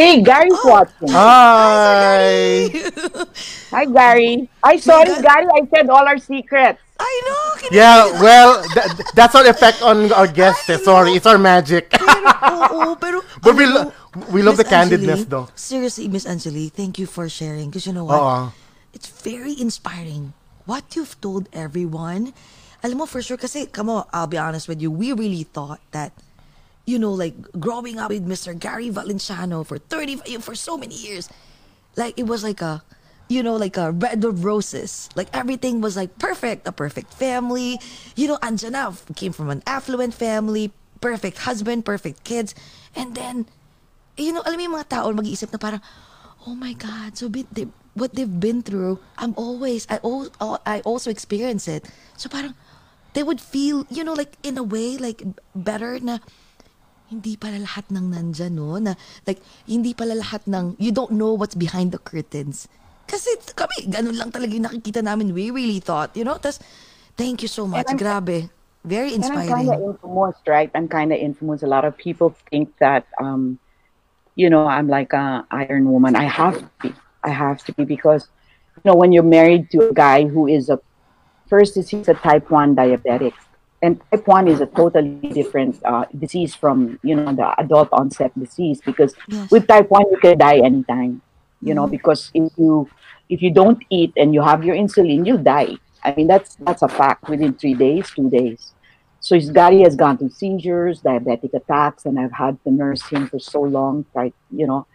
[0.00, 1.12] Hey, Gary's watching.
[1.12, 2.72] Hi!
[3.68, 4.48] Hi, Gary.
[4.64, 5.20] I sorry, God.
[5.28, 5.46] Gary.
[5.52, 6.80] I said all our secrets.
[6.96, 7.44] I know!
[7.60, 10.64] kin- Yeah, well, th- that's our effect on our guests.
[10.72, 10.80] eh.
[10.80, 11.92] Sorry, it's our magic.
[11.92, 12.16] Pero,
[12.72, 13.20] oo, pero...
[13.44, 13.92] But we lo-
[14.32, 15.48] we love Miss the candidness, Angeli, though.
[15.52, 17.68] Seriously, Miss Angeli, thank you for sharing.
[17.68, 18.20] Because you know what?
[18.24, 18.52] Oo.
[18.96, 20.32] it's very inspiring.
[20.64, 22.32] What you've told everyone,
[22.80, 25.84] alam mo for sure kasi, come on, I'll be honest with you, we really thought
[25.92, 26.16] that
[26.90, 28.50] you know, like growing up with Mr.
[28.58, 31.30] Gary Valenciano for 30, for so many years,
[31.94, 32.82] like it was like a,
[33.30, 35.08] you know, like a red of roses.
[35.14, 37.78] Like everything was like perfect, a perfect family.
[38.18, 42.58] You know, andyan na, came from an affluent family, perfect husband, perfect kids.
[42.98, 43.46] And then,
[44.18, 45.80] you know, alam mo mga tao mag-iisip na parang,
[46.50, 50.34] oh my God, so bit, they, what they've been through, I'm always, I, al-
[50.66, 51.86] I also experience it.
[52.18, 52.58] So parang,
[53.14, 55.22] they would feel, you know, like in a way, like
[55.54, 56.18] better na,
[57.10, 58.78] hindi pala lahat ng nandyan, no?
[58.78, 58.94] Na,
[59.26, 62.70] like, hindi pala lahat ng, you don't know what's behind the curtains.
[63.10, 65.34] Kasi kami, ganun lang talaga yung nakikita namin.
[65.34, 66.38] We really thought, you know?
[66.38, 66.62] Tas,
[67.18, 67.90] thank you so much.
[67.98, 68.48] Grabe.
[68.86, 69.68] Very And I'm kind inspiring.
[69.68, 70.70] of infamous, right?
[70.72, 71.60] I'm kind of infamous.
[71.60, 73.58] A lot of people think that, um,
[74.38, 76.16] you know, I'm like a Iron Woman.
[76.16, 76.94] I have to be.
[77.20, 78.32] I have to be because,
[78.80, 80.80] you know, when you're married to a guy who is a,
[81.52, 83.34] first is he's a type one diabetic,
[83.82, 88.32] and type one is a totally different uh, disease from you know the adult onset
[88.38, 89.50] disease because Yes.
[89.50, 91.22] with type one you can die anytime,
[91.62, 92.88] you know, because if you
[93.28, 95.76] if you don't eat and you have your insulin, you'll die.
[96.04, 98.72] I mean that's that's a fact within three days, two days.
[99.20, 103.26] So his Gary has gone through seizures, diabetic attacks, and I've had to nurse him
[103.28, 104.34] for so long, right?
[104.50, 104.86] You know,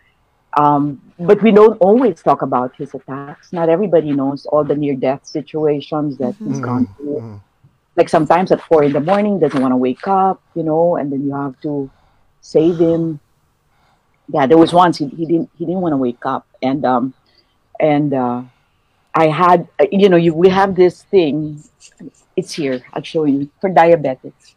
[0.57, 3.53] um, but we don't always talk about his attacks.
[3.53, 7.39] Not everybody knows all the near-death situations that he's gone through.
[7.95, 11.11] Like sometimes at four in the morning, doesn't want to wake up, you know, and
[11.11, 11.89] then you have to
[12.41, 13.19] save him.
[14.27, 17.13] Yeah, there was once he, he didn't he didn't want to wake up, and um,
[17.79, 18.43] and uh,
[19.15, 21.63] I had you know you we have this thing.
[22.35, 22.81] It's here.
[22.93, 24.55] I'll show you for diabetics.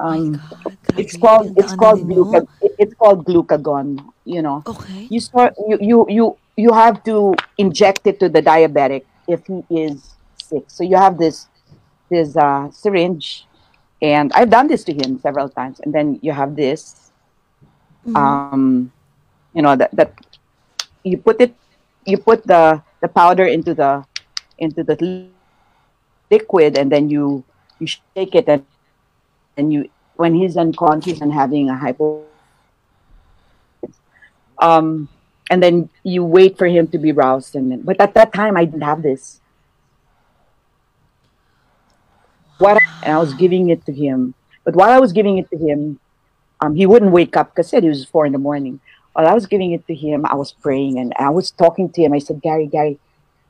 [0.00, 4.00] Um, God, it's called it's called gluca, it's called glucagon.
[4.24, 5.06] You know, Okay.
[5.10, 9.62] you start you you you you have to inject it to the diabetic if he
[9.70, 10.64] is sick.
[10.68, 11.48] So you have this
[12.10, 13.46] this uh, syringe,
[14.02, 15.80] and I've done this to him several times.
[15.80, 17.12] And then you have this,
[18.14, 18.92] um,
[19.54, 20.12] you know that that
[21.04, 21.54] you put it,
[22.04, 24.04] you put the the powder into the
[24.58, 25.28] into the
[26.30, 27.44] liquid, and then you
[27.78, 28.66] you shake it, and
[29.56, 32.24] and you when he's unconscious and having a hypo
[34.60, 35.08] um,
[35.50, 37.56] and then you wait for him to be roused.
[37.56, 39.40] And then, but at that time, I didn't have this.
[42.58, 45.56] What and I was giving it to him, but while I was giving it to
[45.56, 45.98] him,
[46.60, 48.80] um, he wouldn't wake up because said it was four in the morning.
[49.12, 52.02] While I was giving it to him, I was praying and I was talking to
[52.02, 52.12] him.
[52.12, 52.98] I said, Gary, Gary,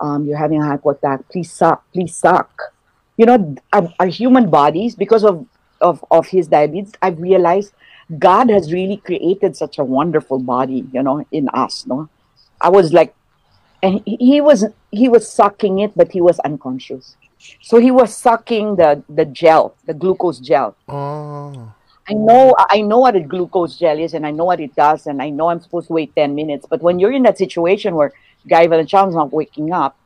[0.00, 1.28] um, you're having a heart attack.
[1.28, 2.72] Please suck, please suck.
[3.16, 5.46] You know, our, our human bodies, because of,
[5.80, 7.72] of of his diabetes, I've realized
[8.18, 11.86] God has really created such a wonderful body, you know, in us.
[11.86, 12.08] No,
[12.60, 13.14] I was like,
[13.82, 17.16] and he was he was sucking it, but he was unconscious.
[17.62, 20.76] So he was sucking the the gel, the glucose gel.
[20.88, 21.72] Oh.
[22.08, 25.06] I know I know what a glucose gel is, and I know what it does,
[25.06, 26.66] and I know I'm supposed to wait ten minutes.
[26.68, 28.12] But when you're in that situation where
[28.48, 29.96] Guy Valenciano's not waking up,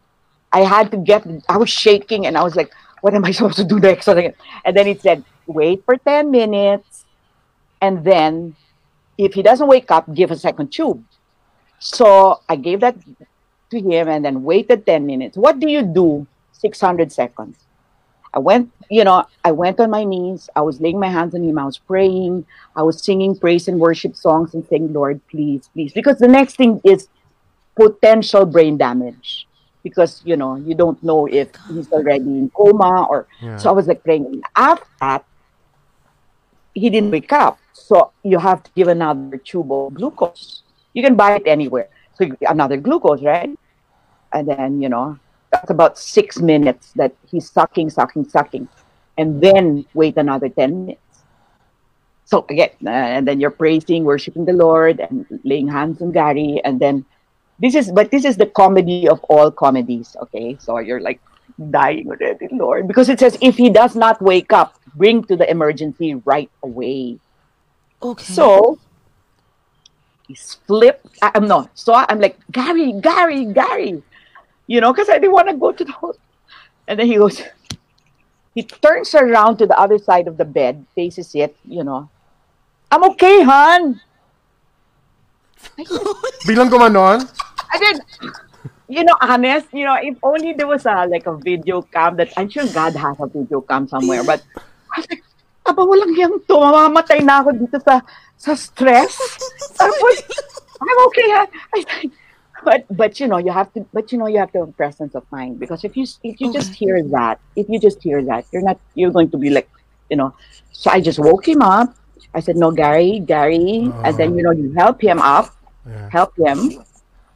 [0.52, 1.26] I had to get.
[1.48, 2.70] I was shaking, and I was like,
[3.00, 4.06] "What am I supposed to do next?"
[4.64, 7.04] And then it said, "Wait for ten minutes,
[7.80, 8.54] and then
[9.16, 11.02] if he doesn't wake up, give a second tube."
[11.78, 12.96] So I gave that
[13.70, 15.36] to him, and then waited ten minutes.
[15.36, 16.26] What do you do?
[16.56, 17.58] Six hundred seconds.
[18.32, 20.48] I went, you know, I went on my knees.
[20.56, 21.58] I was laying my hands on him.
[21.58, 22.46] I was praying.
[22.74, 25.92] I was singing praise and worship songs and saying, Lord, please, please.
[25.92, 27.08] Because the next thing is
[27.76, 29.46] potential brain damage.
[29.84, 33.28] Because, you know, you don't know if he's already in coma or.
[33.40, 33.58] Yeah.
[33.58, 34.42] So I was like praying.
[34.56, 35.24] After that,
[36.72, 37.58] he didn't wake up.
[37.72, 40.62] So you have to give another tube of glucose.
[40.92, 41.88] You can buy it anywhere.
[42.14, 43.50] So another glucose, right?
[44.32, 45.18] And then, you know,
[45.54, 48.68] that's about six minutes that he's sucking, sucking, sucking,
[49.16, 51.24] and then wait another 10 minutes.
[52.24, 56.60] So again, uh, and then you're praising, worshiping the Lord, and laying hands on Gary,
[56.64, 57.04] and then
[57.60, 60.56] this is, but this is the comedy of all comedies, okay?
[60.58, 61.20] So you're like
[61.70, 65.48] dying already, Lord, because it says if he does not wake up, bring to the
[65.48, 67.18] emergency right away.
[68.02, 68.24] Okay.
[68.24, 68.78] So
[70.26, 71.06] he's flipped.
[71.22, 71.70] I- I'm not.
[71.74, 74.02] So I'm like, Gary, Gary, Gary.
[74.66, 76.20] You know, because I didn't want to go to the hospital.
[76.86, 77.42] And then he goes,
[78.54, 82.08] he turns around to the other side of the bed, faces it, you know.
[82.90, 84.00] I'm okay, hon.
[86.46, 87.24] Bilang gumanon?
[87.72, 87.98] I did.
[88.86, 92.30] You know, honest, you know, if only there was a like a video cam that
[92.36, 95.24] I'm sure God has a video cam somewhere, but I was like,
[95.66, 98.04] aba walang yang to, mamamatay na ako dito sa
[98.36, 99.16] sa stress.
[99.80, 100.16] Tapos,
[100.78, 101.42] I'm okay, ha?
[101.48, 102.12] I said,
[102.64, 105.14] but but you know you have to but you know you have to have presence
[105.14, 108.44] of mind because if you if you just hear that if you just hear that
[108.52, 109.68] you're not you're going to be like
[110.10, 110.34] you know
[110.72, 111.94] so i just woke him up
[112.34, 114.36] i said no gary gary and then uh-huh.
[114.36, 115.50] you know you help him up
[115.86, 116.08] Yeah.
[116.08, 116.80] help him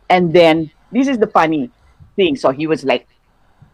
[0.09, 1.68] and then this is the funny
[2.16, 3.05] thing so he was like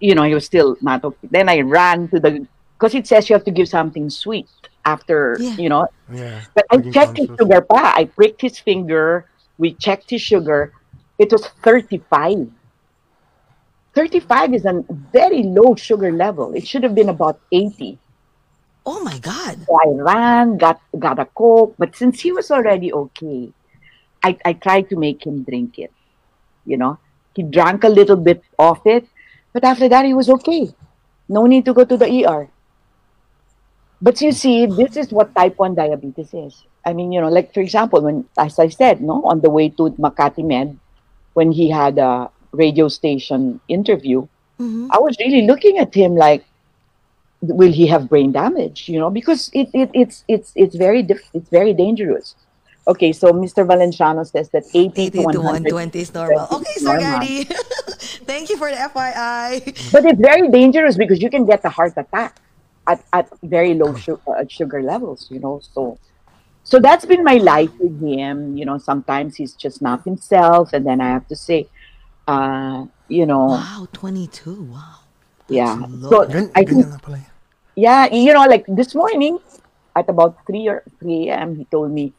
[0.00, 2.42] you know he was still not okay then i ran to the
[2.76, 4.50] because it says you have to give something sweet
[4.84, 5.56] after Yeah.
[5.56, 6.42] you know Yeah.
[6.54, 7.94] but I checked his sugar pa.
[7.96, 9.24] I pricked his finger.
[9.56, 10.72] We checked his sugar.
[11.18, 12.50] It was 35.
[13.94, 16.52] 35 is a very low sugar level.
[16.54, 17.98] It should have been about 80.
[18.86, 19.64] Oh my God.
[19.66, 23.52] So I ran, got got a coke, but since he was already okay,
[24.22, 25.92] I, I tried to make him drink it.
[26.66, 26.98] You know,
[27.34, 29.06] he drank a little bit of it,
[29.52, 30.74] but after that he was okay.
[31.28, 32.48] No need to go to the ER.
[34.02, 36.62] But you see, this is what type 1 diabetes is.
[36.84, 39.70] I mean, you know, like for example, when as I said, no, on the way
[39.70, 40.78] to Makati Med,
[41.34, 44.26] when he had a radio station interview,
[44.60, 44.88] Mhm.
[44.90, 46.44] I was really looking at him like,
[47.42, 48.88] will he have brain damage?
[48.88, 52.34] You know, because it, it it's it's it's very diff- it's very dangerous.
[52.86, 53.64] Okay, so Mr.
[53.66, 55.72] Valenciano says that 80, 80 to to 100.
[55.72, 56.46] 120 is normal.
[56.52, 57.20] Okay, Sir Normal.
[57.20, 57.44] Gary.
[58.30, 59.90] Thank you for the FYI.
[59.90, 62.36] But it's very dangerous because you can get a heart attack
[62.86, 65.60] at, at very low su- uh, sugar levels, you know.
[65.72, 65.98] So
[66.64, 68.56] so that's been my life with him.
[68.56, 71.68] You know, sometimes he's just not himself, and then I have to say,
[72.26, 74.64] uh, you know, Wow, 22.
[74.72, 75.04] Wow.
[75.48, 75.76] yeah.
[75.88, 76.08] low.
[76.10, 77.20] So Gan- I think ganyan lang pala.
[77.76, 79.38] yeah, you know, like this morning
[79.94, 82.12] at about 3 or 3 a.m., he told me,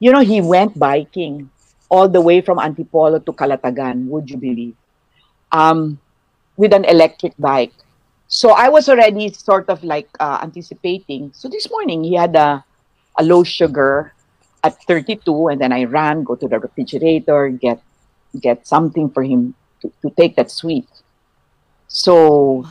[0.00, 1.50] you know, he went biking
[1.92, 4.74] all the way from Antipolo to Calatagan, would you believe?
[5.52, 6.00] Um,
[6.56, 7.72] with an electric bike.
[8.26, 11.30] So I was already sort of like uh, anticipating.
[11.34, 12.64] So this morning he had a,
[13.18, 14.12] a low sugar
[14.62, 17.80] at 32, and then I ran, go to the refrigerator, get
[18.40, 20.88] get something for him to, to take that sweet.
[21.88, 22.66] So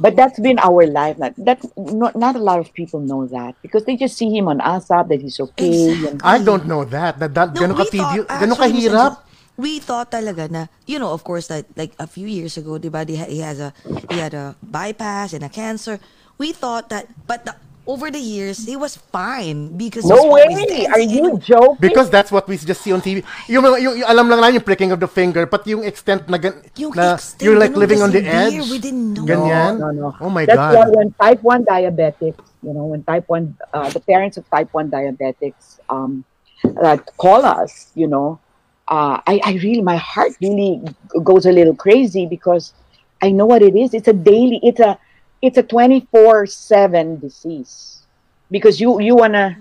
[0.00, 1.18] but that's been our life.
[1.18, 4.48] Not, that not, not a lot of people know that because they just see him
[4.48, 6.06] on ASAP that he's okay.
[6.06, 7.18] and- I don't know that.
[7.18, 9.18] That, that No, ganun we katidi- thought, ganun actually, Miss kahirap.
[9.56, 12.90] We thought talaga na, you know, of course, that like a few years ago, di
[12.92, 13.72] ba, he he has a,
[14.12, 15.96] he had a bypass and a cancer.
[16.36, 17.56] We thought that, but the,
[17.86, 20.44] over the years, he was fine because he's no way!
[20.90, 21.78] Are you and- joking?
[21.80, 23.22] Because that's what we just see on TV.
[23.48, 26.28] Yung, mga- yung, yung alam lang namin yung pricking of the finger, but yung extent
[26.28, 28.58] na, gan, Yung na extent, you're like living on the edge.
[28.66, 29.24] we didn't know.
[29.24, 29.78] Ganyan.
[29.78, 30.08] no, no.
[30.20, 30.58] Oh my god.
[30.58, 34.44] That's why when type one diabetics, you know, when type one, uh, the parents of
[34.50, 36.24] type one diabetics um,
[36.82, 38.40] uh, call us, you know,
[38.88, 40.82] uh, I, I really, my heart really
[41.22, 42.74] goes a little crazy because
[43.22, 43.94] I know what it is.
[43.94, 44.98] It's a daily, it's a,
[45.40, 48.04] it's a twenty four seven disease
[48.50, 49.56] because you you wanna.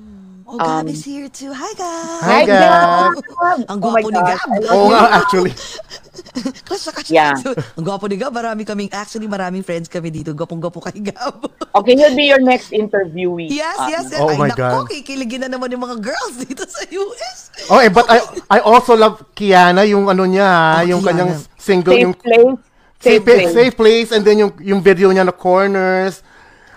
[0.46, 1.50] Oh, Gab Um, is here too.
[1.50, 2.22] Hi, Gab.
[2.22, 3.18] Hi, Gab.
[3.66, 4.50] Ang Oh my gwapo ni gosh, Gab.
[4.70, 4.94] Oo you.
[4.94, 5.54] nga, actually.
[6.70, 7.34] Kasi kasi Yeah.
[7.74, 8.30] Ang gwapo ni Gab.
[8.30, 10.38] Marami kaming, actually maraming friends kami dito.
[10.38, 11.50] Gwapong-gwapo kay Gab.
[11.74, 13.50] Okay, he'll be your next interviewee.
[13.50, 14.06] Yes, Uh, yes.
[14.14, 14.22] yes.
[14.22, 14.94] Oh Ay, my nako, God.
[14.94, 17.38] kikiligin na naman yung mga girls dito sa US.
[17.66, 20.46] Oh, eh, but I I also love Kiana, yung ano niya,
[20.78, 21.10] Oh, yung Kiana.
[21.10, 22.54] kanyang single, Safe yung place.
[23.00, 23.54] Safe, place.
[23.54, 26.24] safe place, and then yung yung video niya na corners.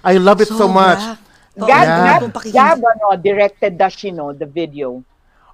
[0.04, 0.98] I love it so, much.
[1.58, 2.20] Oo, Gab, Yeah.
[2.22, 5.02] Gab, Gab, ano, directed Dashino, the video.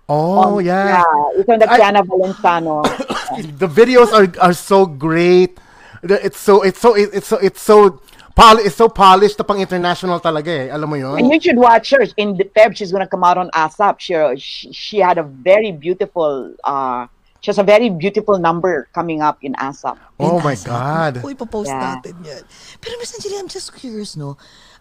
[0.08, 1.00] Oh, On- yeah.
[1.32, 2.84] It's on the I- Kiana Valenciano.
[3.58, 5.56] The videos are are so great.
[6.04, 7.98] It's so it's so it's so it's so
[8.36, 10.68] poli- it's so polished na pang international talaga eh.
[10.68, 11.16] Alam mo 'yon?
[11.18, 12.04] and you should watch her.
[12.20, 13.96] In the Feb, she's gonna come out on ASAP.
[13.98, 17.08] She, she, she had a very beautiful, uh,
[17.44, 20.00] she has a very beautiful number coming up in ASAP.
[20.20, 20.64] Oh my Inasa.
[20.64, 21.26] god.
[21.26, 21.82] Uy, papost Yeah.
[21.82, 22.44] natin yan.
[22.80, 24.38] Pero Miss Angelia, I'm just curious, no?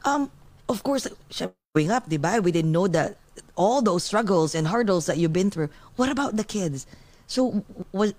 [0.08, 0.32] Um,
[0.70, 2.40] of course, syempre, growing up, di ba?
[2.40, 3.20] We didn't know that
[3.60, 5.70] all those struggles and hurdles that you've been through.
[5.98, 6.88] What about the kids?
[7.28, 8.16] So, was,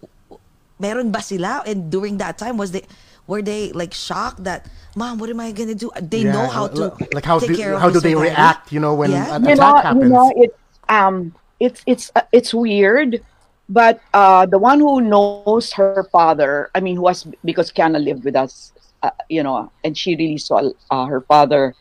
[0.78, 1.64] meron ba sila?
[1.66, 2.84] And during that time, was they,
[3.26, 5.90] were they like shocked that, Mom, what am I gonna do?
[6.02, 8.80] They know how to like how take do, care of how do they react, you
[8.80, 9.26] know, when Yeah.
[9.30, 9.94] an you attack know, happens?
[10.00, 10.58] you know, it's
[10.88, 13.20] um, it's it's uh, it's weird,
[13.68, 18.24] but uh, the one who knows her father, I mean, who was because Kiana lived
[18.24, 18.72] with us,
[19.02, 21.74] uh, you know, and she really saw uh, her father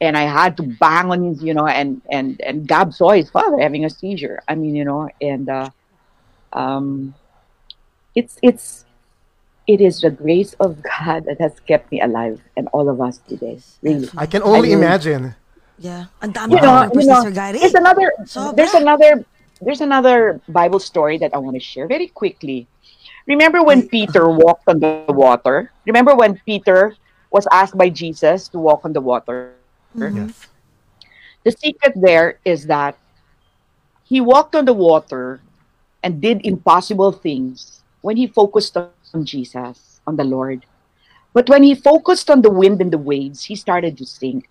[0.00, 1.42] and I had to bang on his.
[1.42, 4.42] You know, and and and Gab saw his father having a seizure.
[4.48, 5.70] I mean, you know, and uh,
[6.52, 7.14] um,
[8.14, 8.84] it's it's
[9.66, 13.18] it is the grace of God that has kept me alive and all of us
[13.28, 13.60] today.
[13.82, 14.08] Really.
[14.16, 15.34] I can only I mean- imagine.
[15.80, 16.12] Yeah.
[16.20, 18.52] Ang dami you know, you know Sir there's another Sobra.
[18.52, 19.24] there's another
[19.64, 22.68] there's another Bible story that I want to share very quickly.
[23.24, 25.72] Remember when Peter walked on the water?
[25.86, 26.96] Remember when Peter
[27.32, 29.56] was asked by Jesus to walk on the water?
[29.96, 30.26] Mm-hmm.
[30.26, 30.46] Yes.
[31.44, 32.98] The secret there is that
[34.04, 35.40] he walked on the water
[36.02, 40.66] and did impossible things when he focused on Jesus, on the Lord.
[41.32, 44.48] But when he focused on the wind and the waves, he started to sink.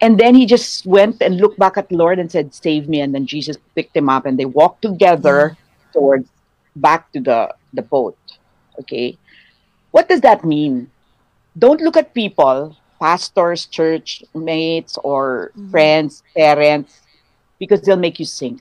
[0.00, 3.00] And then he just went and looked back at the Lord and said, Save me.
[3.00, 5.92] And then Jesus picked him up and they walked together mm-hmm.
[5.92, 6.28] towards
[6.76, 8.18] back to the, the boat.
[8.80, 9.18] Okay.
[9.90, 10.90] What does that mean?
[11.58, 17.00] Don't look at people, pastors, church mates, or friends, parents,
[17.58, 18.60] because they'll make you sink.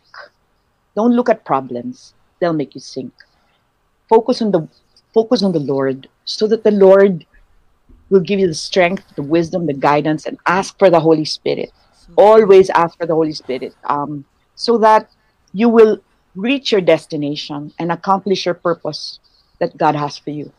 [0.96, 3.14] Don't look at problems, they'll make you sink.
[4.10, 4.68] Focus on the
[5.14, 7.26] focus on the Lord so that the Lord
[8.10, 11.72] will give you the strength, the wisdom, the guidance, and ask for the Holy Spirit.
[12.16, 15.10] Always ask for the Holy Spirit, um, so that
[15.54, 16.00] you will
[16.36, 19.20] reach your destination and accomplish your purpose
[19.60, 20.52] that God has for you.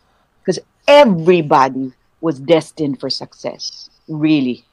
[0.44, 4.65] Because everybody was destined for success, really.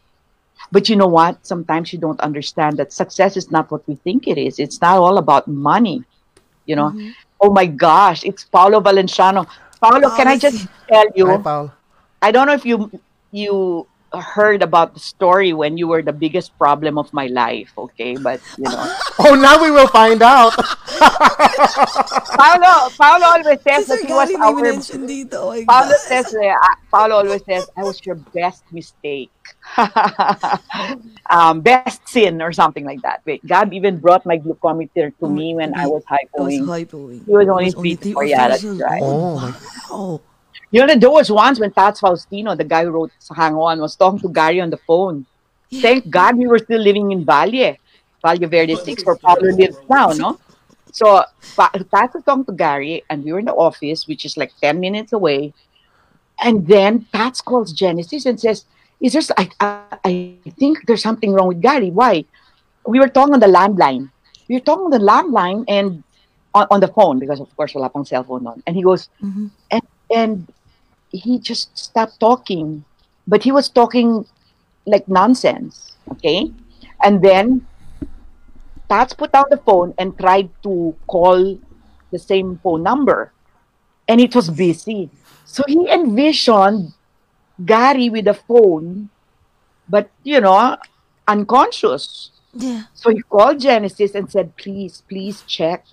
[0.71, 1.45] But you know what?
[1.45, 4.59] Sometimes you don't understand that success is not what we think it is.
[4.59, 6.03] It's not all about money.
[6.65, 7.11] You know, mm-hmm.
[7.41, 9.45] oh my gosh, it's Paolo Valenciano.
[9.79, 11.27] Paolo, oh, can I just tell you?
[11.27, 11.71] Hi, Paul.
[12.21, 12.89] I don't know if you
[13.31, 13.85] you
[14.21, 18.17] heard about the story when you were the biggest problem of my life, okay?
[18.17, 18.85] But you know,
[19.19, 20.53] Oh, now we will find out.
[22.35, 24.61] Paolo, Paolo always says that he was our.
[24.61, 25.39] mention dito.
[25.39, 26.53] Oh my Paolo says, uh,
[26.93, 29.31] Paolo always says, I was your best mistake,
[31.29, 33.21] um, best sin, or something like that.
[33.25, 36.67] Wait, God even brought my glucometer to me when I was I was hypoing.
[36.67, 37.25] hypoing.
[37.25, 39.01] He was only I three to three four, yeah, that's right.
[39.01, 39.39] Oh,
[39.89, 40.21] Wow.
[40.75, 43.95] You know, there was once when Tats Faustino, the guy who wrote Hang On, was
[43.95, 45.25] talking to Gary on the phone.
[45.71, 47.77] Thank God we were still living in Valle,
[48.21, 50.37] Valle Verde 6, where Pablo lives now, no?
[50.91, 51.23] So
[51.57, 54.81] Tats was talking to Gary, and we were in the office, which is like 10
[54.81, 55.53] minutes away.
[56.43, 58.65] And then Tats calls Genesis and says,
[58.99, 59.47] Is there, I
[60.03, 61.89] I think there's something wrong with Gary.
[61.89, 62.25] Why?
[62.85, 64.09] We were talking on the landline.
[64.49, 66.03] We were talking on the landline and
[66.53, 68.61] on, on the phone, because of course, wala pang cell phone on.
[68.67, 69.51] And he goes, Mhm.
[69.71, 69.81] and,
[70.13, 70.47] and
[71.15, 72.85] he just stopped talking.
[73.27, 74.25] But he was talking
[74.85, 76.51] like nonsense okay?
[77.03, 77.65] And then
[78.89, 81.59] Tats put down the phone and tried to call
[82.11, 83.31] the same phone number.
[84.07, 85.09] And it was busy.
[85.45, 86.93] So he envisioned
[87.65, 89.09] Gary with a phone
[89.87, 90.77] but you know
[91.27, 92.31] unconscious.
[92.57, 92.83] Yeah.
[92.93, 95.85] so he called Genesis and said, please, please check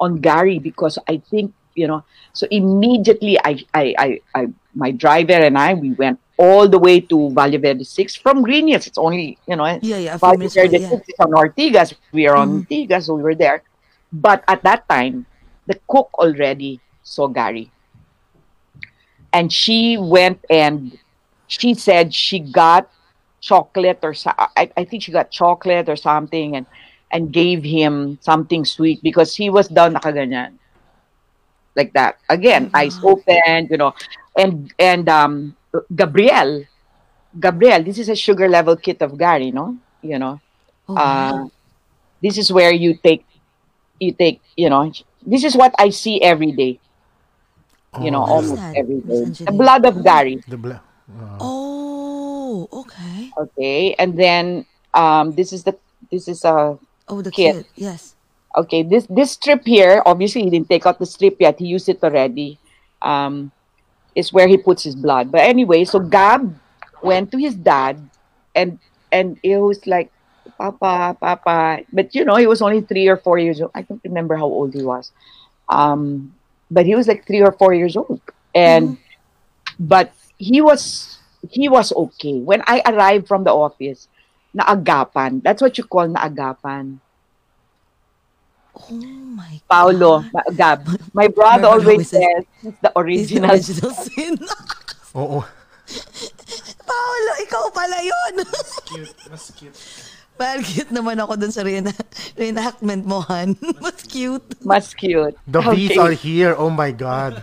[0.00, 2.02] on Gary because I think, you know.
[2.32, 4.40] So immediately I I, I, I
[4.74, 8.68] my driver and I we went all the way to Valle Verde 6 from Green
[8.68, 8.86] Hills.
[8.86, 10.14] It's only, you know, Yeah, yeah.
[10.14, 10.98] A few Valle Verde away, yeah.
[10.98, 11.94] 6 is on Ortigas.
[12.12, 12.66] We are on Mhm.
[12.66, 13.62] Ortigas, so we were there.
[14.12, 15.26] But at that time,
[15.66, 17.70] the cook already saw Gary.
[19.32, 20.96] And she went and
[21.46, 22.88] she said she got
[23.40, 26.66] chocolate or so, I, I think she got chocolate or something and
[27.10, 30.58] and gave him something sweet because he was down nakaganyan.
[31.76, 32.16] Like that.
[32.28, 33.92] Again, eyes open, you know.
[34.36, 35.56] And and um
[35.94, 36.64] Gabriel,
[37.38, 39.76] Gabriel, this is a sugar level kit of Gary, no?
[40.02, 40.40] You know.
[40.88, 41.46] Oh, Uh,
[42.22, 43.24] this is where you take
[44.00, 44.90] you take, you know,
[45.26, 46.80] this is what I see every day.
[48.00, 49.24] You know, Oh, almost that, every day.
[49.44, 50.38] The blood of Gary.
[50.46, 50.82] The bla-
[51.40, 53.30] Oh, okay.
[53.38, 53.94] Okay.
[53.98, 55.78] And then um this is the
[56.10, 56.78] this is a
[57.08, 57.64] Oh, the Kid.
[57.64, 57.66] kid.
[57.76, 58.14] Yes.
[58.56, 61.58] Okay this this strip here obviously he didn't take out the strip yet.
[61.58, 62.58] He used it already.
[63.02, 63.52] Um
[64.14, 65.30] is where he puts his blood.
[65.30, 66.54] But anyway so gab
[67.02, 68.00] went to his dad
[68.54, 68.78] and
[69.12, 70.10] and it was like
[70.56, 71.84] papa papa.
[71.92, 73.70] But you know he was only three or four years old.
[73.74, 75.12] I don't remember how old he was.
[75.68, 76.34] Um
[76.70, 78.20] but he was like three or four years old.
[78.54, 78.98] And
[79.78, 81.18] but he was
[81.50, 82.40] he was okay.
[82.40, 84.08] When i arrived from the office
[84.56, 85.42] naagapan.
[85.42, 86.98] That's what you call naagapan
[88.78, 88.94] Oh
[89.34, 89.98] my God.
[90.32, 90.80] Ma- Gab.
[91.12, 93.50] My brother always says, he's the He's the original.
[93.50, 94.34] original sin.
[95.14, 95.42] Oo.
[96.84, 98.34] Paolo, ikaw pala yun.
[100.38, 101.96] Well, cute naman ako dun sa reena-
[102.38, 103.58] reenactment mo, Han.
[103.82, 104.46] Mas cute.
[104.62, 105.34] Mas cute.
[105.50, 105.98] The bees Okay.
[105.98, 106.54] are here.
[106.54, 107.42] Oh my God.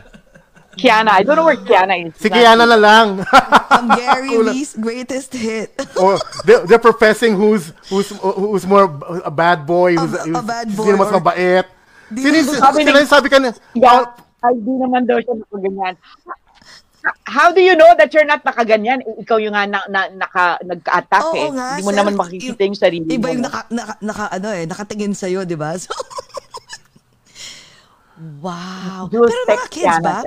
[0.75, 1.11] Kiana.
[1.15, 2.13] I don't know where Kiana is.
[2.15, 3.23] Si Kiana na lang.
[3.71, 4.29] Ang Gary.
[4.51, 5.71] V's greatest hit.
[5.95, 8.85] or they're, they're professing who's who's who's more
[9.23, 11.65] a bad boy, who's, A- a who's- bad sino boy mas or- mabait.
[12.05, 14.05] Di Sino, sino, Sabi sino yung sabi ka na, Yeah,
[14.45, 15.95] ay, di naman daw siya nakaganyan.
[17.25, 19.01] How do you know that you're not nakaganyan?
[19.21, 21.49] Ikaw yung nga na, na, naka, nag-attack Oo eh.
[21.49, 21.97] nga, Hindi mo sir.
[21.97, 23.33] naman makikita yung sarili Iba mo.
[23.33, 23.49] yung no?
[23.49, 25.73] naka, naka, naka, ano eh, nakatingin sa'yo, di ba?
[25.81, 25.93] So,
[28.41, 29.05] wow.
[29.11, 30.17] Jules, Pero mga kids Kiana, ba?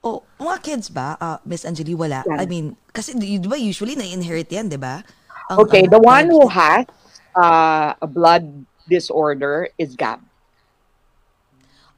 [0.00, 1.16] Oh, mga kids ba?
[1.20, 2.24] Ah, Miss Angeli, wala.
[2.24, 2.40] Yeah.
[2.40, 5.04] I mean, kasi di ba usually na-inherit yan, di ba?
[5.52, 6.88] Ang- Okay, ang the one who has
[7.36, 8.48] uh, a blood
[8.88, 10.24] disorder is Gab.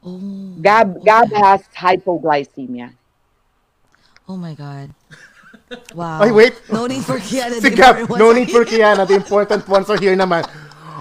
[0.03, 0.19] Oh,
[0.59, 2.91] Gab Gab has hypoglycemia.
[4.27, 4.91] oh my God.
[5.97, 6.21] Wow.
[6.21, 6.53] Ay, wait.
[6.69, 7.57] No need for Kiana.
[7.65, 8.61] si Gab, no need for.
[8.61, 9.09] Kiana.
[9.09, 10.45] The important ones are here naman.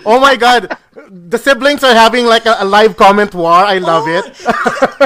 [0.05, 0.75] Oh my God.
[1.09, 3.51] The siblings are having like a, a live comment war.
[3.51, 4.25] I love Oh, it.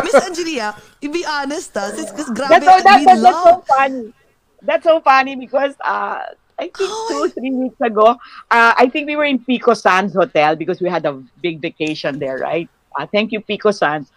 [0.03, 3.43] Miss Angelia, to be honest, ah, since because grabe, That's so, that, we that, that's
[3.43, 4.13] so funny.
[4.61, 6.21] That's so funny because uh,
[6.57, 6.77] I think
[7.07, 8.07] two, three weeks ago,
[8.49, 12.17] uh, I think we were in Pico Sands Hotel because we had a big vacation
[12.19, 12.69] there, right?
[12.97, 14.11] Uh, thank you, Pico Sands.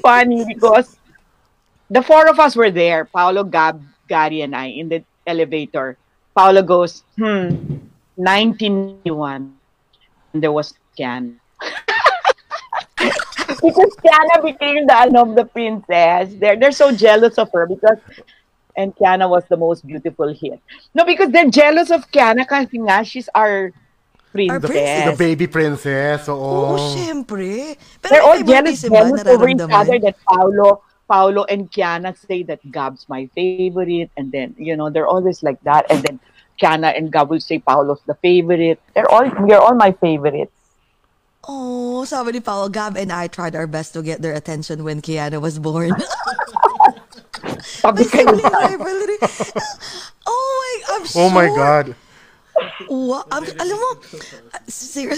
[0.00, 0.96] Funny because
[1.90, 5.96] the four of us were there, Paolo, Gab, Gary, and I, in the elevator.
[6.36, 7.78] Paolo goes, hmm,
[8.16, 9.56] 1991.
[10.32, 11.36] And there was Kian.
[13.62, 16.34] because Kiana became the ano of the princess.
[16.38, 17.98] They're they're so jealous of her because
[18.76, 20.60] and Kiana was the most beautiful hit.
[20.94, 23.72] No, because they're jealous of Kiana kasi nga she's our
[24.32, 24.64] princess.
[24.64, 25.04] princess.
[25.12, 26.28] The baby princess.
[26.28, 26.96] Oo, Oo.
[26.96, 27.76] syempre.
[28.00, 32.16] Pero They're all jealous, favoritism ba jealous over each other that Paolo Paolo and Kiana
[32.16, 36.16] say that Gab's my favorite and then you know they're always like that and then
[36.60, 38.80] Kiana and Gab will say Paolo's the favorite.
[38.94, 40.52] They're all you're all my favorites.
[41.42, 45.02] Oh, sabi ni Paolo, Gab and I tried our best to get their attention when
[45.02, 45.94] Kiana was born.
[47.62, 49.18] Sabi May kayo rivalry.
[50.22, 51.56] Oh my, I'm Oh my sure.
[51.58, 51.86] God.
[52.86, 53.26] Wow.
[53.34, 53.90] Am- alam mo,
[54.54, 55.10] ah, sir,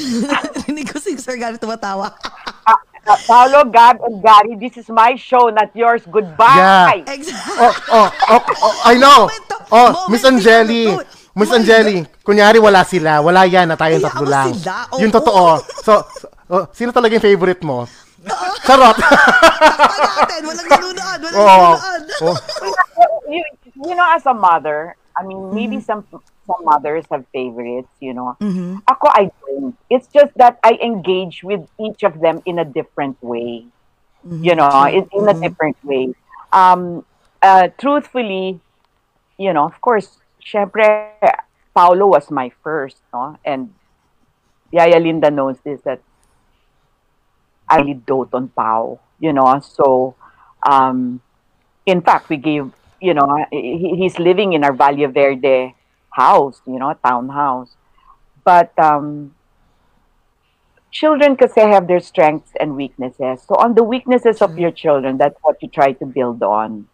[0.65, 2.16] rinig ko si Sir Gary tumatawa.
[2.65, 2.81] Uh,
[3.28, 6.01] Paolo, Gab, and Gary, this is my show, not yours.
[6.09, 7.05] Goodbye.
[7.05, 7.52] Exactly.
[7.61, 9.28] Oh, oh, oh, oh, I know.
[9.28, 10.89] Moment to- Oh, Miss to- Angeli.
[10.89, 11.05] to-
[11.35, 13.19] Miss My Angeli, kunyari wala sila.
[13.19, 14.55] Wala yan na tayong tatlo lang.
[14.55, 14.98] sila, oo.
[15.02, 15.59] Yung totoo.
[15.82, 17.90] So, so, oh, sino talaga yung favorite mo?
[18.66, 18.94] Charot.
[18.94, 20.40] Natin.
[20.47, 21.20] Walang nanonood.
[21.27, 21.74] Walang oh,
[22.31, 22.36] oh.
[23.27, 23.43] you,
[23.82, 26.06] you know, as a mother, I mean, maybe some
[26.47, 28.39] some mothers have favorites, you know.
[28.86, 29.74] Ako, I don't.
[29.90, 33.66] It's just that I engage with each of them in a different way.
[34.24, 36.15] You know, in, in a different way.
[36.52, 37.05] Um,
[37.43, 38.61] uh, truthfully,
[39.36, 41.16] you know, of course, syempre,
[41.74, 43.38] Paolo was my first, no?
[43.44, 43.74] And
[44.70, 46.00] Yaya Linda knows this, that
[47.68, 49.60] I really dote on Pao, you know.
[49.60, 50.14] So,
[50.68, 51.20] um,
[51.86, 55.74] in fact, we gave, you know, he, he's living in our Valle Verde
[56.10, 57.76] house, you know, townhouse.
[58.44, 59.34] But um,
[60.90, 63.42] children kasi have their strengths and weaknesses.
[63.42, 66.88] So on the weaknesses of your children, that's what you try to build on.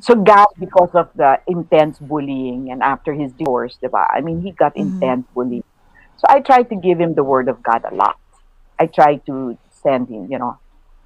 [0.00, 4.06] So Gab, because of the intense bullying and after his divorce, diba?
[4.12, 5.64] I mean, he got intense bullying.
[6.16, 8.18] So I try to give him the word of God a lot.
[8.78, 10.58] I try to send him, you know,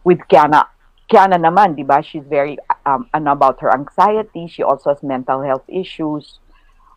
[0.04, 0.66] with Kiana.
[1.10, 2.02] Kiana naman, di ba?
[2.02, 4.46] She's very, um, ano about her anxiety.
[4.48, 6.40] She also has mental health issues.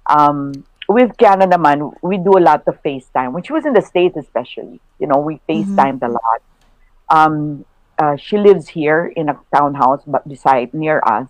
[0.10, 3.32] Um, with Kiana naman, we do a lot of FaceTime.
[3.34, 6.42] When she was in the States especially, you know, we FaceTimed a lot.
[7.10, 7.66] Um,
[8.00, 11.28] uh, she lives here in a townhouse but beside near us.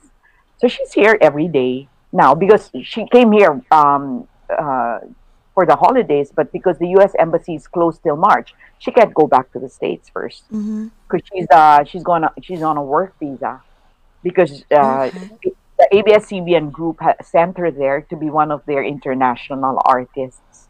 [0.61, 4.99] So she's here every day now because she came here um, uh,
[5.53, 7.13] for the holidays, but because the U.S.
[7.19, 10.45] embassy is closed till March, she can't go back to the states first
[11.09, 13.61] because she's uh she's going she's on a work visa
[14.23, 15.09] because uh,
[15.43, 20.69] the ABS-CBN group ha- sent her there to be one of their international artists.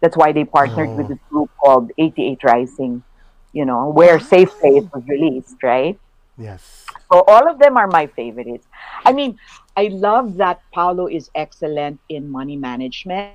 [0.00, 3.04] That's why they partnered with this group called 88 Rising,
[3.52, 5.98] you know, where Safe Place was released, right?
[6.38, 6.83] Yes.
[7.12, 8.66] So all of them are my favorites.
[9.04, 9.38] I mean,
[9.76, 13.34] I love that Paolo is excellent in money management,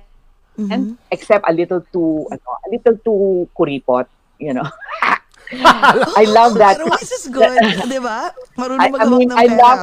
[0.58, 4.06] and except a little too, a little too kuripot,
[4.38, 4.68] you know.
[5.52, 6.78] I love that.
[6.78, 8.34] Pero is good, di ba?
[8.56, 9.80] Marunong I, I mean, ng I love,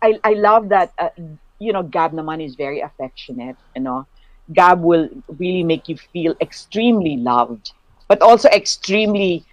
[0.00, 0.92] I, I love that.
[0.98, 1.10] Uh,
[1.58, 3.56] you know, Gab naman is very affectionate.
[3.76, 4.06] You know,
[4.52, 5.08] Gab will
[5.38, 7.72] really make you feel extremely loved,
[8.08, 9.44] but also extremely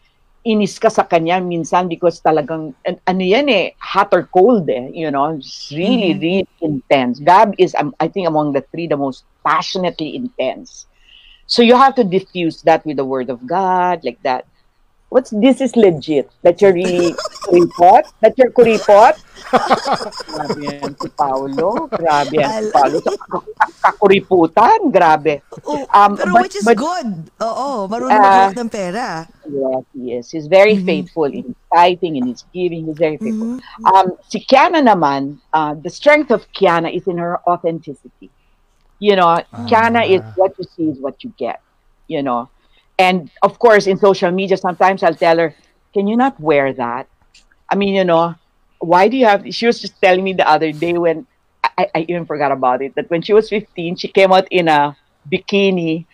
[0.46, 4.88] inis ka sa kanya minsan because talagang an- ano yan eh hot or cold eh
[4.94, 5.36] you know?
[5.36, 7.20] It's really really intense.
[7.20, 10.88] Gab is um, I think among the three the most passionately intense.
[11.48, 14.46] So you have to diffuse that with the word of God, like that.
[15.10, 16.30] What's this is legit?
[16.46, 17.18] That you're really
[17.50, 18.06] kuripot?
[18.22, 19.18] That you're kuripot?
[20.30, 21.90] Grabe yan si Paolo.
[21.90, 23.02] Grabe yan si Paolo.
[23.02, 24.94] Sa kakuriputan.
[24.94, 25.42] Grabe.
[25.66, 27.10] Oh, Um, pero but- which is but- good.
[27.42, 28.54] Oo, marunong Ah.
[28.54, 29.26] uh, ng pera.
[29.50, 30.26] Yes, he is.
[30.30, 32.86] He's very faithful in his tithing, in his giving.
[32.86, 33.58] He's very faithful.
[33.90, 38.30] Um, si Kiana naman, uh, the strength of Kiana is in her authenticity.
[39.02, 41.66] You know, Kiana is what you see is what you get.
[42.06, 42.54] You know,
[43.00, 45.56] and of course, in social media, sometimes I'll tell her,
[45.96, 47.08] "Can you not wear that?"
[47.72, 48.36] I mean, you know,
[48.84, 49.48] why do you have?
[49.56, 51.26] She was just telling me the other day when
[51.64, 54.68] I, I even forgot about it that when she was 15, she came out in
[54.68, 54.96] a
[55.32, 56.06] bikini,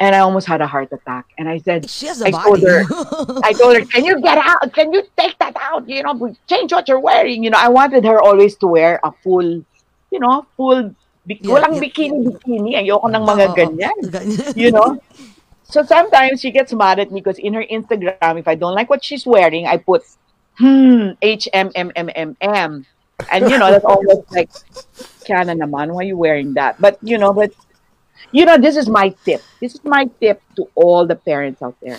[0.00, 1.26] and I almost had a heart attack.
[1.36, 2.82] And I said, She has a I told her,
[3.44, 4.72] I told her, can you get out?
[4.72, 5.88] Can you take that out?
[5.88, 6.16] You know,
[6.48, 7.44] change what you're wearing.
[7.44, 9.64] You know, I wanted her always to wear a full,
[10.10, 12.70] you know, full, Yeah, walang yeah, bikini, bikini.
[12.82, 13.54] Ayoko ng mga Oo, oo.
[13.54, 13.96] ganyan.
[14.10, 14.52] Ganyan.
[14.58, 14.98] You know?
[15.72, 18.90] So sometimes she gets mad at me because in her Instagram, if I don't like
[18.90, 20.04] what she's wearing, I put,
[20.58, 22.86] hmm, H M M M M M.
[23.32, 24.50] And, you know, that's almost like,
[25.24, 26.78] Kiana naman, why are you wearing that?
[26.78, 27.54] But, you know, but,
[28.32, 29.40] you know, this is my tip.
[29.60, 31.98] This is my tip to all the parents out there.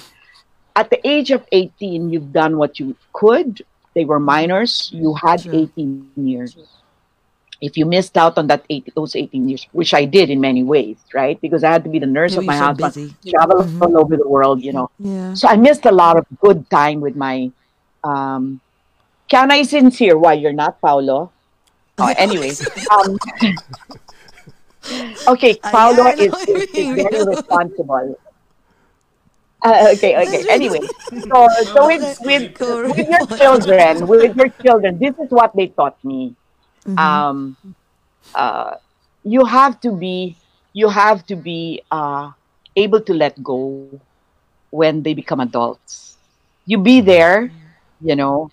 [0.76, 3.66] At the age of 18, you've done what you could.
[3.96, 4.92] They were minors.
[4.94, 6.58] You had 18 years.
[7.64, 10.64] If you missed out on that eight, those 18 years, which I did in many
[10.68, 11.40] ways, right?
[11.40, 13.16] Because I had to be the nurse of my so husband, busy.
[13.32, 13.80] travel Mhm.
[13.82, 14.92] all over the world, you know.
[15.00, 15.32] Yeah.
[15.34, 17.52] So I missed a lot of good time with my.
[18.04, 18.60] Um,
[19.32, 20.20] can I sincere?
[20.20, 21.32] Why you're not, Paolo?
[21.98, 22.52] Oh, anyway,
[22.92, 23.18] um,
[25.34, 28.20] okay, Paolo is, ano is, is yung very responsible.
[29.64, 30.44] Uh, okay, okay.
[30.52, 30.84] Anyway,
[31.32, 35.96] so so with with with your children, with your children, this is what they taught
[36.04, 36.36] me.
[36.86, 36.98] Mhm.
[37.00, 37.58] Um,
[38.36, 38.76] uh,
[39.24, 40.38] you have to be
[40.74, 42.32] you have to be uh,
[42.76, 44.00] able to let go
[44.72, 46.18] when they become adults.
[46.66, 47.54] You be there,
[48.02, 48.52] you know,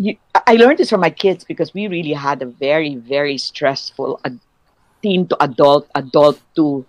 [0.02, 0.16] you,
[0.46, 4.20] I learned this from my kids because we really had a very very stressful
[5.02, 6.86] teen to adult, adult to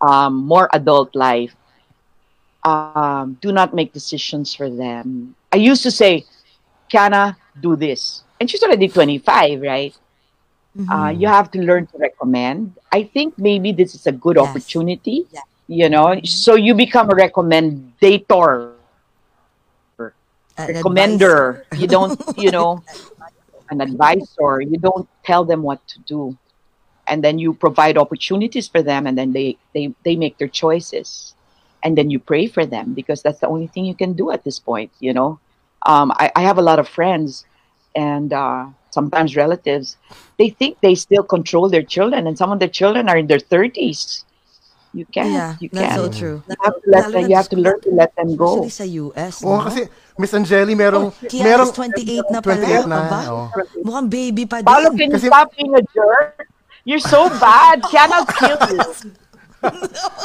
[0.00, 1.54] um, more adult life.
[2.64, 5.34] Um, do not make decisions for them.
[5.52, 6.24] I used to say,
[6.92, 8.24] Kiana, do this.
[8.40, 9.94] And she's already 25, right?
[10.92, 12.78] Uh, you have to learn to recommend.
[12.92, 14.38] I think maybe this is a good Yes.
[14.38, 15.26] opportunity,
[15.68, 18.71] you know, so you become a recommendator,
[20.68, 21.64] An recommender.
[21.76, 22.82] You don't, you know,
[23.70, 24.60] an advisor.
[24.60, 26.36] You don't tell them what to do.
[27.08, 31.34] And then you provide opportunities for them and then they, they, they make their choices.
[31.82, 34.44] And then you pray for them because that's the only thing you can do at
[34.44, 35.40] this point, you know.
[35.84, 37.44] Um, I, I have a lot of friends
[37.94, 39.96] and uh, sometimes relatives.
[40.38, 43.38] They think they still control their children, and some of their children are in their
[43.38, 44.24] 30s.
[44.92, 45.32] You can't.
[45.32, 46.00] Yeah, you that's can't.
[46.00, 46.36] so true.
[46.44, 48.60] You have to let Lalo them, you have to learn to let them go.
[48.60, 49.34] Especially sa US.
[49.40, 49.64] Oo, no?
[49.64, 49.88] kasi
[50.20, 52.60] Miss Angeli, merong, Kiana merong, is 28 na pala.
[52.60, 53.44] 28 na, Aba, oo.
[53.80, 54.68] Mukhang baby pa din.
[54.68, 56.44] Paolo, can you Kasi- stop being a jerk?
[56.84, 57.80] You're so bad.
[57.88, 58.84] Cannot kill you.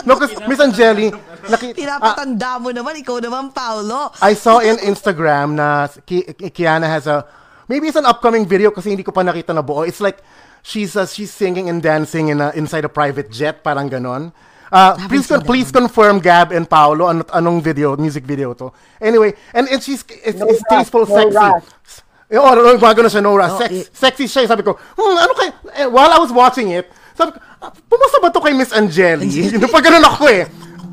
[0.03, 1.14] no, kasi Miss Angeli,
[1.48, 4.10] naki, Pinapatanda mo naman, ikaw naman, Paolo.
[4.19, 7.23] I saw in Instagram na Ki- Kiana has a
[7.69, 9.85] maybe it's an upcoming video kasi hindi ko pa nakita na buo.
[9.85, 10.19] It's like
[10.65, 14.34] she's uh, she's singing and dancing in a, inside a private jet, parang ganon.
[14.72, 18.72] Uh, please con- please confirm Gab and Paolo ano, anong video, music video to.
[18.99, 21.38] Anyway, and, and she's it's, No it's rush, tasteful, no sexy.
[21.38, 21.64] rush.
[22.27, 23.48] Eh, oh, ano, gumagano siya, Nora.
[23.48, 23.88] Oh, Sex, eh.
[23.88, 24.52] Sexy siya.
[24.52, 25.48] Sabi ko, hmm, ano kay,
[25.80, 29.31] eh, while I was watching it, sabi ko, ah, pumasa ba to kay Miss Angeli?
[29.56, 30.44] Yung pag ganun ako eh.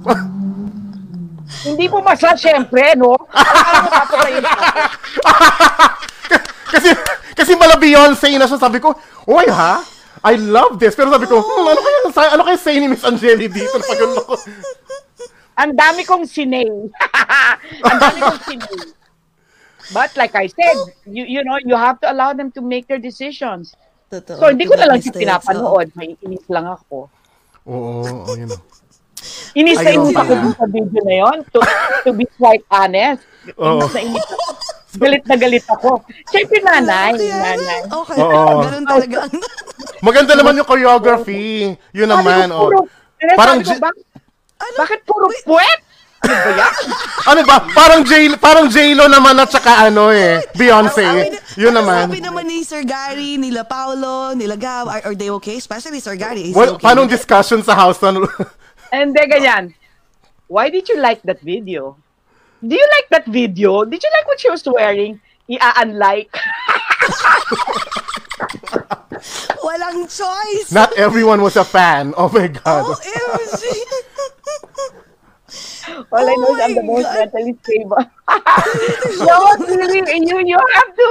[1.67, 3.19] Hindi po masa, syempre, no?
[3.35, 3.89] Ano
[6.75, 6.91] kasi
[7.35, 8.95] kasi mala Beyonce na siya sabi ko,
[9.25, 9.81] "Oy ha?
[10.25, 13.05] I love this." Pero sabi ko, hmm, ano kaya sa- ano kaya say ni Miss
[13.05, 14.41] Angeli dito pag ako.
[15.55, 16.67] Ang dami kong sinay.
[17.87, 18.79] Ang dami kong sinay.
[19.93, 22.99] But like I said, you you know, you have to allow them to make their
[22.99, 23.77] decisions.
[24.09, 24.41] Totoo.
[24.41, 25.93] So hindi ko na lang siya pinapanood.
[25.93, 27.13] May inis lang ako.
[27.69, 28.49] Oo, oo, yun.
[29.57, 31.39] Inis na inis ako dun sa video na yun.
[31.53, 31.59] To,
[32.05, 33.25] to be quite honest.
[33.57, 33.81] Oo.
[33.81, 34.45] Inis na inis ako.
[35.03, 36.03] Galit na galit ako.
[36.31, 37.13] Siyempre nanay.
[37.15, 37.81] Okay, nanay.
[37.91, 38.63] Okay, Oo.
[38.63, 39.19] ganun talaga.
[40.07, 41.75] Maganda naman yung choreography.
[41.91, 42.87] Yun naman, ko, puro, oh.
[43.35, 44.05] Parang ko, J- bak-
[44.77, 45.81] bakit puro puwet?
[46.25, 46.73] Ano ba yan?
[47.31, 47.57] Ano ba?
[47.73, 51.33] Parang J parang J-Lo naman at saka ano eh, Beyonce.
[51.57, 52.05] Yun Ano naman.
[52.09, 55.57] sabi naman ni Sir Gary, nila Paolo, nila Gab, are, are they okay?
[55.57, 56.85] Especially Sir Gary, is Well, okay?
[56.85, 58.01] paano discussion sa house?
[58.01, 58.25] Ano?
[58.89, 59.73] Hindi, ganyan.
[60.47, 61.97] why did you like that video?
[62.65, 63.85] Do you like that video?
[63.85, 65.21] Did you like what she was wearing?
[65.49, 66.33] Ia-unlike.
[69.61, 70.73] Walang choice.
[70.73, 72.15] Not everyone was a fan.
[72.17, 72.97] Oh my God.
[72.97, 73.63] OMG.
[76.11, 77.19] All I know Oh is I'm the most God.
[77.21, 78.01] mentally stable.
[79.29, 79.37] no,
[79.69, 81.09] really, you you have to.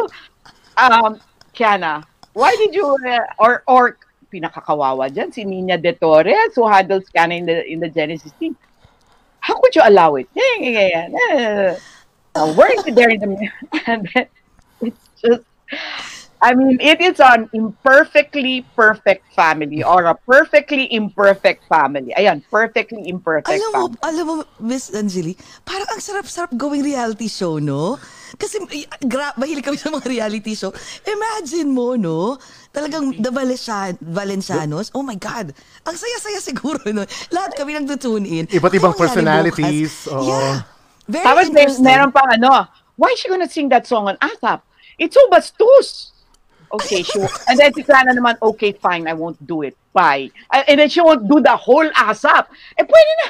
[0.76, 1.22] Um,
[1.54, 2.04] Kiana,
[2.34, 3.98] why did you uh, or or
[4.34, 8.58] pinakakawawa dyan si Nina De Torres who handles Kiana in the in the Genesis team?
[9.44, 10.28] How could you allow it?
[12.34, 12.50] Uh,
[12.88, 13.28] you there in the
[13.86, 14.28] then
[14.82, 15.44] it's just
[16.44, 22.12] I mean, it is an imperfectly perfect family or a perfectly imperfect family.
[22.20, 24.04] Ayan, perfectly imperfect Alam mo, family.
[24.04, 27.96] alam mo, Miss Angeli, parang ang sarap-sarap gawing reality show, no?
[28.34, 28.58] Kasi
[29.06, 30.74] gra- mahilig kami sa mga reality show.
[31.06, 32.38] Imagine mo, no?
[32.74, 34.90] Talagang the Valencian- Valencianos.
[34.94, 35.54] Oh my God.
[35.86, 37.06] Ang saya-saya siguro nun.
[37.30, 38.46] Lahat kami nang tune in.
[38.50, 40.26] Iba't ibang personalities, oo.
[40.26, 40.66] Yeah.
[41.06, 41.86] Very Tapos interesting.
[41.86, 42.66] meron pang ano,
[42.96, 44.64] why is she gonna sing that song on ASAP?
[44.98, 46.10] It's so bastos.
[46.74, 49.78] Okay, she won't- and then si Clara naman, okay, fine, I won't do it.
[49.94, 50.34] Bye.
[50.50, 52.50] And then she won't do the whole ASAP.
[52.74, 53.28] Eh, pwede na.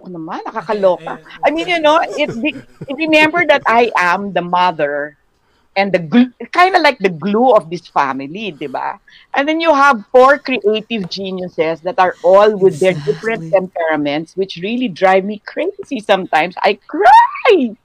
[0.00, 1.20] Ako naman, nakakaloka.
[1.44, 2.56] I mean, you know, it, it,
[2.88, 5.20] remember that I am the mother
[5.76, 6.00] and the
[6.52, 8.98] kind of like the glue of this family, di ba?
[9.36, 14.58] And then you have four creative geniuses that are all with their different temperaments, which
[14.62, 16.56] really drive me crazy sometimes.
[16.64, 17.76] I cry!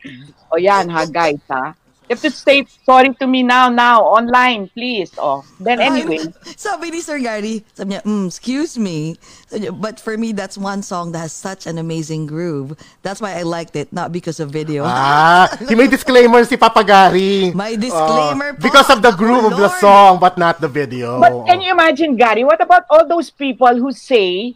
[0.52, 1.76] O yan ha, guys ha.
[2.06, 5.10] You have to say sorry to me now, now, online, please.
[5.18, 6.22] Oh, then anyway.
[6.56, 9.18] Sabi ni Sir Gary, sabi niya, mm, excuse me.
[9.50, 12.78] Niya, But for me, that's one song that has such an amazing groove.
[13.02, 14.86] That's why I liked it, not because of video.
[14.86, 17.50] Ah, may disclaimer si Papa Gary.
[17.58, 18.62] May disclaimer Oh, po.
[18.62, 21.18] Because of the groove of the song, but not the video.
[21.18, 24.54] But can you imagine, Gary, what about all those people who say,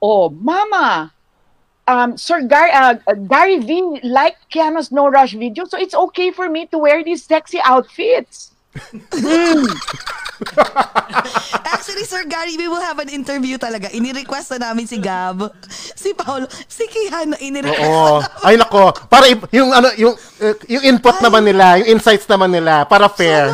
[0.00, 1.12] oh, Mama,
[1.86, 2.94] um, Sir Gary, uh,
[3.28, 7.24] Gary V liked Keanu's No Rush video, so it's okay for me to wear these
[7.24, 8.52] sexy outfits.
[11.70, 13.90] Actually, Sir Gary, we will have an interview talaga.
[13.90, 17.90] Ini-request na namin si Gab, si Paolo, si Kihan na ini-request.
[17.90, 18.22] Oo.
[18.46, 22.86] Ay nako, para yung ano yung uh, yung input naman nila, yung insights naman nila
[22.86, 23.52] para fair.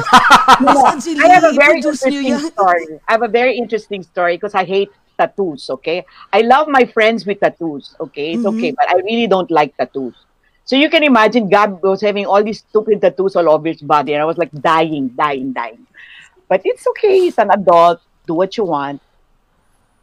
[0.60, 2.86] Miss Angeli, I have a very interesting story.
[3.08, 6.04] I have a very interesting story because I hate tattoos, okay?
[6.32, 8.32] I love my friends with tattoos, okay?
[8.34, 10.14] It's okay, but I really don't like tattoos.
[10.64, 14.14] So you can imagine Gab was having all these stupid tattoos all over his body,
[14.14, 15.86] and I was like dying, dying, dying.
[16.48, 17.20] But it's okay.
[17.20, 18.00] He's an adult.
[18.26, 19.00] Do what you want.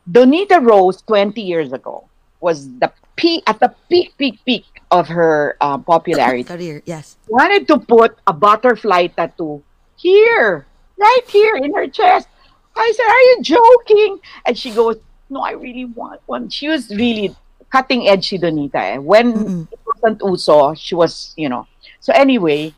[0.09, 2.07] Donita Rose, 20 years ago,
[2.39, 7.17] was the peak at the peak, peak, peak of her um, popularity Career, yes.
[7.27, 9.63] wanted to put a butterfly tattoo
[9.97, 10.65] here,
[10.97, 12.27] right here in her chest.
[12.75, 14.19] I said, Are you joking?
[14.45, 14.97] And she goes,
[15.29, 16.49] No, I really want one.
[16.49, 17.35] She was really
[17.71, 18.75] cutting edge, si Donita.
[18.75, 18.97] Eh.
[18.97, 21.67] When it wasn't Uso, she was, you know.
[21.99, 22.73] So, anyway,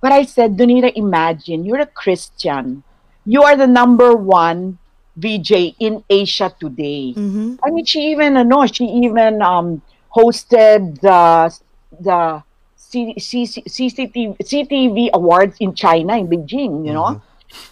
[0.00, 2.82] but I said, Donita, imagine you're a Christian.
[3.24, 4.78] You are the number one
[5.16, 7.14] VJ in Asia today.
[7.16, 7.58] Mhm.
[7.64, 9.82] I mean, she even, no, she even um,
[10.14, 11.50] hosted the
[11.98, 12.42] the
[12.76, 17.20] C- C- CCTV, CTV awards in China, in Beijing, you know,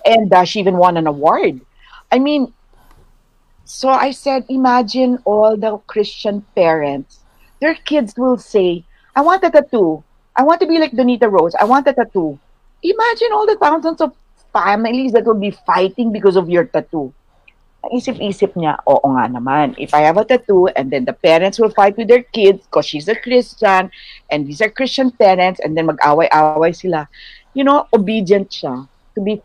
[0.04, 1.60] and uh, she even won an award.
[2.12, 2.52] I mean,
[3.64, 7.20] so I said, imagine all the Christian parents,
[7.60, 8.84] their kids will say,
[9.16, 10.04] I want a tattoo.
[10.36, 11.54] I want to be like Donita Rose.
[11.54, 12.38] I want a tattoo.
[12.82, 14.12] Imagine all the thousands of
[14.52, 17.12] families that will be fighting because of your tattoo.
[17.92, 19.76] Isip-isip niya, oo nga naman.
[19.76, 22.86] If I have a tattoo and then the parents will fight with their kids because
[22.86, 23.90] she's a Christian
[24.30, 27.08] and these are Christian parents and then mag-away-away sila.
[27.52, 28.88] You know, obedient siya.
[29.14, 29.42] To be,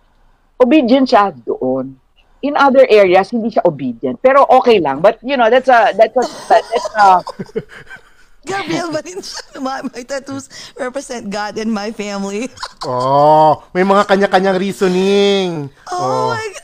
[0.60, 1.96] obedient siya doon.
[2.40, 4.20] In other areas, hindi siya obedient.
[4.24, 5.04] Pero okay lang.
[5.04, 7.08] But, you know, that's a, that's a, that's a,
[8.46, 10.48] Gabriel Valencia, my, my tattoos
[10.80, 12.50] represent God and my family.
[12.88, 15.70] oh, may mga kanya-kanyang reasoning.
[15.92, 16.60] Oh, my God.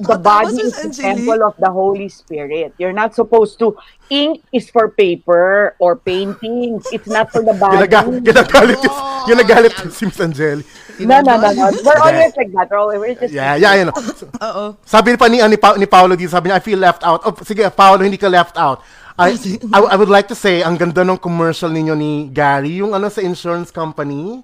[0.00, 2.74] the body is the temple of the Holy Spirit.
[2.78, 3.76] You're not supposed to,
[4.10, 6.86] ink is for paper or paintings.
[6.90, 7.86] It's not for the body.
[7.86, 8.98] Ginaga, ginagalit yung,
[9.30, 10.64] ginagalit yung si Miss Angeli.
[11.00, 11.64] No, no, no, no.
[11.84, 12.66] We're always like that.
[12.70, 13.88] We're always, we're just Yeah, yeah, yun.
[13.94, 14.76] Oo.
[14.84, 17.22] Sabi pa ni, ni, Pa- ni Paolo dito, sabi niya, I feel left out.
[17.24, 18.82] Oh, sige, Paolo, hindi ka left out.
[19.20, 19.36] I,
[19.76, 23.12] I, I would like to say, ang ganda ng commercial ninyo ni Gary, yung ano
[23.12, 24.40] sa insurance company.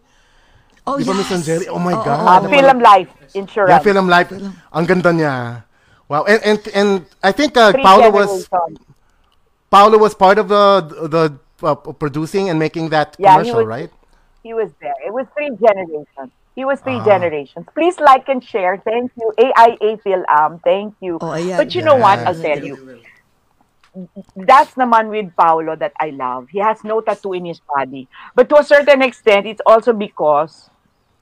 [0.86, 1.32] Oh, Di ba, yes.
[1.48, 1.66] Miss?
[1.66, 2.46] Oh my Oo, God.
[2.46, 3.70] uh, film life insurance.
[3.74, 4.30] Yeah, Film Life.
[4.70, 5.34] Ang ganda niya.
[6.06, 6.24] Wow.
[6.30, 6.90] And and and
[7.22, 8.46] I think uh, Three Paolo was.
[9.66, 10.64] Paolo was part of the
[11.10, 11.22] the
[11.66, 13.90] uh, producing and making that Yeah, he commercial, was- right?
[14.46, 14.94] He was there.
[15.02, 16.30] It was three generations.
[16.54, 16.84] He was Ah.
[16.86, 17.66] three generations.
[17.74, 18.78] Please like and share.
[18.78, 19.26] Thank you.
[19.42, 20.22] AIA Film.
[20.62, 21.18] Thank you.
[21.18, 21.58] Oh, ayan.
[21.58, 22.22] But you know what?
[22.22, 23.02] I'll tell you.
[24.36, 26.48] That's naman with Paolo that I love.
[26.50, 28.08] He has no tattoo in his body.
[28.34, 30.68] But to a certain extent, it's also because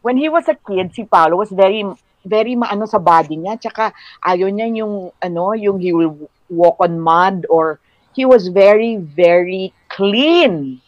[0.02, 1.84] when he was a kid, si Paolo was very
[2.24, 3.60] very maano sa body niya.
[3.60, 3.92] Tsaka
[4.24, 7.78] ayaw niya yung ano, yung he will walk on mud or
[8.12, 10.80] he was very very clean.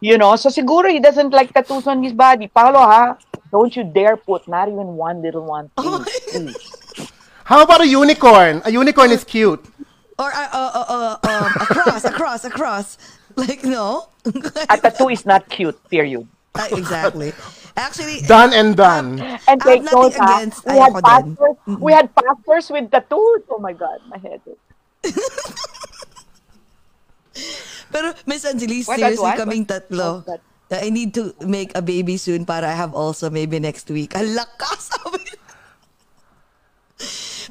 [0.00, 2.46] You know, so siguro he doesn't like tattoos on his body.
[2.46, 3.18] Paolo, ha?
[3.50, 5.70] Don't you dare put not even one little one.
[5.78, 7.12] Oh Please, please.
[7.48, 8.60] How about a unicorn?
[8.64, 9.64] A unicorn is cute.
[10.18, 12.98] Or uh, uh, uh, uh, um, a cross, a cross, a cross.
[13.38, 14.10] Like, no?
[14.68, 16.26] A tattoo is not cute, period.
[16.58, 17.30] Ah, exactly.
[17.78, 19.22] Actually, Done and done.
[19.22, 21.36] And I have take note, nothing against- we had ayoko din.
[21.38, 23.46] pastors, we had pastors with tattoos.
[23.46, 24.42] Oh my God, my head.
[24.42, 24.58] is-
[27.94, 29.38] pero Miss Angelis, What, what, seriously what?
[29.38, 30.26] kaming tatlo.
[30.26, 30.40] What?
[30.68, 34.18] Uh, I need to make a baby soon para I have also maybe next week.
[34.18, 35.27] Ang lakas sabi.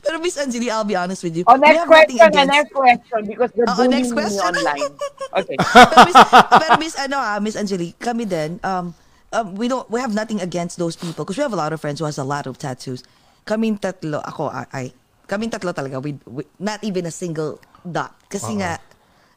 [0.03, 1.44] Pero Miss Angeli, I'll be honest with you.
[1.48, 4.18] Oh, we next have nothing question, against- next question, because they're Oo, bullying next me
[4.22, 4.52] question.
[4.53, 4.91] online.
[5.38, 5.57] Okay.
[5.60, 8.95] pero Miss, pero Miss ano ah, Miss Angelique, kami din, um,
[9.36, 11.82] um, we don't, we have nothing against those people because we have a lot of
[11.84, 13.03] friends who has a lot of tattoos.
[13.45, 14.84] Kaming tatlo, ako, I, I
[15.28, 18.15] kaming tatlo talaga, we, we, not even a single dot.
[18.32, 18.80] Kasi nga,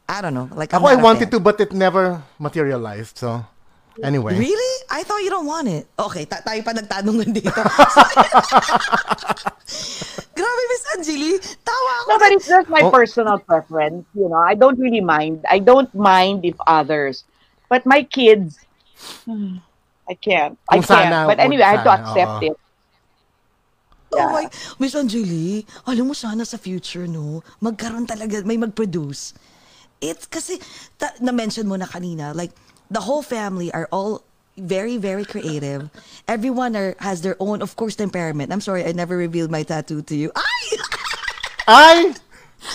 [0.09, 3.19] I don't know, like I'm Ako, I wanted to, but it never materialized.
[3.19, 3.45] So,
[4.03, 4.39] anyway.
[4.39, 4.75] Really?
[4.91, 5.87] I thought you don't want it.
[5.99, 7.51] Okay, ta- tayo pa nagtanungan dito.
[10.35, 11.33] Grabe, Miss Angeli.
[11.63, 12.09] Tawa ako.
[12.09, 12.91] No, but it's just my Oh.
[12.91, 14.07] personal preference.
[14.15, 15.45] You know, I don't really mind.
[15.49, 17.25] I don't mind if others,
[17.69, 18.59] but my kids,
[20.11, 20.57] I can't.
[20.69, 21.13] I Kung can't.
[21.13, 22.57] sana, but anyway, I have to accept it.
[24.11, 24.51] Oh my,
[24.83, 29.39] Miss Angeli, alam mo sana sa future, no, magkaroon talaga, may mag-produce.
[30.03, 30.59] It's kasi,
[30.99, 32.51] ta- na-mention mo na kanina, like,
[32.91, 34.23] the whole family are all
[34.59, 35.89] very, very creative.
[36.29, 38.53] Everyone are, has their own, of course, temperament.
[38.53, 40.31] I'm sorry, I never revealed my tattoo to you.
[40.37, 40.77] Ay!
[41.67, 42.15] Ay!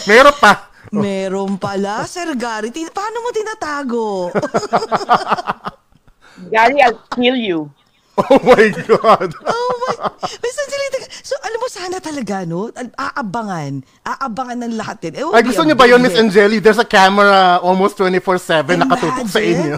[0.07, 0.69] Meron pa.
[0.89, 2.71] Meron pala, Sir Gary.
[2.71, 4.33] Tin- paano mo tinatago?
[6.51, 7.69] Gary, I'll kill you.
[8.15, 9.35] Oh my God.
[9.45, 10.07] Oh my,
[10.41, 12.71] Miss Angelita, so alam mo sana talaga, no?
[12.95, 13.83] Aabangan.
[14.07, 15.19] Aabangan ng lahat din.
[15.35, 16.15] Ay, gusto niyo ba yun, Miss.
[16.15, 16.63] Angeli?
[16.63, 19.75] There's a camera almost 24-7 nakatutok sa inyo.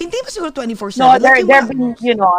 [0.00, 0.96] Hindi ba siguro 24-7?
[0.96, 2.32] No, there, there been, you know,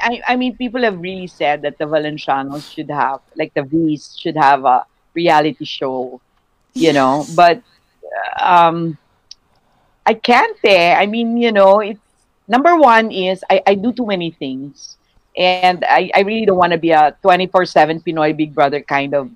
[0.00, 4.16] I, I mean, people have really said that the Valencianos should have, like the V's
[4.18, 6.20] should have a reality show,
[6.72, 7.60] you know, but
[8.40, 8.96] um,
[10.06, 10.94] I can't eh.
[10.96, 12.00] I mean, you know, it's
[12.48, 14.96] number one is I, I do too many things.
[15.36, 19.14] And I, I really don't want to be a 24 7 Pinoy Big Brother kind
[19.14, 19.30] of,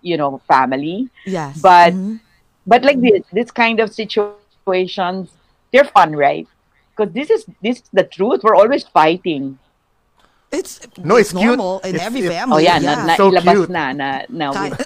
[0.00, 1.10] you know, family.
[1.26, 1.60] Yes.
[1.60, 2.18] But Mhm.
[2.66, 5.28] but like this this kind of situations
[5.70, 6.48] they're fun right
[6.96, 9.58] because this is this is the truth we're always fighting.
[10.54, 11.42] It's, No, it's cute.
[11.44, 12.54] normal in It's- every it's- family.
[12.54, 13.70] oh yeah, na, na So ilabas cute.
[13.70, 14.76] na na na Kaya-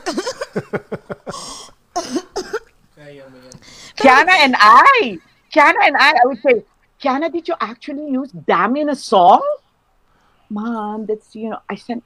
[3.97, 5.19] Kiana and I
[5.53, 6.65] Kiana and I I would say
[7.03, 9.43] Kiana did you actually use damn in a song?
[10.51, 12.01] Mom that's you know I said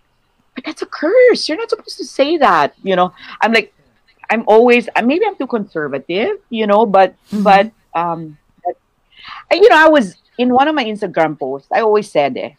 [0.54, 1.48] but that's a curse.
[1.48, 3.12] You're not supposed to say that you know?
[3.40, 3.72] I'm like
[4.30, 8.41] I'm always uh, maybe I'm too conservative you know but but um but, uh,
[9.54, 12.50] you know I was in one of my Instagram posts I always said eh,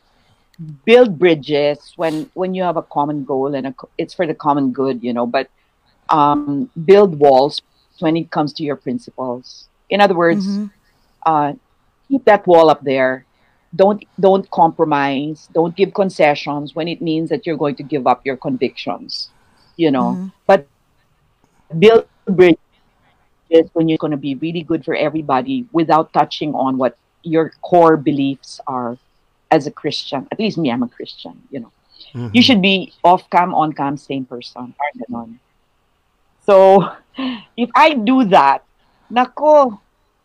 [0.86, 4.72] build bridges when when you have a common goal and a, it's for the common
[4.72, 5.50] good you know but
[6.10, 7.62] um build walls
[8.00, 10.70] when it comes to your principles in other words Mhm.
[11.26, 11.54] uh,
[12.08, 13.26] keep that wall up there.
[13.76, 15.50] Don't don't compromise.
[15.54, 19.32] Don't give concessions when it means that you're going to give up your convictions.
[19.78, 20.32] You know, Mhm.
[20.48, 20.68] but
[21.78, 22.58] build bridges
[23.74, 27.98] when you're going to be really good for everybody without touching on what your core
[27.98, 28.98] beliefs are
[29.52, 30.28] as a Christian.
[30.32, 31.42] At least me, I'm a Christian.
[31.52, 31.72] You know,
[32.14, 32.42] you mm-hmm.
[32.42, 34.74] should be off cam, on cam, same person.
[35.10, 35.40] Parang.
[36.46, 36.90] So,
[37.58, 38.66] if I do that,
[39.12, 39.80] nako,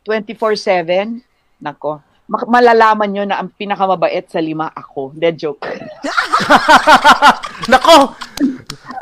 [0.09, 1.23] 24-7,
[1.63, 5.17] nako, malalaman nyo na ang pinakamabait sa lima ako.
[5.17, 5.65] Hindi, joke.
[7.73, 8.13] Nako!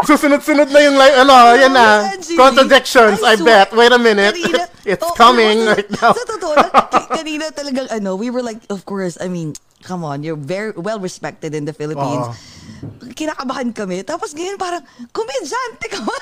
[0.07, 1.87] Susunod-sunod na yung like, ano, yan na.
[2.07, 3.69] Miss Angelie, Contradictions, I, swear, bet.
[3.75, 4.35] Wait a minute.
[4.39, 6.15] kanina- it's oh, coming mo, right now.
[6.15, 6.71] Sa totoo lang,
[7.19, 11.03] kanina talagang ano, we were like, of course, I mean, come on, you're very well
[11.03, 12.31] respected in the Philippines.
[12.31, 13.11] Oo.
[13.19, 14.07] Kinakabahan kami.
[14.07, 16.01] Tapos ngayon parang, komedyante ka?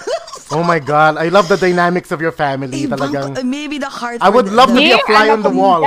[0.54, 1.16] Oh my God.
[1.16, 2.84] I love the dynamics of your family.
[2.84, 5.40] Ibang- Talagang, maybe the heart I would the- love to the- be a fly on
[5.44, 5.80] the wall.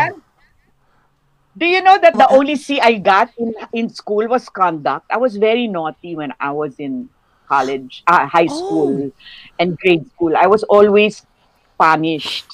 [1.58, 5.10] Do you know that the only C I got in, in school was conduct?
[5.10, 7.10] I was very naughty when I was in
[7.48, 9.12] college, uh, high school,
[9.60, 10.36] and grade school.
[10.38, 11.26] I was always
[11.80, 12.46] punished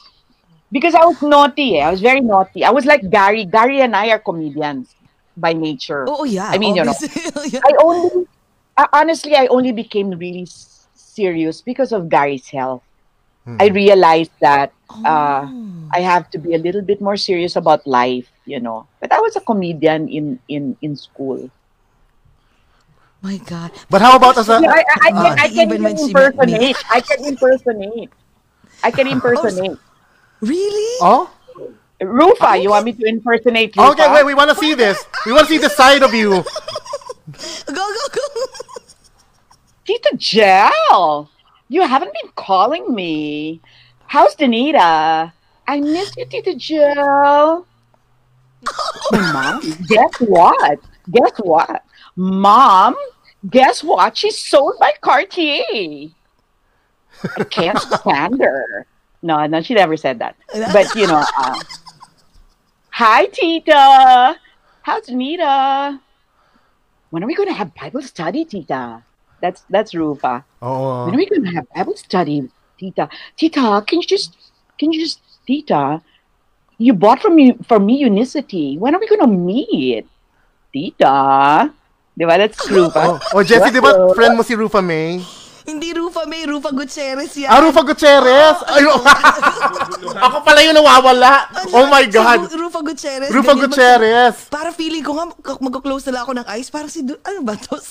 [0.72, 1.80] because I was naughty.
[1.80, 1.86] Eh?
[1.86, 2.64] I was very naughty.
[2.64, 3.46] I was like Gary.
[3.46, 4.96] Gary and I are comedians
[5.38, 6.06] by nature.
[6.08, 6.50] Oh, yeah.
[6.50, 7.60] I mean, you know, obviously.
[7.66, 8.28] I only,
[8.78, 12.84] uh, honestly, I only became really s- serious because of Gary's health.
[13.60, 14.72] I realized that
[15.06, 15.90] uh, Oh.
[15.94, 18.88] I have to be a little bit more serious about life, you know.
[19.02, 21.50] But I was a comedian in in in school.
[23.24, 23.72] My God.
[23.90, 25.98] But how about as a Yeah, I, I, I can, Ah, I can even when
[25.98, 26.60] she met me.
[26.60, 26.78] impersonate.
[26.92, 28.10] I can impersonate.
[28.84, 29.80] I can impersonate.
[30.42, 30.98] Really?
[31.02, 31.32] Oh?
[32.02, 33.92] Rufa, you want me to impersonate Rufa?
[33.92, 35.00] Okay, wait, we want to see this.
[35.26, 36.44] We want to see the side of you.
[37.68, 38.46] Go, go, go.
[39.86, 41.30] Tita Jel,
[41.70, 43.62] you haven't been calling me.
[44.08, 45.32] How's Donita?
[45.66, 47.66] I miss you, Tita Jel.
[49.14, 50.80] Mom, guess what?
[51.10, 51.84] Guess what?
[52.16, 52.96] Mom,
[53.50, 54.18] guess what?
[54.18, 56.10] She's sold by Cartier.
[57.38, 58.86] I can't stand her.
[59.22, 60.36] No, no, she never said that.
[60.74, 61.60] But you know, uh,
[62.90, 64.36] hi Tita.
[64.82, 66.00] How's Nita?
[67.10, 69.04] When are we going to have Bible study, Tita?
[69.40, 70.44] That's that's Rufa.
[70.62, 71.06] Oh.
[71.06, 73.10] When are we going to have Bible study, Tita?
[73.38, 74.36] Tita, can you just,
[74.78, 76.02] can you just, Tita?
[76.78, 78.78] You bought from me for me Unicity.
[78.78, 80.08] When are we going to meet,
[80.74, 81.72] Tita?
[82.14, 82.38] Diba?
[82.38, 83.02] That's Rufa.
[83.10, 85.18] Oh, oh Jessie, di ba friend mo si Rufa May?
[85.64, 87.48] Hindi Rufa May, Rufa Gutierrez yan.
[87.48, 88.58] Ah, Rufa Gutierrez!
[88.68, 88.84] Ay,
[90.20, 91.48] ako pala yung nawawala.
[91.72, 92.52] Oh my Si God.
[92.52, 93.32] Ru- Rufa Gutierrez.
[93.32, 94.36] Rufa ganyan mag- Gutierrez.
[94.52, 96.68] Para feeling ko nga, mag- mag-close na lang ako ng eyes.
[96.68, 97.80] Parang si, Du- ano ba to?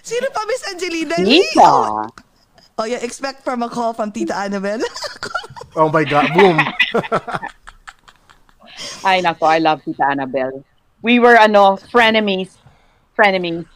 [0.00, 1.14] Si, sino pa, Miss Angelina?
[1.20, 1.70] Tita.
[2.80, 4.80] Oh, yeah, expect from a call from Tita Annabelle.
[5.78, 6.58] Oh my God, boom.
[9.04, 10.64] Ay, nako, I love Tita Annabelle.
[10.98, 12.59] We were, ano, frenemies.
[13.20, 13.68] Frenemies.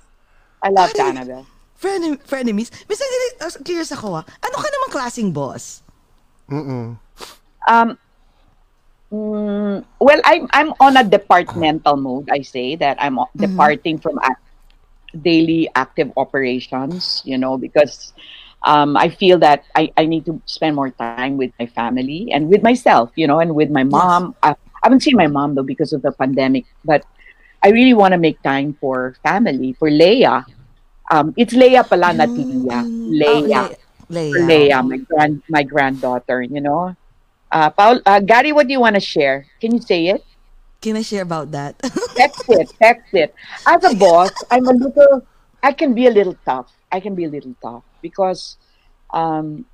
[0.64, 1.10] I love Tita Ay.
[1.12, 1.46] Annabelle.
[1.76, 2.72] Fren- frenemies.
[2.88, 4.24] Miss Angelina, uh, curious ako ah.
[4.40, 5.84] Ano ka namang klaseng boss?
[6.48, 6.96] Mm-mm.
[7.68, 7.88] Um,
[9.12, 12.32] mm, well, I'm I'm on a departmental mode.
[12.32, 14.40] I say that I'm o- departing from ac-
[15.20, 17.20] daily active operations.
[17.28, 18.16] You know, because
[18.64, 22.48] um, I feel that I, I need to spend more time with my family and
[22.48, 23.12] with myself.
[23.12, 24.32] You know, and with my mom.
[24.40, 27.04] I, I haven't seen my mom though because of the pandemic, but
[27.64, 30.44] I really want to make time for family for Leia.
[31.10, 32.88] Um, it's Leia pala, not Tia.
[33.08, 33.26] Leia.
[33.26, 33.76] Oh, Le-
[34.32, 34.40] for Leia.
[34.40, 36.94] Leia, my grand my granddaughter, you know.
[37.50, 39.46] Uh, Paul, uh, Gary, what do you want to share?
[39.60, 40.22] Can you say it?
[40.80, 41.80] Can I share about that?
[42.16, 43.34] Text it, text it.
[43.66, 45.26] As a boss, I'm a little.
[45.62, 46.70] I can be a little tough.
[46.92, 48.56] I can be a little tough because
[49.12, 49.66] um,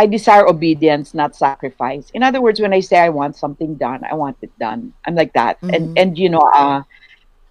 [0.00, 2.08] I desire obedience, not sacrifice.
[2.16, 4.94] In other words, when I say I want something done, I want it done.
[5.04, 6.80] I'm like that, and and you know, uh,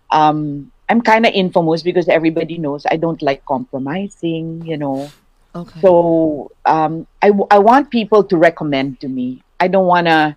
[0.09, 4.65] um, I'm kind of infamous because everybody knows I don't like compromising.
[4.65, 5.11] You know,
[5.53, 5.80] okay.
[5.80, 9.43] so um, I, w- I want people to recommend to me.
[9.59, 10.35] I don't want to.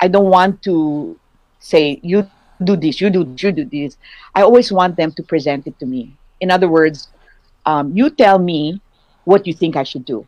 [0.00, 1.20] I don't want to
[1.60, 2.24] say you
[2.64, 3.98] do this, you do you do this.
[4.34, 6.16] I always want them to present it to me.
[6.40, 7.12] In other words,
[7.66, 8.80] um, you tell me
[9.28, 10.24] what you think I should do.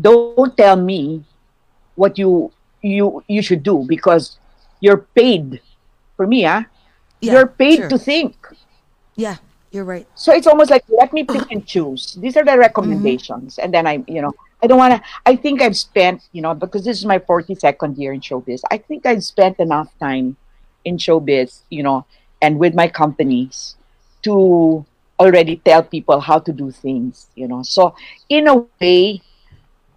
[0.00, 1.24] Don't tell me
[1.94, 2.50] what you
[2.82, 4.38] you you should do because
[4.80, 5.60] you're paid.
[6.16, 6.64] For me, ah,
[7.20, 7.88] Yeah, you're paid sure.
[7.88, 8.34] to think.
[9.16, 9.36] Yeah,
[9.70, 10.06] you're right.
[10.14, 12.14] So it's almost like let me pick and choose.
[12.20, 15.02] These are the recommendations, and then I, you know, I don't want to.
[15.26, 18.62] I think I've spent, you know, because this is my forty second year in showbiz.
[18.70, 20.36] I think I've spent enough time
[20.84, 22.06] in showbiz, you know,
[22.42, 23.76] and with my companies
[24.22, 24.84] to
[25.18, 27.62] already tell people how to do things, you know.
[27.62, 27.94] So
[28.28, 29.22] in a way,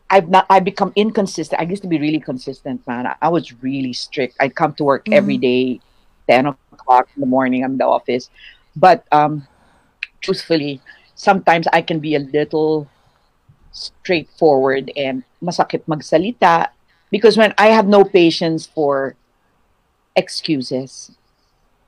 [0.09, 0.45] I've not.
[0.49, 1.59] I've become inconsistent.
[1.59, 3.07] I used to be really consistent, man.
[3.07, 4.35] I, I was really strict.
[4.39, 5.81] I'd come to work every day,
[6.29, 7.63] ten o'clock in the morning.
[7.63, 8.29] I'm in the office,
[8.75, 9.47] but um,
[10.21, 10.81] truthfully,
[11.15, 12.87] sometimes I can be a little
[13.71, 16.69] straightforward and masakit magsalita
[17.11, 19.15] because when I have no patience for
[20.17, 21.11] excuses.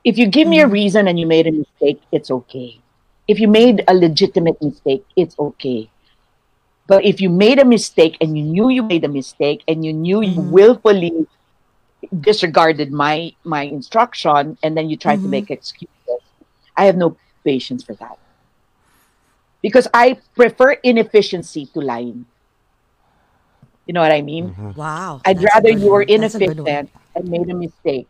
[0.05, 2.79] If you give me a reason and you made a mistake, it's okay.
[3.27, 5.89] If you made a legitimate mistake, it's okay.
[6.90, 9.94] But if you made a mistake and you knew you made a mistake and you
[9.94, 10.49] knew you mm-hmm.
[10.49, 11.28] willfully
[12.10, 15.38] disregarded my my instruction and then you tried to mm-hmm.
[15.38, 16.22] make excuses,
[16.76, 18.18] I have no patience for that.
[19.61, 22.26] Because I prefer inefficiency to lying.
[23.86, 24.49] You know what I mean?
[24.49, 24.74] Mm-hmm.
[24.74, 25.22] Wow.
[25.26, 26.24] I'd that's rather you were one.
[26.24, 26.66] A good one.
[26.66, 28.10] inefficient and made a mistake,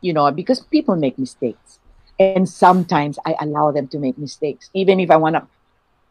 [0.00, 1.78] you know, because people make mistakes.
[2.18, 4.68] And sometimes I allow them to make mistakes.
[4.74, 5.46] Even if I want to,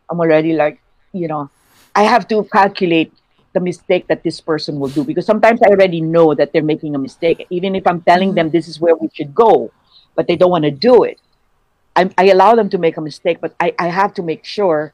[0.07, 0.79] I'm already like,
[1.11, 1.49] you know,
[1.95, 3.13] I have to calculate
[3.53, 6.93] the mistake that this person will do because sometimes I already know that they're making
[6.93, 7.47] a mistake.
[7.49, 9.71] Even if I'm telling them this is where we should go,
[10.15, 11.21] but they don't want to do it.
[11.95, 14.93] I, I allow them to make a mistake, but I, I have to make sure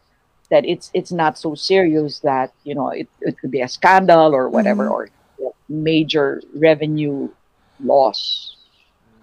[0.51, 4.35] that it's it's not so serious that you know it, it could be a scandal
[4.35, 5.09] or whatever or
[5.39, 7.29] you know, major revenue
[7.79, 8.57] loss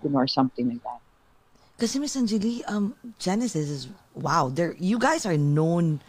[0.03, 1.01] you know or something like that
[1.77, 4.49] Because Miss Angeli, um, Genesis is wow.
[4.49, 6.01] There, you guys are known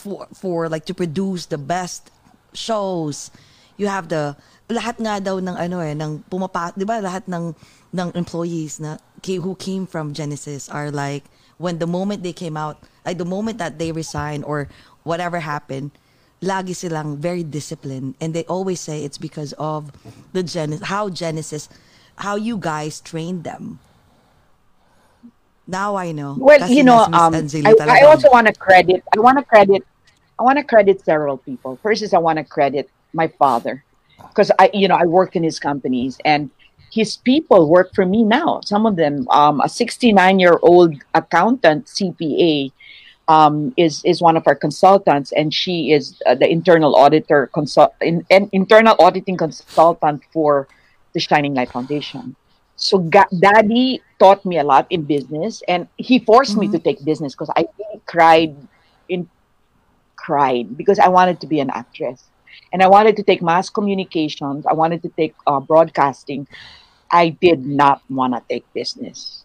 [0.00, 2.10] for for like to produce the best
[2.56, 3.30] shows.
[3.76, 4.36] You have the
[4.72, 7.04] lahat nga daw ng ano eh ng pumapa, 'di ba?
[7.04, 7.52] Lahat ng
[7.92, 11.28] ng employees na who came from Genesis are like
[11.60, 14.68] when the moment they came out, like the moment that they resign or
[15.04, 15.92] whatever happened,
[16.40, 19.92] lagi silang very disciplined and they always say it's because of
[20.32, 21.68] the Genesis how Genesis
[22.16, 23.78] how you guys trained them.
[25.70, 26.34] Now I know.
[26.38, 29.04] Well, Kasi you know, nga si Miss um, I, I also want to credit.
[29.14, 29.86] I want to credit.
[30.40, 31.78] I want to credit several people.
[31.82, 33.84] First is I want to credit my father,
[34.30, 36.48] because I, you know, I worked in his companies and
[36.90, 38.62] his people work for me now.
[38.64, 42.72] Some of them, um, a 69 year old accountant CPA,
[43.28, 47.92] um, is is one of our consultants, and she is uh, the internal auditor consult
[48.00, 50.66] in, in, internal auditing consultant for
[51.12, 52.34] the Shining Light Foundation.
[52.76, 57.04] So ga- daddy taught me a lot in business and he forced me to take
[57.04, 58.56] business because I really cried
[59.10, 59.28] in
[60.30, 62.22] cried because I wanted to be an actress
[62.72, 64.64] and I wanted to take mass communications.
[64.64, 66.46] I wanted to take uh, broadcasting.
[67.10, 69.44] I did not want to take business.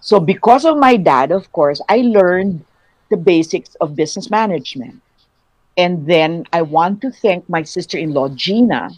[0.00, 2.64] So because of my dad, of course, I learned
[3.10, 5.00] the basics of business management.
[5.78, 8.90] And then I want to thank my sister-in-law Gina,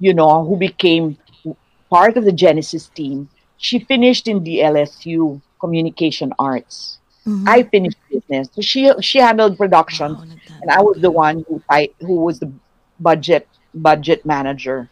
[0.00, 1.18] you know, who became
[1.88, 3.30] part of the Genesis team.
[3.58, 6.97] She finished in the LSU Communication Arts.
[7.46, 8.48] I finished business.
[8.52, 10.24] So she she handled production, Wow,
[10.62, 12.50] and I was the one who I who was the
[13.00, 14.90] budget budget manager.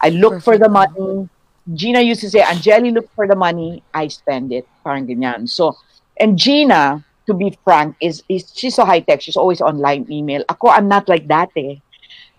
[0.00, 1.28] I look for the money.
[1.74, 3.82] Gina used to say, Angeli, look for the money.
[3.92, 4.68] I spend it.
[4.84, 5.48] Parang ganyan.
[5.48, 5.74] So,
[6.20, 9.20] and Gina, to be frank, is, is she's so high tech.
[9.20, 10.44] She's always online email.
[10.48, 11.82] Ako, I'm not like that eh.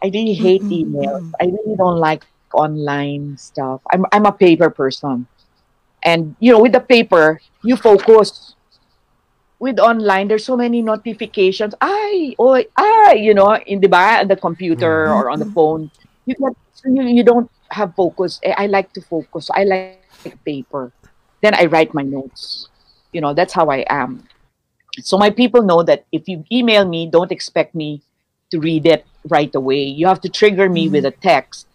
[0.01, 1.27] I really hate emails.
[1.41, 3.81] I really don't like online stuff.
[3.91, 5.27] I'm I'm a paper person.
[6.03, 8.46] And you know, with the paper, you focus.
[9.59, 11.73] With online, there's so many notifications.
[11.81, 15.89] I, oh, I, you know, in the ba, on the computer or on the phone,
[16.25, 16.53] you get
[16.85, 18.39] you, you don't have focus.
[18.43, 19.49] Eh, I like to focus.
[19.53, 20.91] I like paper.
[21.41, 22.69] Then I write my notes.
[23.11, 24.27] You know, that's how I am.
[24.99, 28.01] So my people know that if you email me, don't expect me
[28.51, 29.83] to read it right away.
[29.83, 31.67] You have to trigger me with a text,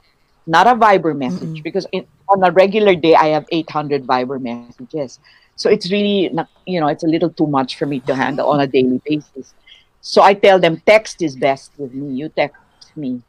[0.47, 5.19] not a Viber message, because in, on a regular day I have 800 Viber messages.
[5.63, 8.51] So it's really, not, you know, it's a little too much for me to handle
[8.51, 9.55] on a daily basis.
[10.01, 12.19] So I tell them text is best with me.
[12.19, 12.59] You text
[12.99, 13.23] me.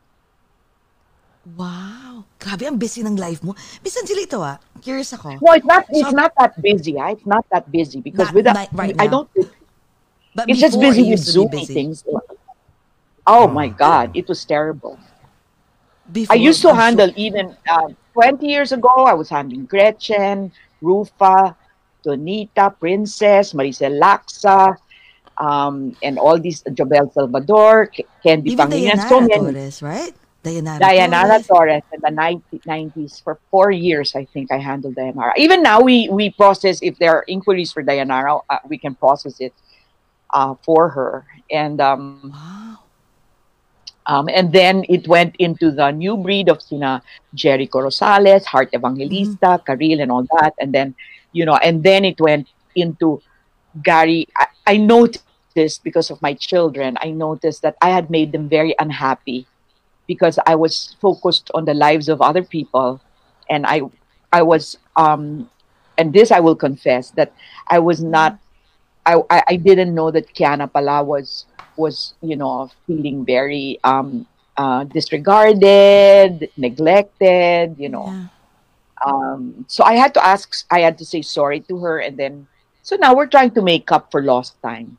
[1.55, 2.23] Wow.
[2.39, 3.53] Grabe, ang busy ng life mo.
[3.85, 5.37] Miss Angelito ah, curious ako.
[5.43, 5.85] No, it's not.
[5.93, 6.97] It's So- not that busy.
[6.97, 7.13] ah.
[7.13, 9.29] It's not that busy because Not- with the, not right I don't.
[10.33, 11.73] But It's just busy with used to Zoom be busy.
[11.93, 12.01] meetings.
[13.27, 14.97] Oh my God, it was terrible.
[16.09, 19.69] Before, I used to I'm sure- handle even uh, 20 years ago, I was handling
[19.69, 20.49] Gretchen,
[20.81, 21.53] Rufa,
[22.03, 24.75] Donita, Princess, Maricel Laxa,
[25.37, 27.89] um, and all these, Jobel Salvador,
[28.23, 29.53] Candy Even Pangilinan, Dayanara so many.
[29.53, 30.13] Torres, right?
[30.43, 31.47] Dayanara, Dayanara Torres.
[31.47, 35.33] Torres in the 90, 90s for four years, I think I handled Dayanara.
[35.37, 39.39] Even now, we we process if there are inquiries for Dayanara, uh, we can process
[39.39, 39.53] it
[40.33, 41.25] uh, for her.
[41.51, 42.79] And um, Wow.
[44.05, 47.01] um, and then it went into the new breed of Sina
[47.33, 50.53] Jericho Rosales, Heart Evangelista, Karylle, and all that.
[50.59, 50.95] And then,
[51.33, 53.21] you know, and then it went into
[53.83, 54.27] Gary.
[54.37, 58.73] I, I noticed because of my children, I noticed that I had made them very
[58.79, 59.45] unhappy
[60.07, 63.01] because I was focused on the lives of other people.
[63.49, 63.81] And I,
[64.31, 65.49] I was, um,
[65.97, 67.33] and this I will confess that
[67.67, 68.39] I was not,
[69.05, 71.45] I, I, didn't know that Kiana Pala was
[71.75, 74.25] was you know feeling very um
[74.57, 78.27] uh disregarded neglected you know Yeah.
[79.05, 82.47] Um so i had to ask i had to say sorry to her and then
[82.83, 84.97] so now we're trying to make up for lost time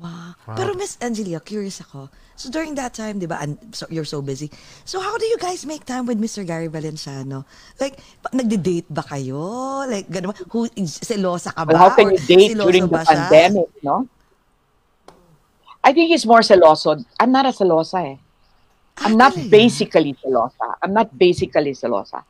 [0.00, 0.32] Wow.
[0.56, 2.08] Pero Miss Angelia, curious ako.
[2.38, 4.48] So during that time, di ba, and so you're so busy.
[4.86, 6.46] So how do you guys make time with Mr.
[6.46, 7.44] Gary Valenciano?
[7.76, 9.36] Like, pa- nagde-date ba kayo?
[9.84, 10.36] Like, gano'n ba?
[10.54, 11.74] Who, selosa ka ba?
[11.74, 13.28] well how can Or you date seloso during the ba siya?
[13.28, 14.06] pandemic no
[15.84, 18.18] i think he's more celoso i'm not a celosa eh
[19.00, 19.48] I'm Ah, not talaga?
[19.48, 20.76] basically celosa.
[20.84, 22.20] I'm not basically celosa.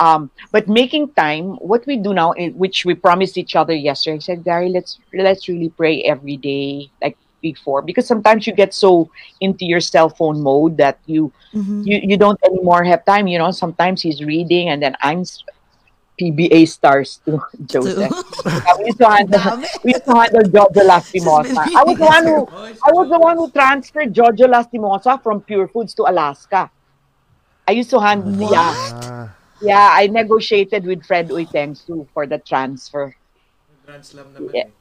[0.00, 4.20] Um, but making time, what we do now, which we promised each other yesterday, I
[4.20, 9.10] said, Gary, let's let's really pray every day, like before, because sometimes you get so
[9.40, 11.82] into your cell phone mode that you Mhm.
[11.84, 13.26] you you don't anymore have time.
[13.26, 15.22] You know, sometimes he's reading, and then I'm
[16.18, 18.14] PBA stars to Joseph.
[18.66, 19.40] Yeah, we used to handle,
[19.84, 21.68] we used to handle Jojo Lastimosa.
[21.74, 22.46] I was the one who
[22.86, 26.70] I was the one who transferred Jojo Lastimosa from Pure Foods to Alaska.
[27.66, 29.34] I used to handle yeah, Ah,
[29.64, 33.14] yeah, I negotiated with Fred Uytengsu for the transfer.
[33.84, 34.64] Grand Slam naman Yeah.
[34.64, 34.72] eh.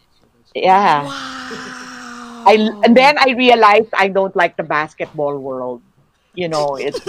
[0.55, 1.11] Yeah.
[1.11, 2.43] Wow.
[2.45, 2.53] I
[2.83, 5.83] and then I realized I don't like the basketball world.
[6.33, 6.99] You know, it's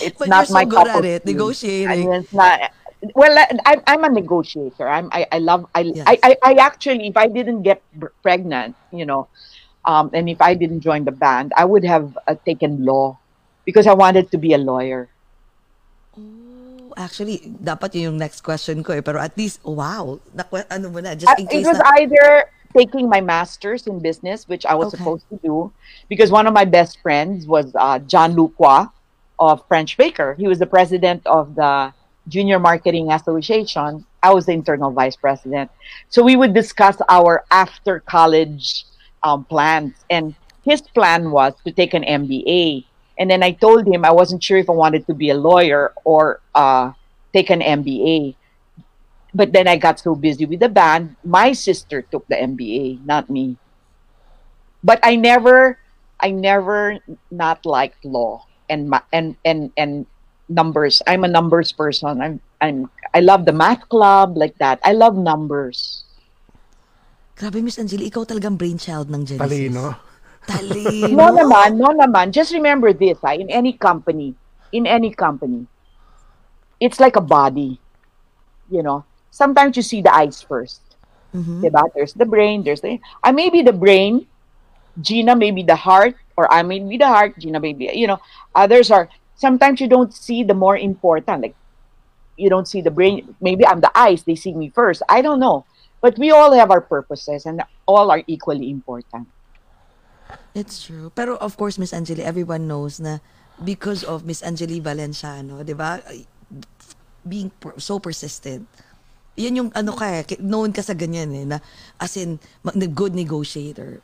[0.00, 1.86] it's But not you're so my good cup at of it, negotiating.
[1.86, 2.60] I mean, it's not.
[3.14, 4.88] Well, I- I'm I'm a negotiator.
[4.88, 6.06] I'm I, I love I, Yes.
[6.06, 9.30] I I I actually if I didn't get b- pregnant, you know,
[9.86, 13.20] um, and if I didn't join the band, I would have uh, taken law
[13.66, 15.11] because I wanted to be a lawyer.
[16.96, 19.00] Actually, dapat yun yung next question ko eh.
[19.00, 20.18] Pero at least, wow.
[20.34, 21.90] Nakwe- ano mo na, just I- in it was na.
[22.00, 22.44] either
[22.76, 24.96] taking my master's in business, which I was Okay.
[24.96, 25.70] supposed to do,
[26.08, 28.88] because one of my best friends was uh, Johnlu Koa
[29.38, 30.34] of French Baker.
[30.40, 31.92] He was the president of the
[32.28, 34.06] Junior Marketing Association.
[34.22, 35.68] I was the internal vice president.
[36.08, 38.86] So we would discuss our after college
[39.22, 39.92] um, plans.
[40.08, 42.86] And his plan was to take an MBA.
[43.18, 45.92] And then I told him I wasn't sure if I wanted to be a lawyer
[46.04, 46.92] or uh,
[47.32, 48.36] take an MBA
[49.34, 53.28] but then I got so busy with the band, my sister took the MBA, not
[53.30, 53.56] me.
[54.84, 55.78] But I never,
[56.20, 56.98] I never
[57.30, 60.06] not liked law and ma- and and and
[60.48, 61.00] numbers.
[61.06, 62.20] I'm a numbers person.
[62.20, 64.80] I'm I'm I love the math club like that.
[64.84, 66.04] I love numbers.
[67.38, 69.40] Grabe, Miss Angeli, ikaw talagang brainchild ng Genesis.
[69.40, 70.11] Talino.
[70.46, 71.16] Talino.
[71.16, 72.30] No naman, no naman.
[72.32, 74.34] Just remember this, ah, in any company,
[74.72, 75.66] in any company,
[76.80, 77.78] it's like a body.
[78.70, 80.80] You know, sometimes you see the eyes 1st
[81.34, 81.64] Mhm.
[81.64, 81.82] Diba?
[81.94, 84.26] There's the brain, there's the I may be the brain,
[85.00, 88.06] Gina may be the heart, or I may be the heart, Gina may be, you
[88.06, 88.20] know,
[88.54, 91.42] others are sometimes you don't see the more important.
[91.42, 91.56] Like
[92.36, 95.02] you don't see the brain, maybe I'm the eyes, they see me first.
[95.08, 95.64] I don't know.
[96.00, 99.28] But we all have our purposes and all are equally important.
[100.54, 101.10] It's true.
[101.14, 103.18] Pero of course, Miss Angeli, everyone knows na
[103.62, 106.00] because of Miss Angeli Valenciano, di ba?
[107.26, 108.66] Being so persistent.
[109.36, 111.58] Yan yung ano ka eh, known ka sa ganyan eh, na
[112.00, 112.36] as in,
[112.92, 114.02] good negotiator,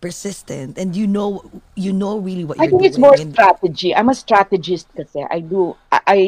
[0.00, 1.42] persistent, and you know,
[1.74, 3.08] you know really what I think it's doing.
[3.10, 3.90] more and- strategy.
[3.94, 5.26] I'm a strategist kasi.
[5.26, 6.18] I do I, I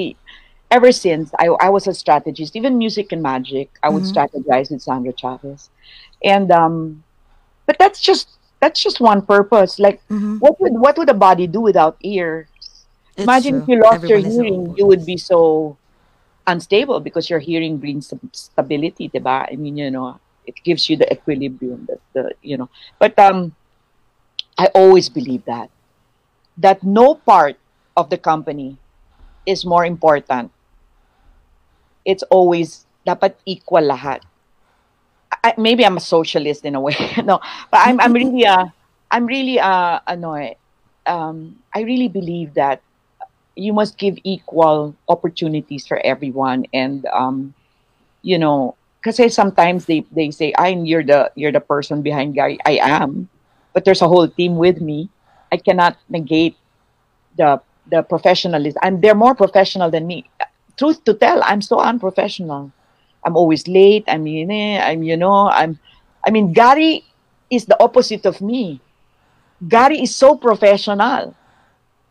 [0.75, 4.11] ever since I, I was a strategist, even music and magic, I would Mhm.
[4.11, 5.71] strategize with Sandra Chavez.
[6.25, 7.05] And um
[7.67, 9.79] but that's just that's just one purpose.
[9.79, 10.41] Like Mhm.
[10.41, 12.49] what would what would a body do without ears?
[13.17, 13.63] It's Imagine true.
[13.63, 15.79] if you lost your Everyone their hearing, you would be so
[16.47, 19.47] unstable because your hearing brings some stability, diba?
[19.51, 22.69] I mean, you know, it gives you the equilibrium, the, the you know.
[22.99, 23.55] But um,
[24.59, 25.71] I always believe that
[26.57, 27.57] that no part
[27.97, 28.79] of the company
[29.47, 30.53] is more important.
[32.05, 34.21] It's always dapat equal lahat.
[35.43, 37.41] I, maybe I'm a socialist in a way, no,
[37.71, 38.73] but I'm I'm really a
[39.11, 40.55] I'm really a ano eh,
[41.07, 42.83] um, I really believe that
[43.57, 47.53] you must give equal opportunities for everyone and um
[48.23, 52.59] you know because sometimes they they say i'm you're the you're the person behind gary
[52.65, 53.29] i am
[53.73, 55.09] but there's a whole team with me.
[55.53, 56.57] I cannot negate
[57.37, 58.79] the the professionalism.
[58.83, 60.29] And they're more professional than me.
[60.79, 62.73] Truth to tell i'm so unprofessional
[63.25, 65.79] i'm always late i'm you know i'm you know i'm
[66.27, 67.05] i mean gary
[67.51, 68.81] is the opposite of me
[69.69, 71.35] gary is so professional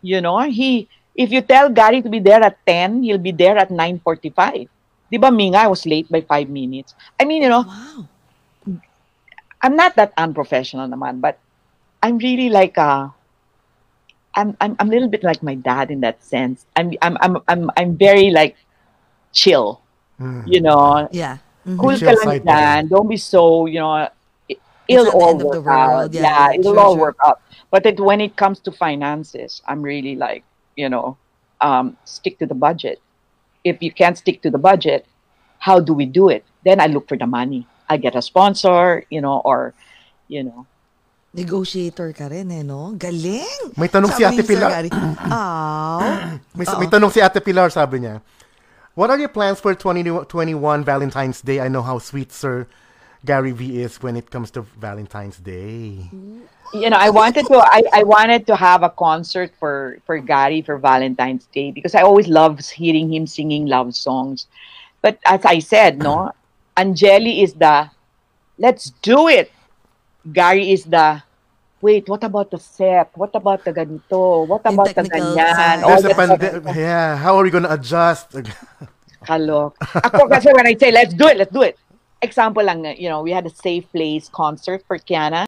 [0.02, 0.88] you know he
[1.20, 4.70] if you tell Gary to be there at 10, he'll be there at 9.45.
[5.12, 6.96] Di ba, Minga, I was late by five minutes.
[7.20, 8.08] I mean, you know, Wow.
[9.60, 11.36] I'm not that unprofessional naman, but
[12.02, 13.12] I'm really like, uh,
[14.34, 16.64] I'm, I'm, I'm a little bit like my dad in that sense.
[16.78, 18.56] I'm, I'm, I'm, I'm, I'm very like
[19.34, 19.82] chill,
[20.20, 20.44] Mm.
[20.46, 21.40] you know, Yeah.
[21.64, 21.80] Mhm.
[21.80, 22.80] cool ka lang dyan.
[22.92, 24.08] Don't be so, you know,
[24.52, 26.12] it, it'll all work out.
[26.12, 26.22] Yeah,
[26.52, 27.08] Yeah, it'll all true.
[27.12, 27.40] work out.
[27.72, 30.44] But it, when it comes to finances, I'm really like,
[30.76, 31.16] you know,
[31.62, 33.00] um, stick to the budget.
[33.64, 35.06] If you can't stick to the budget,
[35.60, 36.44] how do we do it?
[36.64, 37.68] Then I look for the money.
[37.88, 39.74] I get a sponsor, you know, or,
[40.28, 40.66] you know,
[41.30, 42.98] Negotiator ka rin eh, no?
[42.98, 43.78] Galing!
[43.78, 44.72] May tanong si Sabi Ate ni Sir Pilar.
[45.30, 46.00] Aw.
[46.58, 48.18] May, may tanong si Ate Pilar, sabi niya.
[49.00, 51.62] What are your plans for 2021 Valentine's Day?
[51.62, 52.68] I know how sweet Sir
[53.24, 56.04] Gary V is when it comes to Valentine's Day.
[56.74, 60.62] you know, I wanted to I, I wanted to have a concert for for Gary
[60.62, 64.48] for Valentine's Day because I always love hearing him singing love songs.
[65.00, 66.36] But as I said, no,
[66.76, 67.90] Angeli is the
[68.58, 69.50] let's do it.
[70.34, 71.24] Gary is the
[71.82, 73.12] wait, what about the set?
[73.16, 74.48] What about the ganito?
[74.48, 75.84] What about the technical ganyan?
[75.84, 76.76] All There's a that pandemic.
[76.76, 78.36] Yeah, how are we gonna adjust?
[79.26, 79.76] Kalok.
[80.08, 81.78] Ako kasi when I say let's do it, let's do it.
[82.22, 85.38] Example lang, you know, we had a safe place concert for Kiana.